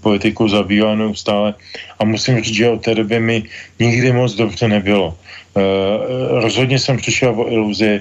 [0.00, 1.54] politiku zabýval neustále
[1.98, 3.42] a musím říct, že od té doby mi
[3.78, 5.14] nikdy moc dobře nebylo.
[5.58, 8.00] Uh, rozhodně jsem přišel o iluzi,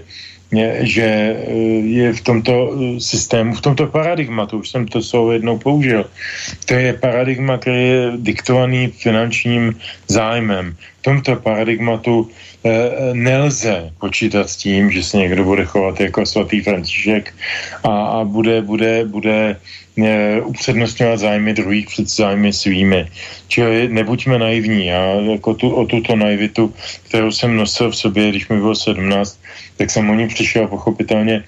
[0.79, 1.51] že eh,
[1.83, 6.05] je v tomto eh, systému, v tomto paradigmatu, už jsem to slovo jednou použil,
[6.65, 9.75] to je paradigma, který je diktovaný finančním
[10.07, 10.75] zájmem.
[10.99, 12.29] V tomto paradigmatu
[12.63, 17.33] eh, nelze počítat s tím, že se někdo bude chovat jako svatý František
[17.83, 19.59] a, a bude, bude, bude
[20.43, 23.07] upřednostňovat zájmy druhých před zájmy svými.
[23.47, 24.85] Čili nebuďme naivní.
[24.85, 25.03] Já
[25.33, 26.73] jako tu, o tuto naivitu,
[27.09, 29.39] kterou jsem nosil v sobě, když mi bylo 17,
[29.77, 31.43] tak jsem o ní přišel pochopitelně,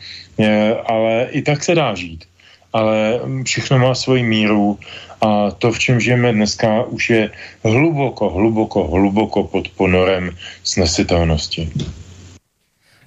[0.85, 2.25] ale i tak se dá žít.
[2.73, 4.79] Ale všechno má svoji míru
[5.21, 7.23] a to, v čem žijeme dneska, už je
[7.63, 10.31] hluboko, hluboko, hluboko pod ponorem
[10.63, 11.69] snesitelnosti.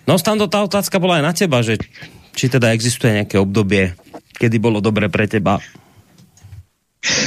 [0.02, 1.78] No, Stando, tá otázka bola aj na teba, že
[2.34, 3.94] či teda existuje nejaké obdobie,
[4.42, 5.62] kedy bolo dobre pre teba?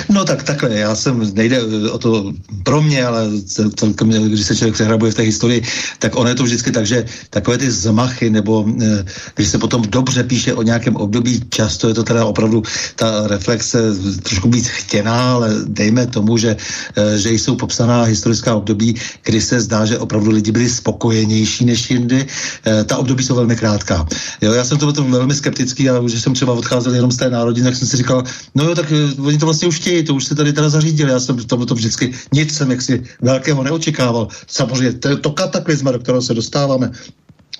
[0.10, 2.34] No tak takhle, já jsem, nejde o to
[2.64, 3.30] pro mě, ale
[3.76, 5.61] celkem, když se člověk přehrabuje v té historii,
[5.99, 9.81] tak ono je to vždycky tak, že takové ty zmachy, nebo eh, když se potom
[9.81, 12.64] dobře píše o nějakém období, často je to teda opravdu
[12.95, 13.80] ta reflexe
[14.23, 16.57] trošku víc chtěná, ale dejme tomu, že,
[16.95, 21.91] eh, že jsou popsaná historická období, kdy se zdá, že opravdu lidi byli spokojenější než
[21.91, 22.26] jindy.
[22.65, 24.07] Eh, ta období jsou velmi krátká.
[24.41, 27.65] Jo, já jsem to velmi skeptický a už jsem třeba odcházel jenom z té národiny,
[27.65, 28.23] tak jsem si říkal,
[28.56, 31.12] no jo, tak oni to vlastně vlastně už chtějí, to už se tady teda zařídili.
[31.12, 34.28] Já jsem to, to vždycky nic jsem jaksi velkého neočekával.
[34.48, 36.92] Samozřejmě to, to kataklizma, do kterého se dostáváme,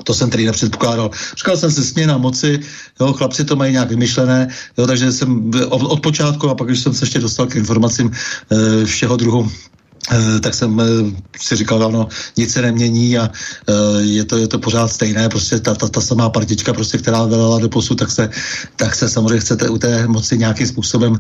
[0.04, 1.12] to jsem tedy nepředpokládal.
[1.38, 2.60] Říkal jsem si směna moci,
[3.00, 6.80] jo, chlapci to mají nějak vymyšlené, jo, takže jsem od, od počátku a pak, když
[6.80, 9.52] jsem se ještě dostal k informacím e, všeho druhu
[10.42, 10.86] tak jsem eh,
[11.40, 12.08] si říkal, no,
[12.38, 16.02] nic se nemění a eh, je to, je to pořád stejné, prostě ta, ta, ta
[16.02, 18.30] samá partička, prostě, která velela do posud, tak se,
[18.76, 21.20] tak se samozřejmě chcete u té moci nějakým způsobem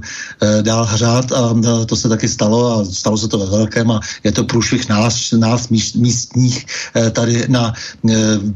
[0.62, 1.56] dál hřát a
[1.86, 5.32] to se taky stalo a stalo se to ve velkém a je to průšvih nás,
[5.32, 6.66] nás místních
[7.12, 7.74] tady na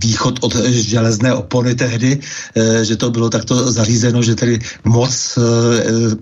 [0.03, 2.19] východ od železné opony tehdy,
[2.81, 5.39] že to bylo takto zařízeno, že tedy moc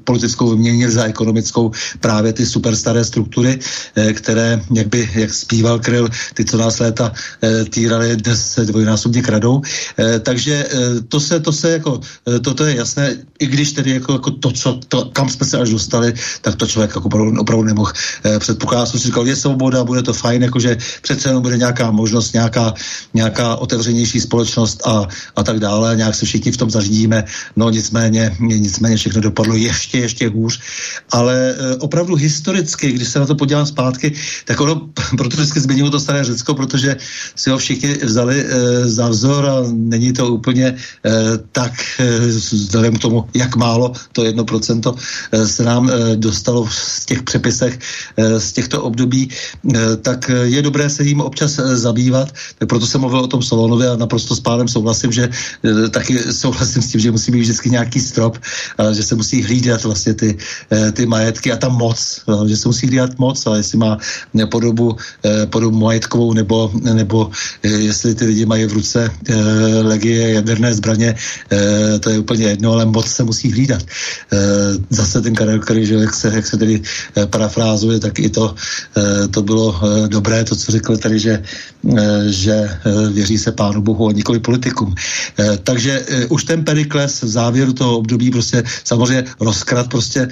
[0.03, 3.59] politickou vyměnili za ekonomickou právě ty superstaré struktury,
[3.96, 7.11] Eh, které, jak by, jak zpíval Kryl, ty, co nás léta
[7.41, 9.61] eh, týrali, dnes se dvojnásobně kradou.
[9.97, 10.67] Eh, takže
[11.09, 11.99] to se, to se jako,
[12.41, 15.69] toto je jasné, i když tedy jako, jako to, co, to, kam jsme se až
[15.69, 17.91] dostali, tak to člověk jako opravdu, opravdu nemohl
[18.39, 18.85] předpokládat.
[18.85, 22.73] Jsem si říkal, je svoboda, bude to fajn, jakože přece jenom bude nějaká možnost, nějaká,
[23.13, 27.23] nějaká otevřenější společnost a, a tak dále, nějak se všichni v tom zařídíme,
[27.55, 30.59] no nicméně, nicméně všechno dopadlo ještě, ještě hůř,
[31.11, 34.11] ale opravdu historicky, když se na to podívám zpátky, zpátky,
[34.45, 36.97] tak ono proto vždycky změnilo to staré Řecko, protože
[37.35, 38.45] si ho všichni vzali e,
[38.89, 40.75] za vzor a není to úplně e,
[41.51, 44.95] tak, e, vzhledem k tomu, jak málo to jedno procento
[45.45, 47.79] se nám e, dostalo v těch přepisech
[48.17, 52.85] e, z těchto období, e, tak je dobré se jim občas e, zabývat, tak proto
[52.87, 56.87] jsem mluvil o tom Solonovi a naprosto s pánem souhlasím, že e, taky souhlasím s
[56.91, 58.37] tím, že musí být vždycky nějaký strop,
[58.77, 60.37] a, že se musí hlídat vlastně ty,
[60.71, 63.97] e, ty majetky a ta moc, a, že se musí hlídat moc, ale jestli má
[64.45, 67.31] podobu, eh, podobu majetkovou, nebo, nebo
[67.63, 69.35] eh, jestli ty lidi mají v ruce eh,
[69.81, 71.15] legie jaderné zbraně,
[71.99, 73.83] to je úplně jedno, ale moc se musí hlídat.
[74.89, 76.81] Zase ten Karel Kryž, jak se, jak se tedy
[77.29, 78.55] parafrázuje, tak i to,
[79.31, 81.43] to bylo dobré, to, co řekl tady, že,
[82.29, 82.69] že
[83.11, 84.95] věří se Pánu Bohu a nikoli politikům.
[85.63, 90.27] Takže už ten Perikles v závěru toho období prostě samozřejmě rozkrat prostě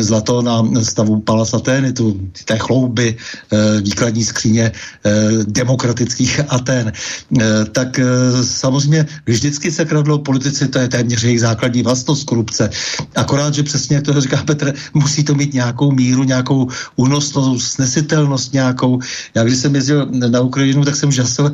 [0.00, 2.20] zlato na stavu Palas Atény, tu,
[2.58, 3.16] chlouby,
[3.52, 5.10] eh, výkladní skříně eh,
[5.46, 8.00] demokratických Aten, eh, tak
[8.44, 12.70] samozřejmě vždycky se kradlo politici, to je téměř jejich základní vlastnost korupce.
[13.16, 18.52] Akorát, že přesně, jak to říká Petr, musí to mít nějakou míru, nějakou únosnost, snesitelnost
[18.52, 18.98] nějakou.
[19.34, 21.52] Já když jsem jezdil na Ukrajinu, tak jsem žasl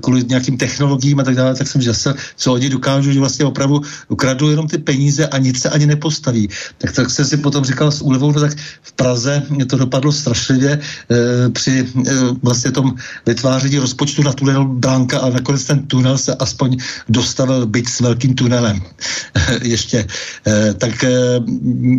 [0.00, 3.80] kvůli nějakým technologiím a tak dále, tak jsem žasl, co oni dokážou, že vlastně opravdu
[4.08, 6.48] ukradou jenom ty peníze a nic se ani nepostaví.
[6.78, 8.52] Tak, tak jsem si potom říkal s úlevou, no tak
[8.82, 12.94] v Praze to dopadlo strašlivě e, při e, vlastně tom
[13.26, 16.76] vytváření rozpočtu na tunel Bránka a nakonec ten tunel se aspoň
[17.08, 18.80] dostavil byť s velkým tunelem.
[19.62, 20.06] Ještě.
[20.46, 21.04] E, tak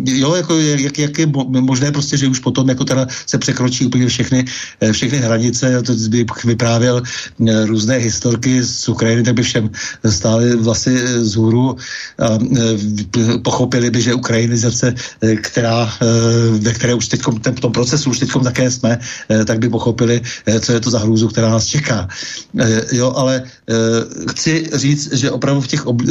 [0.04, 4.06] jo, jako jak, jak je možné prostě, že už potom jako teda se překročí úplně
[4.06, 4.44] všechny,
[4.92, 7.02] všechny hranice, to by vyprávěl
[7.66, 9.70] různé historky z Ukrajiny, tak by všem
[10.06, 11.76] stály vlastně z hůru
[12.18, 12.38] a
[13.42, 14.94] pochopili by, že ukrajinizace,
[15.42, 15.92] která,
[16.58, 17.20] ve které už teď
[17.56, 18.98] v tom procesu už teď také jsme,
[19.28, 22.08] eh, tak by pochopili, eh, co je to za hrůzu, která nás čeká.
[22.58, 23.42] Eh, jo, ale
[24.30, 26.02] chci říct, že opravdu v těch ob,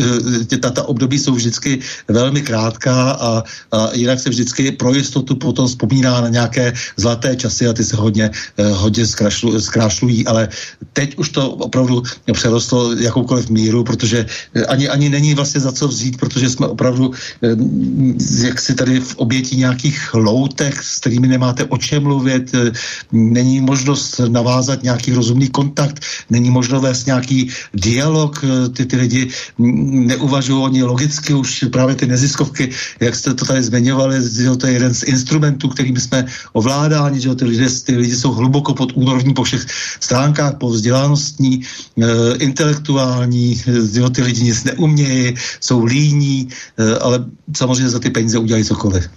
[0.60, 6.22] ta období jsou vždycky velmi krátká a, a jinak se vždycky pro jistotu potom vzpomíná
[6.22, 10.48] na nějaké zlaté časy a ty se hodně, hodně zkrašlu, zkrášlují, ale
[10.94, 14.26] teď už to opravdu přerostlo jakoukoliv míru, protože
[14.68, 17.11] ani, ani není vlastně za co vzít, protože jsme opravdu
[18.44, 22.71] jak si tady v obětí nějakých loutek, s kterými nemáte o čem mluvit, eh,
[23.11, 25.99] není možnost navázat nějaký rozumný kontakt,
[26.30, 29.21] není možno vést nějaký dialog, eh, ty, ty lidi
[29.57, 32.69] neuvažují oni logicky, už právě ty neziskovky,
[32.99, 37.35] jak jste to tady zmiňovali, že to je jeden z instrumentů, kterými jsme ovládáni, že
[37.35, 39.65] ty lidi, ty lidi jsou hluboko pod úrovní po všech
[39.99, 43.55] stránkách, po vzdělanostní, e, intelektuální,
[43.93, 46.49] že ty lidi nic neumějí, jsou líní,
[47.01, 49.09] ale samozřejmě za ty peníze udělají cokoliv.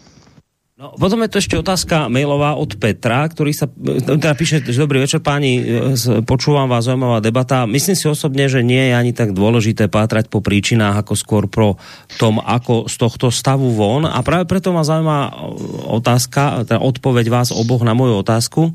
[0.83, 3.71] No, potom je to ešte otázka mailová od Petra, ktorý sa
[4.03, 7.71] teda píše, že dobrý večer páni, e, počúvam vás, zaujímavá debata.
[7.71, 11.79] Myslím si osobne, že nie je ani tak dôležité pátrať po príčinách, ako skôr pro
[12.19, 14.11] tom, ako z tohto stavu von.
[14.11, 15.47] A práve preto ma zaujíma
[15.87, 18.75] otázka, teda odpoveď vás oboch na moju otázku.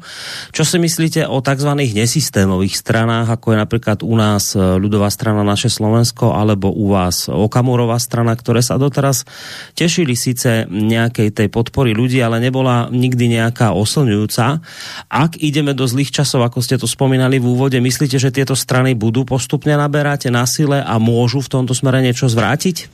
[0.55, 1.75] Čo si myslíte o tzv.
[1.75, 7.99] nesystémových stranách, ako je napríklad u nás ľudová strana Naše Slovensko, alebo u vás Okamurová
[7.99, 9.27] strana, ktoré sa doteraz
[9.75, 14.61] tešili síce nejakej tej podpory ľudí, ale nebola nikdy nejaká oslňujúca.
[15.09, 18.93] Ak ideme do zlých časov, ako ste to spomínali v úvode, myslíte, že tieto strany
[18.93, 22.93] budú postupne naberať na sile a môžu v tomto smere niečo zvrátiť?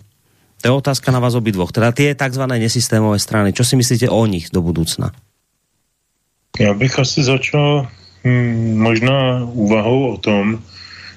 [0.63, 1.75] To je otázka na vás obidvoch.
[1.75, 2.47] Teda tie tzv.
[2.47, 3.51] nesystémové strany.
[3.51, 5.11] Čo si myslíte o nich do budoucna?
[6.59, 7.88] Já bych asi začal
[8.23, 10.61] hm, možná úvahou o tom,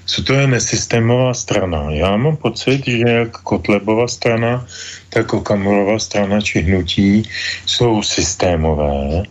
[0.07, 1.91] co to je nesystémová strana.
[1.91, 4.65] Já mám pocit, že jak Kotlebova strana,
[5.09, 7.23] tak Okamurová strana či hnutí
[7.65, 9.23] jsou systémové,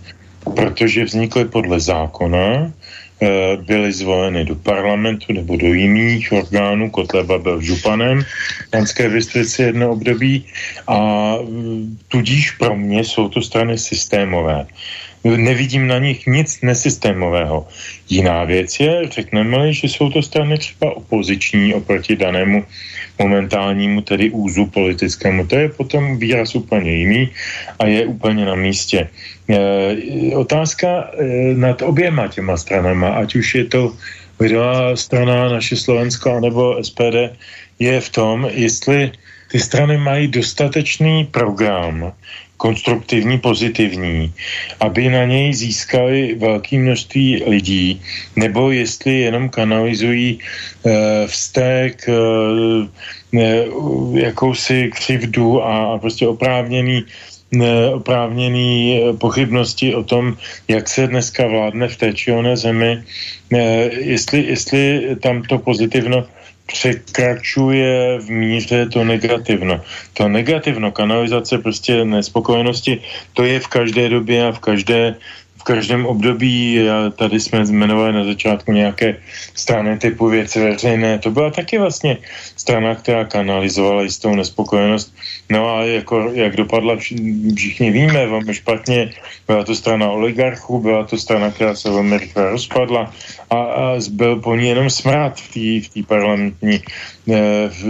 [0.54, 2.72] protože vznikly podle zákona,
[3.20, 6.90] eh, byly zvoleny do parlamentu nebo do jiných orgánů.
[6.90, 8.20] Kotleba byl županem
[8.74, 10.44] Janské Bystrici jedno období
[10.86, 10.96] a
[11.40, 14.66] mm, tudíž pro mě jsou to strany systémové
[15.34, 17.66] nevidím na nich nic nesystémového.
[18.08, 22.64] Jiná věc je, řekneme že jsou to strany třeba opoziční oproti danému
[23.18, 25.46] momentálnímu tedy úzu politickému.
[25.46, 27.30] To je potom výraz úplně jiný
[27.78, 29.08] a je úplně na místě.
[29.48, 29.56] E,
[30.36, 31.24] otázka e,
[31.54, 33.96] nad oběma těma stranama, ať už je to
[34.40, 37.32] lidová strana naše Slovensko nebo SPD,
[37.78, 39.12] je v tom, jestli
[39.50, 42.12] ty strany mají dostatečný program,
[42.56, 44.32] konstruktivní, pozitivní,
[44.80, 48.02] aby na něj získali velké množství lidí,
[48.36, 52.14] nebo jestli jenom kanalizují e, vztek, e,
[54.20, 57.04] jakousi křivdu a, a prostě oprávněný
[57.94, 60.36] oprávněný pochybnosti o tom,
[60.68, 63.02] jak se dneska vládne v té či oné zemi,
[63.90, 66.26] jestli, jestli tam to pozitivno
[66.66, 69.80] překračuje v míře to negativno.
[70.14, 73.00] To negativno, kanalizace prostě nespokojenosti,
[73.32, 75.14] to je v každé době a v každé
[75.66, 76.78] každém období,
[77.18, 79.18] tady jsme jmenovali na začátku nějaké
[79.54, 82.22] strany typu věci veřejné, to byla taky vlastně
[82.56, 85.10] strana, která kanalizovala jistou nespokojenost.
[85.50, 86.96] No a jako, jak dopadla,
[87.54, 89.10] všichni víme, velmi špatně,
[89.46, 93.12] byla to strana oligarchů, byla to strana, která se velmi rychle rozpadla
[93.50, 97.82] a, a byl po ní jenom smrát v té parlamentní eh, v,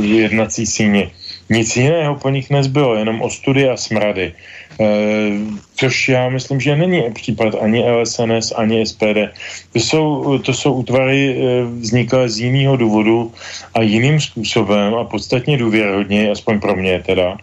[0.00, 1.10] v jednací síně.
[1.50, 4.32] Nic jiného po nich nezbylo, jenom ostudy a smrady.
[4.80, 5.30] Eh,
[5.74, 9.34] což já myslím, že není případ ani LSNS, ani SPD.
[9.72, 13.32] To jsou, to jsou útvary eh, vzniklé z jiného důvodu
[13.74, 17.36] a jiným způsobem a podstatně důvěrhodně, aspoň pro mě teda.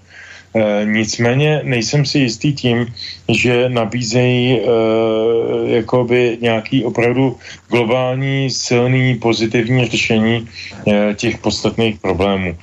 [0.55, 2.87] E, nicméně nejsem si jistý tím,
[3.27, 4.63] že nabízejí e,
[5.75, 7.37] jakoby nějaký opravdu
[7.69, 10.47] globální, silný, pozitivní řešení
[11.15, 12.57] těch podstatných problémů.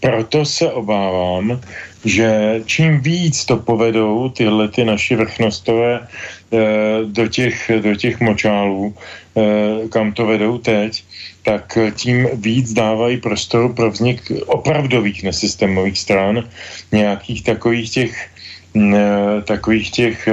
[0.00, 1.60] Proto se obávám,
[2.06, 6.58] že čím víc to povedou tyhle ty naši vrchnostové eh,
[7.04, 11.04] do těch, do těch močálů, eh, kam to vedou teď,
[11.42, 16.46] tak tím víc dávají prostor pro vznik opravdových nesystémových stran,
[16.92, 18.12] nějakých takových těch,
[18.74, 20.28] mm, eh, takových těch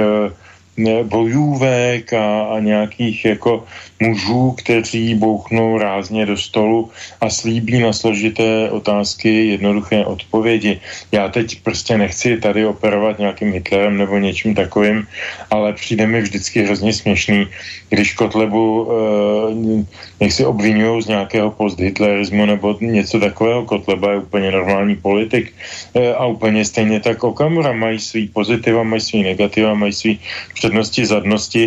[1.02, 3.64] bojůvek a, a nějakých jako
[4.00, 6.90] mužů, kteří bouchnou rázně do stolu
[7.20, 10.80] a slíbí na složité otázky jednoduché odpovědi.
[11.12, 15.06] Já teď prostě nechci tady operovat nějakým Hitlerem nebo něčím takovým,
[15.50, 17.46] ale přijde mi vždycky hrozně směšný,
[17.88, 19.84] když Kotlebu eh,
[20.20, 23.64] nech si obvinují z nějakého posthitlerismu nebo něco takového.
[23.64, 25.52] Kotleba je úplně normální politik
[25.94, 30.20] eh, a úplně stejně tak Okamura mají svý pozitiva, mají svý negativa, mají svý
[30.54, 31.64] přednosti, zadnosti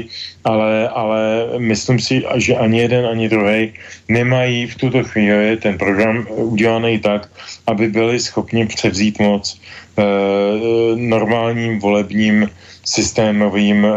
[0.47, 1.21] ale, ale
[1.59, 3.73] myslím si, že ani jeden, ani druhý
[4.07, 7.27] nemají v tuto chvíli ten program udělaný tak,
[7.67, 9.59] aby byli schopni převzít moc e,
[10.95, 12.47] normálním volebním
[12.85, 13.91] systémovým e,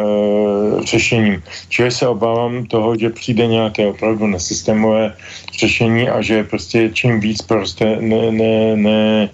[0.83, 1.43] řešením.
[1.69, 5.15] Čili se obávám toho, že přijde nějaké opravdu nesystémové
[5.55, 9.31] řešení a že prostě čím víc prostě ne, ne, ne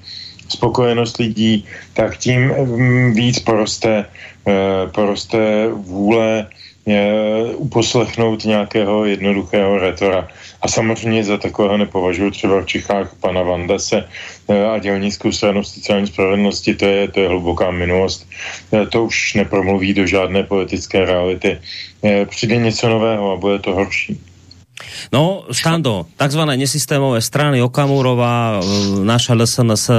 [0.49, 1.65] spokojenost lidí,
[1.97, 2.53] tak tím
[3.17, 4.05] víc poroste, e,
[4.93, 6.47] poroste vůle
[7.57, 10.29] uposlechnout nějakého jednoduchého retora.
[10.63, 14.05] A samozřejmě za takového nepovažuji třeba v Čechách pana Vandase
[14.49, 18.27] eh, a dělnickou stranu sociální spravedlnosti, to je, to je hluboká minulost.
[18.73, 21.59] Eh, to už nepromluví do žádné politické reality.
[22.05, 24.21] Eh, přijde něco nového a bude to horší.
[25.09, 29.95] No, Stando, takzvané nesystémové strany Okamurova, e, naša LSNS, e,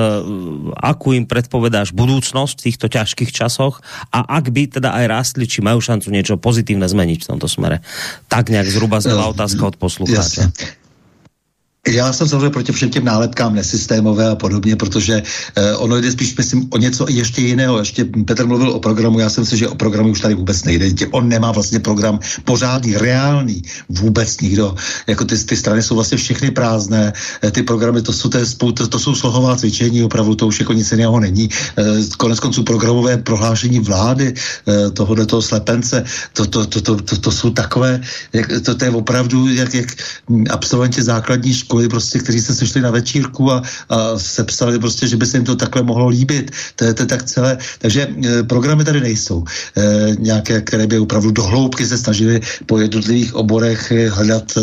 [0.78, 3.82] akú im predpovedáš budúcnosť v týchto ťažkých časoch
[4.14, 7.82] a ak by teda aj rástli, či majú šancu niečo pozitívne zmeniť v tomto smere?
[8.30, 10.54] Tak nějak zhruba znela otázka od poslucháča.
[11.88, 15.24] Já jsem samozřejmě proti všem těm nálepkám nesystémové a podobně, protože
[15.56, 17.80] eh, ono jde spíš, myslím, o něco ještě jiného.
[17.80, 21.08] Ještě Petr mluvil o programu, já jsem si, že o programu už tady vůbec nejde.
[21.12, 24.76] On nemá vlastně program pořádný, reálný, vůbec nikdo.
[25.08, 28.88] Jako ty, ty strany jsou vlastně všechny prázdné, eh, ty programy, to jsou, to, to,
[28.88, 31.50] to jsou slohová cvičení, opravdu to už jako nic jiného není.
[31.78, 31.84] Eh,
[32.18, 36.04] konec konců programové prohlášení vlády, eh, tohohle toho slepence,
[36.34, 38.02] to, to, to, to, to, to jsou takové,
[38.34, 39.90] jak, to, to je opravdu jak, jak
[40.50, 45.18] absolventi základní školy školy, prostě, kteří se sešli na večírku a, a sepsali prostě, že
[45.18, 46.52] by se jim to takhle mohlo líbit.
[46.76, 47.58] To je to tak celé.
[47.80, 49.46] Takže e, programy tady nejsou.
[49.78, 54.62] E, nějaké, které by opravdu dohloubky se snažili po jednotlivých oborech hledat e,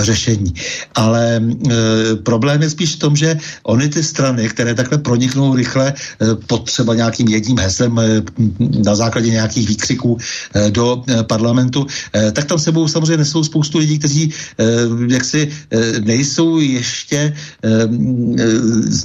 [0.00, 0.54] řešení.
[0.96, 3.36] Ale e, problém je spíš v tom, že
[3.68, 5.94] oni ty strany, které takhle proniknou rychle e,
[6.48, 8.22] pod třeba nějakým jedním heslem e,
[8.80, 11.84] na základě nějakých výkřiků e, do e, parlamentu,
[12.16, 14.32] e, tak tam sebou samozřejmě nesou spoustu lidí, kteří e,
[15.12, 17.34] jaksi e, nejsou jsou ještě,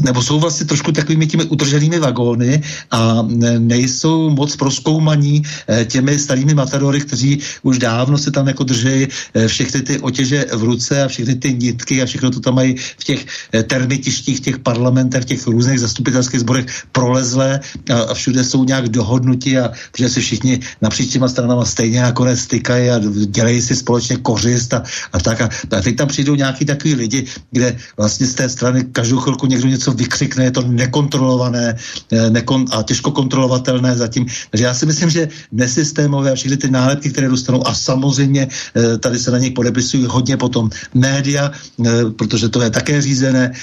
[0.01, 2.61] nebo jsou vlastně trošku takovými těmi utrženými vagóny
[2.91, 3.25] a
[3.57, 9.47] nejsou moc proskoumaní eh, těmi starými matadory, kteří už dávno se tam jako drží eh,
[9.47, 13.03] všechny ty otěže v ruce a všechny ty nitky a všechno to tam mají v
[13.03, 17.59] těch eh, termitištích, těch parlamentech, těch různých zastupitelských zborech prolezlé
[17.89, 22.89] a všude jsou nějak dohodnutí a že se všichni napříč těma stranama stejně nakonec stykají
[22.89, 25.41] a dělají si společně kořist a, a tak.
[25.41, 29.45] A, a teď tam přijdou nějaký takový lidi, kde vlastně z té strany každou chvilku
[29.47, 34.25] někdo něco vykřikne, je to nekontrolované eh, nekon, a těžko kontrolovatelné zatím.
[34.49, 38.97] Takže já si myslím, že nesystémové a všechny ty nálepky, které dostanou a samozřejmě eh,
[38.97, 43.53] tady se na něj podepisují hodně potom média, eh, protože to je také řízené,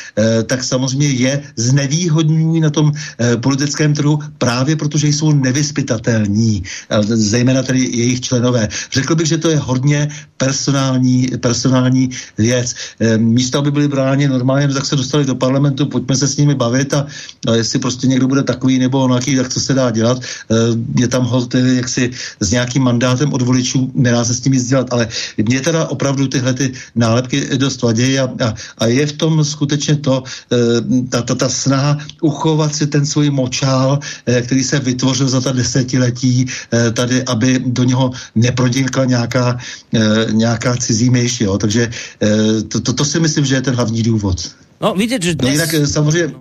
[0.47, 2.93] tak samozřejmě je znevýhodňují na tom
[3.40, 6.62] politickém trhu právě protože jsou nevyspytatelní,
[7.03, 8.69] zejména tedy jejich členové.
[8.93, 12.74] Řekl bych, že to je hodně personální, personální věc.
[13.16, 16.55] Místo místo, aby byli bráni normálně, tak se dostali do parlamentu, pojďme se s nimi
[16.55, 17.07] bavit a,
[17.49, 20.20] a jestli prostě někdo bude takový nebo onaký, tak co se dá dělat.
[20.20, 20.55] Eh,
[21.01, 22.11] je tam hold jaksi
[22.41, 25.09] s nějakým mandátem od voličů, nedá se s tím nic dělat, ale
[25.41, 28.49] mě teda opravdu tyhle ty nálepky dost vadějí a, a,
[28.79, 30.23] a je v tom skutečně to,
[30.53, 35.41] eh, ta, ta, ta snaha uchovat si ten svůj močál, eh, který se vytvořil za
[35.41, 36.47] ta desetiletí
[36.93, 39.57] tady, aby do něho nepronikla nějaká,
[40.31, 41.59] nějaká cizí myš, jo.
[41.59, 41.91] Takže
[42.69, 44.51] to, to, to si myslím, myslím, že je ten hlavní důvod.
[44.81, 45.47] No, vidět, že dnes...
[45.47, 46.35] No jinak eh, samozřejmě,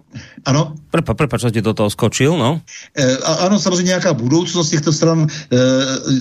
[0.46, 0.78] ano?
[0.94, 2.62] Prepa, prepa, čo ti do toho skočil, no?
[2.94, 5.58] E, a, ano, samozřejmě nějaká budoucnost těchto stran, e,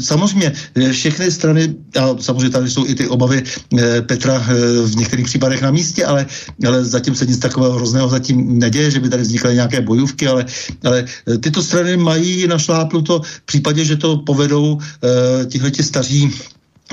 [0.00, 0.52] samozřejmě
[0.92, 4.54] všechny strany, a samozřejmě tady jsou i ty obavy e, Petra e,
[4.88, 6.26] v některých případech na místě, ale,
[6.66, 10.46] ale zatím se nic takového hrozného zatím neděje, že by tady vznikly nějaké bojůvky, ale,
[10.84, 11.04] ale
[11.40, 16.32] tyto strany mají našlápnuto v případě, že to povedou e, tihleti staří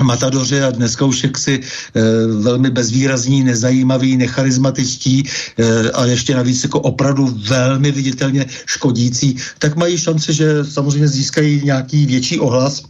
[0.02, 6.80] matadoři a dneska už jaksi e, velmi bezvýrazní, nezajímaví, necharizmatičtí e, a ještě navíc jako
[6.80, 12.82] opravdu velmi viditelně škodící, tak mají šanci, že samozřejmě získají nějaký větší ohlas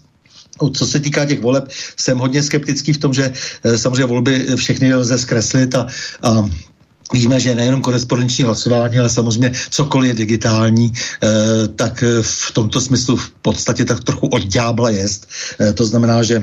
[0.73, 3.33] co se týká těch voleb, jsem hodně skeptický v tom, že
[3.65, 5.87] e, samozřejmě volby všechny lze zkreslit a,
[6.23, 6.49] a
[7.13, 11.29] Víme, že nejenom korespondenční hlasování, ale samozřejmě cokoliv je digitální, eh,
[11.69, 15.29] tak v tomto smyslu v podstatě tak trochu od ďábla jest.
[15.61, 16.43] Eh, to znamená, že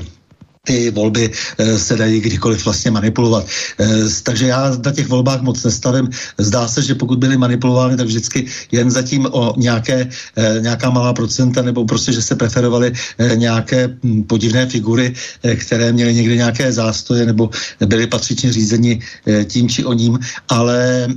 [0.67, 3.45] ty volby e, se dají kdykoliv vlastně manipulovat.
[3.79, 3.87] E,
[4.23, 6.09] takže já na těch volbách moc nestavím.
[6.37, 11.13] Zdá se, že pokud byly manipulovány, tak vždycky jen zatím o nějaké, e, nějaká malá
[11.13, 12.93] procenta, nebo prostě, že se preferovaly
[13.35, 15.13] nějaké m, podivné figury,
[15.55, 17.49] které měly někde nějaké zástoje, nebo
[17.85, 18.99] byly patřičně řízeni
[19.45, 20.19] tím či o ním,
[20.49, 21.07] ale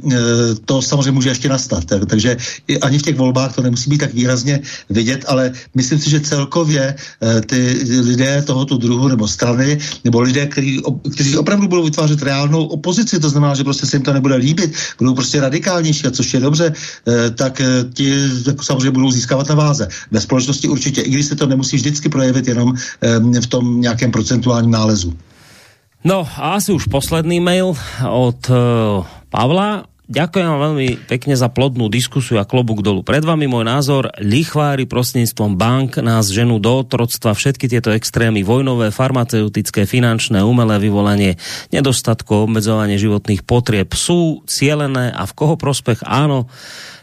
[0.65, 1.85] to samozřejmě může ještě nastat.
[1.85, 2.37] Tak, takže
[2.83, 4.61] ani v těch volbách to nemusí být tak výrazně
[4.91, 6.95] vidět, ale myslím si, že celkově
[7.47, 10.79] ty lidé tohoto druhu nebo strany nebo lidé, který,
[11.13, 14.75] kteří opravdu budou vytvářet reálnou opozici, to znamená, že prostě se jim to nebude líbit,
[14.99, 18.15] budou prostě radikálnější, a což je dobře, eh, tak eh, ti
[18.47, 19.89] jako samozřejmě budou získávat na váze.
[20.11, 24.11] Ve společnosti určitě, i když se to nemusí vždycky projevit jenom eh, v tom nějakém
[24.11, 25.15] procentuálním nálezu.
[26.05, 27.75] No a asi už posledný mail
[28.11, 28.51] od
[29.31, 29.94] Pavla.
[30.05, 33.01] Ďakujem vám veľmi pekne za plodnú diskusiu a klobúk dolu.
[33.01, 38.93] Pred vami môj názor, lichvári prostredníctvom bank nás ženú do otroctva všetky tieto extrémy vojnové,
[38.93, 41.41] farmaceutické, finančné, umelé vyvolanie
[41.73, 46.53] nedostatku, obmedzovanie životných potrieb sú cielené a v koho prospech áno,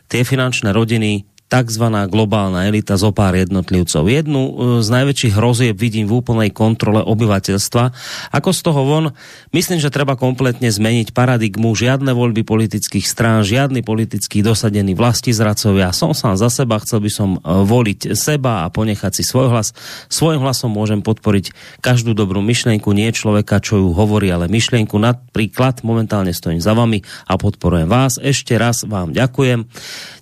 [0.06, 4.08] tie finančné rodiny takzvaná globálna elita zo pár jednotlivcov.
[4.08, 7.84] Jednu e, z najväčších hrozieb vidím v úplnej kontrole obyvateľstva.
[8.32, 9.06] Ako z toho von,
[9.52, 15.92] myslím, že treba kompletne zmeniť paradigmu, žiadne voľby politických strán, žiadny politický dosadený vlasti zracovia.
[15.92, 19.76] Som sám za seba, chcel by som e, voliť seba a ponechať si svoj hlas.
[20.08, 21.52] Svojím hlasom môžem podporiť
[21.84, 24.96] každú dobrú myšlienku, nie človeka, čo ju hovorí, ale myšlienku.
[24.96, 28.16] Napríklad momentálne stojím za vami a podporujem vás.
[28.24, 29.68] Ešte raz vám ďakujem.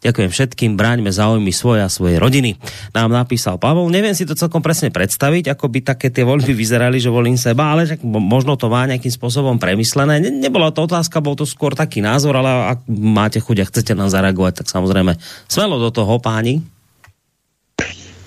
[0.02, 2.56] Ďakujem všetkým, bráňme záujmy svoje a svojej rodiny.
[2.96, 7.04] Nám napísal Pavel, neviem si to celkom presne predstaviť, ako by také tie voľby vyzerali,
[7.04, 10.24] že volím seba, ale že možno to má nejakým spôsobom premyslené.
[10.24, 13.92] Ne, nebola to otázka, bol to skôr taký názor, ale ak máte chuť a chcete
[13.94, 15.20] nám zareagovať, tak samozrejme
[15.52, 16.64] smelo do toho, páni.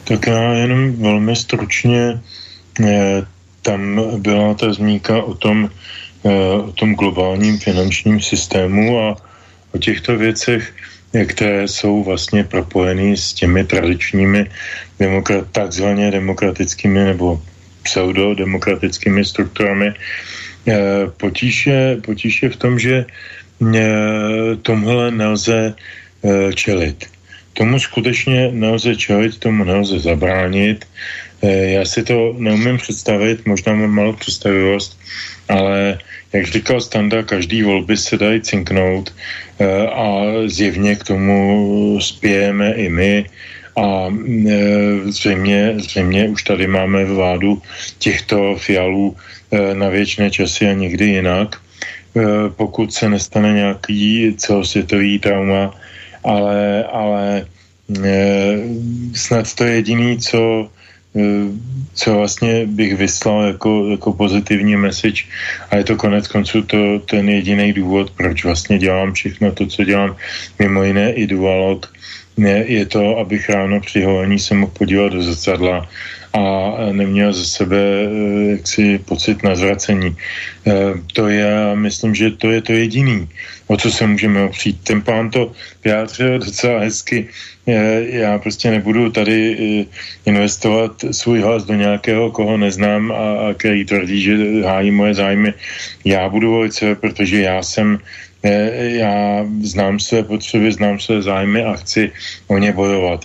[0.04, 2.20] Tak já jenom velmi stručně,
[2.80, 3.22] eh,
[3.62, 5.70] tam byla ta zmínka o tom,
[6.24, 9.16] eh, o tom globálním finančním systému a
[9.74, 10.74] o těchto věcech
[11.12, 14.50] které jsou vlastně propojeny s těmi tradičními
[14.98, 17.42] demokrat, takzvaně demokratickými nebo
[17.82, 19.92] pseudodemokratickými strukturami.
[20.68, 27.04] Eh, potíž je, potíž je v tom, že eh, tomhle nelze eh, čelit.
[27.52, 30.88] Tomu skutečně nelze čelit, tomu nelze zabránit.
[31.42, 34.94] Já si to neumím představit, možná mám malou představivost,
[35.48, 35.98] ale
[36.32, 39.14] jak říkal Standa, každý volby se dají cinknout
[39.58, 43.26] eh, a zjevně k tomu spějeme i my.
[43.76, 44.52] A eh,
[45.04, 47.62] zřejmě, zřejmě už tady máme vládu
[47.98, 49.16] těchto fialů
[49.50, 51.56] eh, na věčné časy a někdy jinak,
[52.56, 55.72] pokud se nestane nějaký celosvětový trauma,
[56.24, 57.46] ale, ale
[59.14, 60.68] snad to je jediný, co
[61.94, 65.22] co vlastně bych vyslal jako, jako pozitivní message
[65.70, 69.84] a je to konec konců to, ten jediný důvod, proč vlastně dělám všechno to, co
[69.84, 70.16] dělám,
[70.58, 71.92] mimo jiné i dualog,
[72.36, 75.88] je, je to, abych ráno při holení se mohl podívat do zrcadla
[76.32, 80.16] a neměl ze sebe eh, jaksi pocit na zvracení.
[80.66, 80.72] Eh,
[81.12, 83.28] to je, myslím, že to je to jediný,
[83.72, 84.84] o co se můžeme opřít.
[84.84, 85.52] Ten pán to
[85.84, 87.28] vyjádřil docela hezky.
[87.66, 89.40] Eh, já prostě nebudu tady
[90.28, 94.34] investovat svůj hlas do nějakého, koho neznám a, a který tvrdí, že
[94.68, 95.54] hájí moje zájmy.
[96.04, 97.98] Já budu volit sebe, protože já jsem
[98.98, 102.10] já znám své potřeby, znám své zájmy a chci
[102.46, 103.22] o ně bojovat.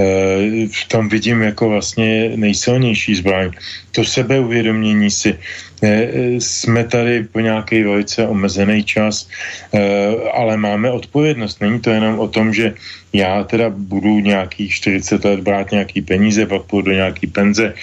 [0.00, 3.50] Eh, v tom vidím jako vlastně nejsilnější zbraň.
[3.92, 5.36] To sebeuvědomění si.
[5.82, 9.28] Eh, jsme tady po nějaké velice omezený čas,
[9.72, 11.60] eh, ale máme odpovědnost.
[11.60, 12.74] Není to jenom o tom, že
[13.12, 17.74] já teda budu nějakých 40 let brát nějaký peníze, pak půjdu do nějaký penze,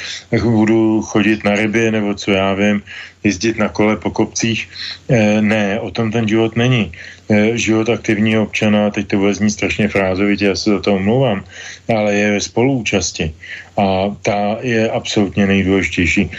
[0.41, 2.81] budu chodit na ryby nebo co já vím,
[3.23, 4.69] jezdit na kole po kopcích.
[5.41, 6.95] Ne, o tom ten život není.
[7.53, 11.43] Život aktivního občana, teď to bude znít strašně frázovitě, já se za to omlouvám,
[11.95, 13.33] ale je ve spoluúčasti.
[13.77, 16.31] A ta je absolutně nejdůležitější,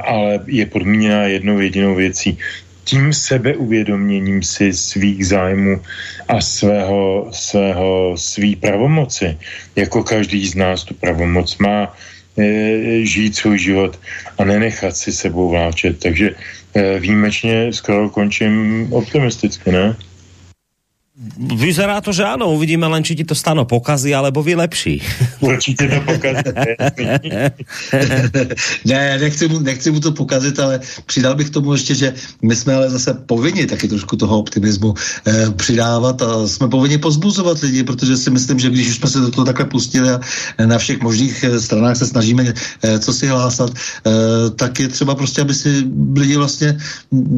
[0.00, 2.38] ale je podmíněná jednou jedinou věcí.
[2.84, 5.80] Tím sebeuvědoměním si svých zájmů
[6.28, 9.36] a svého, svého, svý pravomoci,
[9.76, 11.94] jako každý z nás tu pravomoc má,
[13.02, 14.00] žít svůj život
[14.38, 16.00] a nenechat si sebou vláčet.
[16.00, 16.30] Takže
[16.98, 19.96] výjimečně skoro končím optimisticky, ne?
[21.38, 24.98] Vyzerá to, že áno, uvidíme len, či ti to stano pokazí, alebo vylepší.
[25.40, 26.42] Určitě to pokazí.
[28.84, 32.74] ne, nechci mu, nechci mu to pokazit, ale přidal bych tomu ještě, že my jsme
[32.74, 34.94] ale zase povinni taky trošku toho optimismu
[35.26, 39.20] eh, přidávat a jsme povinni pozbuzovat lidi, protože si myslím, že když už jsme se
[39.20, 40.20] do toho takhle pustili a
[40.66, 44.10] na všech možných eh, stranách se snažíme eh, co si hlásat, eh,
[44.50, 45.86] tak je třeba prostě, aby si
[46.16, 46.78] lidi vlastně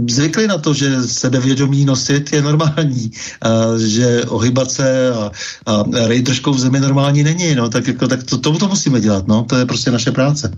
[0.09, 3.11] zvykli na to, že sebevědomí nosit je normální.
[3.45, 5.31] Eh, že ohybat se a,
[5.67, 5.73] a
[6.07, 9.27] rej trošku v zemi normální není, no, tak, jako, tak to, tomu to musíme dělat,
[9.27, 10.53] no, to je prostě naše práce.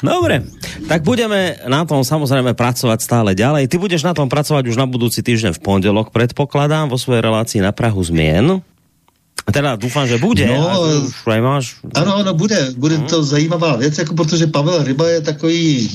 [0.00, 0.48] Dobre,
[0.88, 3.68] tak budeme na tom samozrejme pracovať stále ďalej.
[3.68, 7.60] Ty budeš na tom pracovať už na budúci týždeň v pondelok, predpokladám, vo svojej relácii
[7.60, 8.64] na Prahu zmien.
[9.52, 10.46] Teda doufám, že bude.
[10.46, 10.84] No,
[11.40, 11.76] máš...
[11.94, 12.74] Ano, ano, bude.
[12.76, 13.06] Bude hmm.
[13.06, 15.90] to zajímavá věc, jako protože Pavel Ryba je takový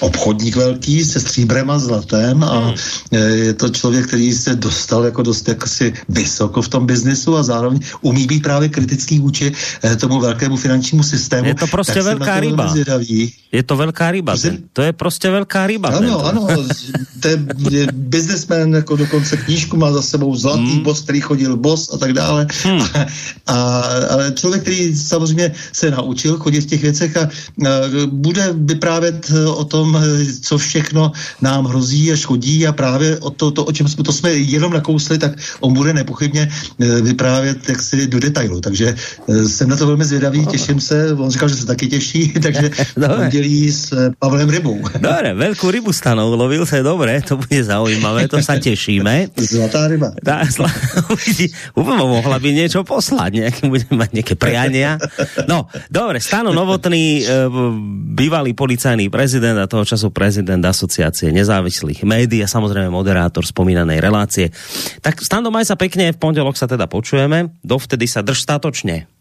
[0.00, 2.74] obchodník velký se stříbrem a zlatem a hmm.
[3.12, 7.42] je to člověk, který se dostal jako dost jako si vysoko v tom biznesu a
[7.42, 9.52] zároveň umí být právě kritický vůči
[9.84, 11.48] eh, tomu velkému finančnímu systému.
[11.48, 12.74] Je to prostě velká ryba.
[13.52, 14.34] Je to velká ryba.
[14.72, 15.88] To je prostě velká ryba.
[15.88, 16.24] Ano, tento.
[16.24, 16.46] ano.
[17.20, 17.36] To je,
[17.92, 20.82] biznesmen, jako dokonce knížku má za sebou Zlatý hmm.
[20.82, 22.46] bos, který chodil bos a tak dále.
[22.64, 22.83] Hmm
[23.46, 23.54] a,
[24.10, 27.28] ale člověk, který samozřejmě se naučil chodit v těch věcech a, a
[28.06, 29.98] bude vyprávět o tom,
[30.40, 34.12] co všechno nám hrozí a škodí a právě o to, to o čem jsme, to
[34.12, 36.48] jsme jenom nakousli, tak on bude nepochybně
[36.78, 38.60] vyprávět jak si do detailu.
[38.60, 38.94] Takže
[39.46, 41.14] jsem na to velmi zvědavý, těším se.
[41.14, 42.70] On říkal, že se taky těší, takže
[43.16, 44.82] on dělí s Pavlem rybou.
[44.98, 49.30] Dobre, velkou rybu stanou, lovil se dobré, to bude zaujímavé, to sa tešíme.
[49.36, 50.10] Zlatá ryba.
[50.24, 50.70] Tá, sla...
[51.76, 54.98] mohla by niečo poslať, nejaké, budeme mať nejaké priania.
[55.46, 57.46] No, dobre, Stano Novotný, e,
[58.16, 64.50] bývalý policajný prezident a toho času prezident asociácie nezávislých médií a samozrejme moderátor spomínanej relácie.
[65.04, 69.13] Tak Stando, maj sa pekne, v pondelok sa teda počujeme, dovtedy sa drž statočne.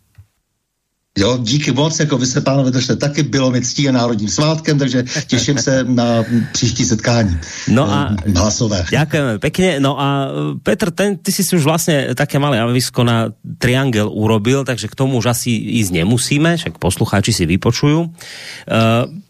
[1.18, 4.80] Jo, díky moc, jako vy se pánové držte taky, bylo mi ctí a národním svátkem,
[4.80, 7.38] takže těším se na příští setkání.
[7.69, 8.85] No a eh, hlasové.
[8.90, 9.77] Ďakujeme pekne.
[9.77, 10.34] No a
[10.64, 14.95] Petr, ten, ty si si už vlastně také malé avisko na triangel urobil, takže k
[14.95, 18.10] tomu už asi ísť nemusíme, však poslucháči si vypočujú.
[18.10, 18.10] Uh,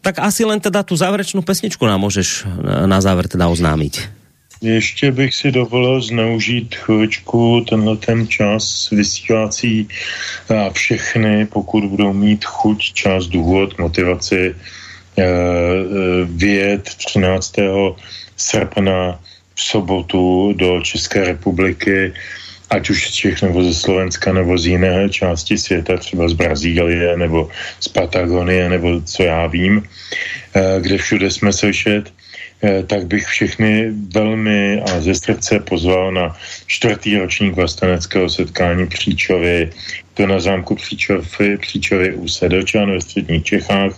[0.00, 2.48] tak asi len teda tu záverečnou pesničku nám můžeš
[2.88, 4.23] na záver teda oznámiť.
[4.64, 9.88] Ještě bych si dovolil zneužít chvíličku tenhle ten čas vysílací
[10.48, 15.26] a všechny, pokud budou mít chuť, čas, důvod, motivaci, eh, eh,
[16.24, 17.96] vyjet 13.
[18.36, 19.20] srpna
[19.54, 22.12] v sobotu do České republiky,
[22.70, 27.16] ať už z Čech nebo ze Slovenska nebo z jiné části světa, třeba z Brazílie
[27.20, 29.84] nebo z Patagonie nebo co já vím,
[30.56, 32.08] eh, kde všude jsme slyšet
[32.86, 36.36] tak bych všechny velmi a ze srdce pozval na
[36.66, 39.70] čtvrtý ročník vlasteneckého setkání Příčovy,
[40.14, 43.92] to na zámku Příčovy, Příčovy u Sedočan ve středních Čechách.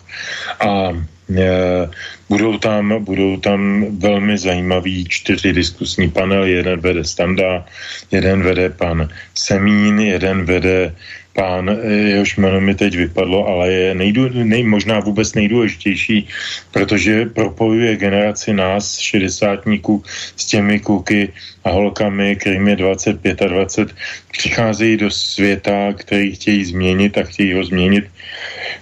[0.61, 0.93] A
[1.37, 1.91] e,
[2.29, 7.65] budou tam, budou tam velmi zajímavý čtyři diskusní panely, jeden vede Standa,
[8.11, 10.95] jeden vede pan Semín, jeden vede
[11.37, 16.29] pán, jehož jméno mi teď vypadlo, ale je nejdu, nej, možná vůbec nejdůležitější,
[16.73, 20.03] protože propojuje generaci nás, šedesátníků,
[20.37, 21.33] s těmi kluky
[21.65, 23.95] a holkami, kterým je 25 a 20,
[24.33, 28.05] přicházejí do světa, který chtějí změnit a chtějí ho změnit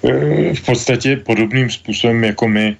[0.07, 2.77] eh, v podstatě podobným způsobem jako my.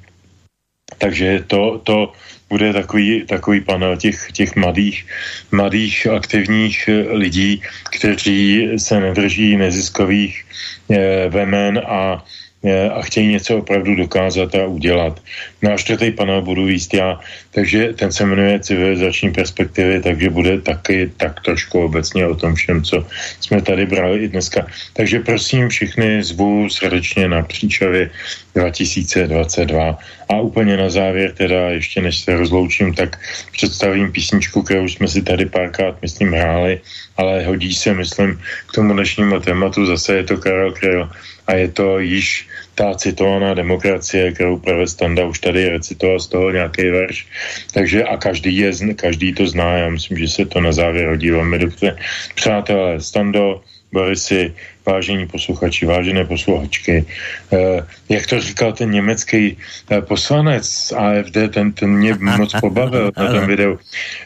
[0.99, 2.13] Takže to, to
[2.49, 5.07] bude takový, takový panel těch, těch mladých,
[5.53, 7.63] mladých aktivních eh, lidí,
[7.99, 10.45] kteří se nedrží neziskových
[10.91, 12.25] eh, vemen a
[12.73, 15.21] a chtějí něco opravdu dokázat a udělat.
[15.63, 17.21] No a čtvrtý panel budu víc já,
[17.51, 22.83] takže ten se jmenuje civilizační perspektivy, takže bude taky tak trošku obecně o tom všem,
[22.83, 23.07] co
[23.41, 24.67] jsme tady brali i dneska.
[24.93, 28.11] Takže prosím všechny zvu srdečně na Příčavě
[28.55, 33.21] 2022 a úplně na závěr teda, ještě než se rozloučím, tak
[33.53, 36.81] představím písničku, kterou jsme si tady párkrát, myslím, hráli,
[37.17, 39.87] ale hodí se, myslím, k tomu dnešnímu tématu.
[39.87, 41.11] Zase je to Karel Kryl
[41.47, 46.51] a je to již ta citovaná demokracie, kterou právě Standa už tady recitoval z toho
[46.51, 47.27] nějaký verš.
[47.73, 51.31] Takže a každý, je, každý to zná, já myslím, že se to na závěr hodí
[51.31, 51.97] velmi dobře.
[52.35, 53.63] Přátelé, Stando,
[53.95, 54.51] Borisy,
[54.83, 57.07] vážení posluchači, vážené posluchačky.
[57.55, 57.81] Eh,
[58.11, 63.27] jak to říkal ten německý eh, poslanec z AFD, ten, ten mě moc pobavil na
[63.33, 63.79] tom videu.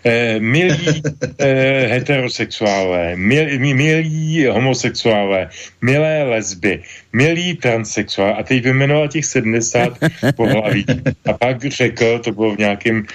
[0.04, 1.02] Eh, milí
[1.38, 5.52] eh, heterosexuálové, milí, milí homosexuálové,
[5.84, 6.82] milé lesby,
[7.12, 8.38] milí transsexuálové.
[8.38, 9.98] A teď vymenoval těch 70
[10.36, 10.84] pohlaví.
[11.28, 13.06] A pak řekl, to bylo v nějakém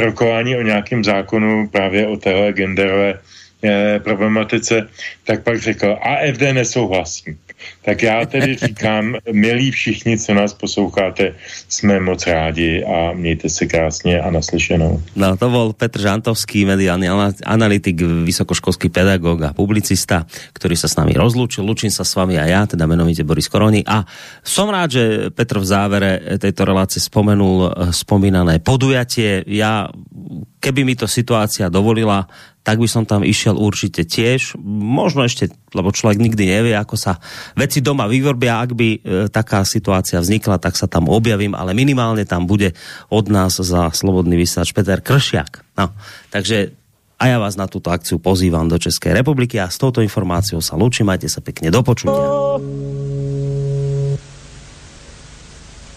[0.00, 3.20] rokování o nějakém zákonu právě o téhle genderové
[3.64, 4.88] eh, problematice,
[5.24, 7.36] tak pak řekl, AFD nesouhlasí.
[7.84, 11.34] Tak já tedy říkám, milí všichni, co nás posloucháte,
[11.68, 15.02] jsme moc rádi a mějte se krásně a naslyšenou.
[15.16, 17.08] No to byl Petr Žantovský, mediální
[17.46, 21.64] analytik, vysokoškolský pedagog a publicista, který se s nami rozlúčil.
[21.64, 23.84] Lučím sa s vami a já, teda menovite Boris Koroni.
[23.86, 24.04] A
[24.44, 25.02] som rád, že
[25.34, 29.44] Petr v závere tejto relácie spomenul eh, spomínané podujatie.
[29.46, 29.90] Ja,
[30.58, 32.26] keby mi to situácia dovolila,
[32.66, 34.60] tak by som tam išiel určite tiež.
[34.68, 37.16] Možno ešte, lebo človek nikdy nevie, ako sa
[37.56, 38.60] veci doma vyvorbia.
[38.60, 38.98] Ak by e,
[39.32, 42.76] taká situácia vznikla, tak sa tam objavím, ale minimálne tam bude
[43.08, 45.64] od nás za Slobodný vysielač Peter Kršiak.
[45.80, 45.96] No,
[46.28, 46.76] takže
[47.18, 50.76] a ja vás na túto akciu pozývam do Českej republiky a s touto informáciou sa
[50.76, 51.08] lúčim.
[51.08, 52.20] Majte sa pekne do počutia.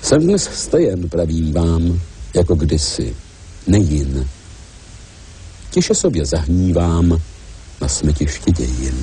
[0.01, 1.99] Jsem dnes stejen, pravím vám,
[2.33, 3.15] jako kdysi,
[3.67, 4.25] nejin
[5.71, 7.17] tiše sobě zahnívám
[7.81, 8.95] na smetiště dějin.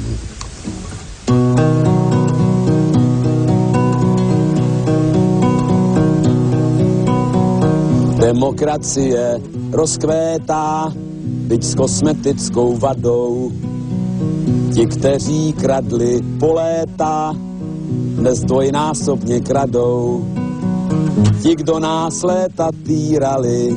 [8.21, 9.41] Demokracie
[9.73, 10.93] rozkvétá,
[11.49, 13.53] byť s kosmetickou vadou.
[14.75, 17.33] Ti, kteří kradli po léta,
[18.21, 20.29] dnes dvojnásobně kradou.
[21.43, 23.77] Ti, kdo nás léta týrali,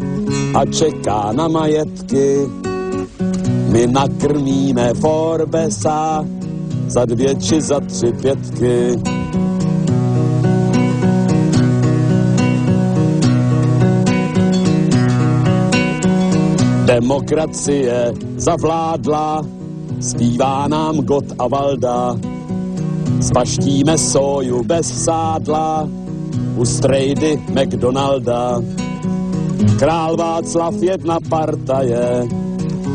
[0.53, 2.49] a čeká na majetky.
[3.71, 6.25] My nakrmíme Forbesa
[6.87, 8.99] za dvě či za tři pětky.
[16.85, 19.45] Demokracie zavládla,
[19.99, 22.17] zpívá nám God a Valda.
[23.21, 25.89] Spaštíme soju bez sádla,
[26.57, 28.61] u strejdy McDonalda.
[29.79, 32.27] Král Václav jedna partaje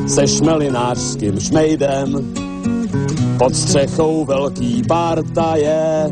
[0.07, 2.35] se šmelinářským šmejdem.
[3.39, 6.11] Pod střechou velký partaje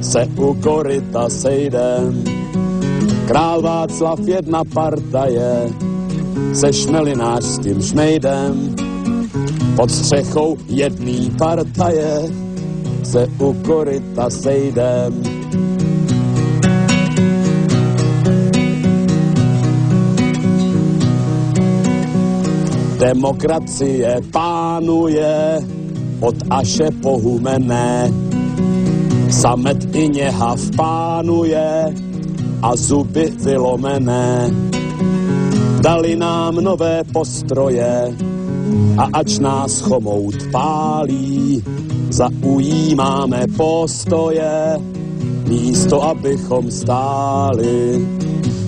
[0.00, 2.24] se u koryta sejdem.
[3.26, 5.68] Král Václav jedna partaje
[6.52, 8.74] se šmelinářským šmejdem.
[9.76, 12.20] Pod střechou jedný partaje
[13.02, 15.29] se u koryta sejdem.
[23.00, 25.56] Demokracie pánuje
[26.20, 28.12] od Aše pohumené.
[29.32, 31.94] Samet i něhav pánuje
[32.62, 34.52] a zuby vylomené.
[35.80, 38.12] Dali nám nové postroje
[39.00, 41.64] a ač nás chomout pálí,
[42.12, 44.76] zaujímáme postoje,
[45.48, 48.06] místo abychom stáli.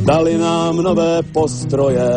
[0.08, 2.08] Dali nám nové postroje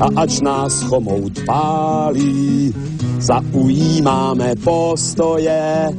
[0.00, 2.74] a ač nás chomout pálí,
[3.18, 5.90] zaujímáme postoje,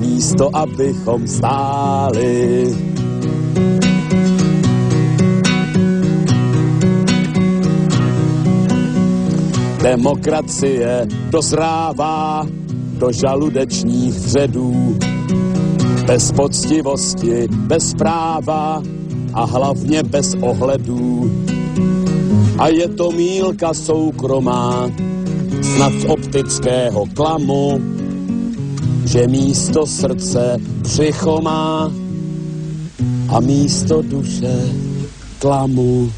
[0.00, 2.74] místo abychom stáli.
[9.82, 12.46] Demokracie dozrává
[12.98, 14.98] do žaludečních vředů.
[16.06, 18.82] Bez poctivosti, bez práva
[19.34, 21.30] a hlavně bez ohledů.
[22.58, 24.90] A je to mílka soukromá,
[25.62, 27.80] snad z optického klamu,
[29.06, 31.92] že místo srdce břicho má
[33.28, 34.68] a místo duše
[35.38, 36.12] klamu.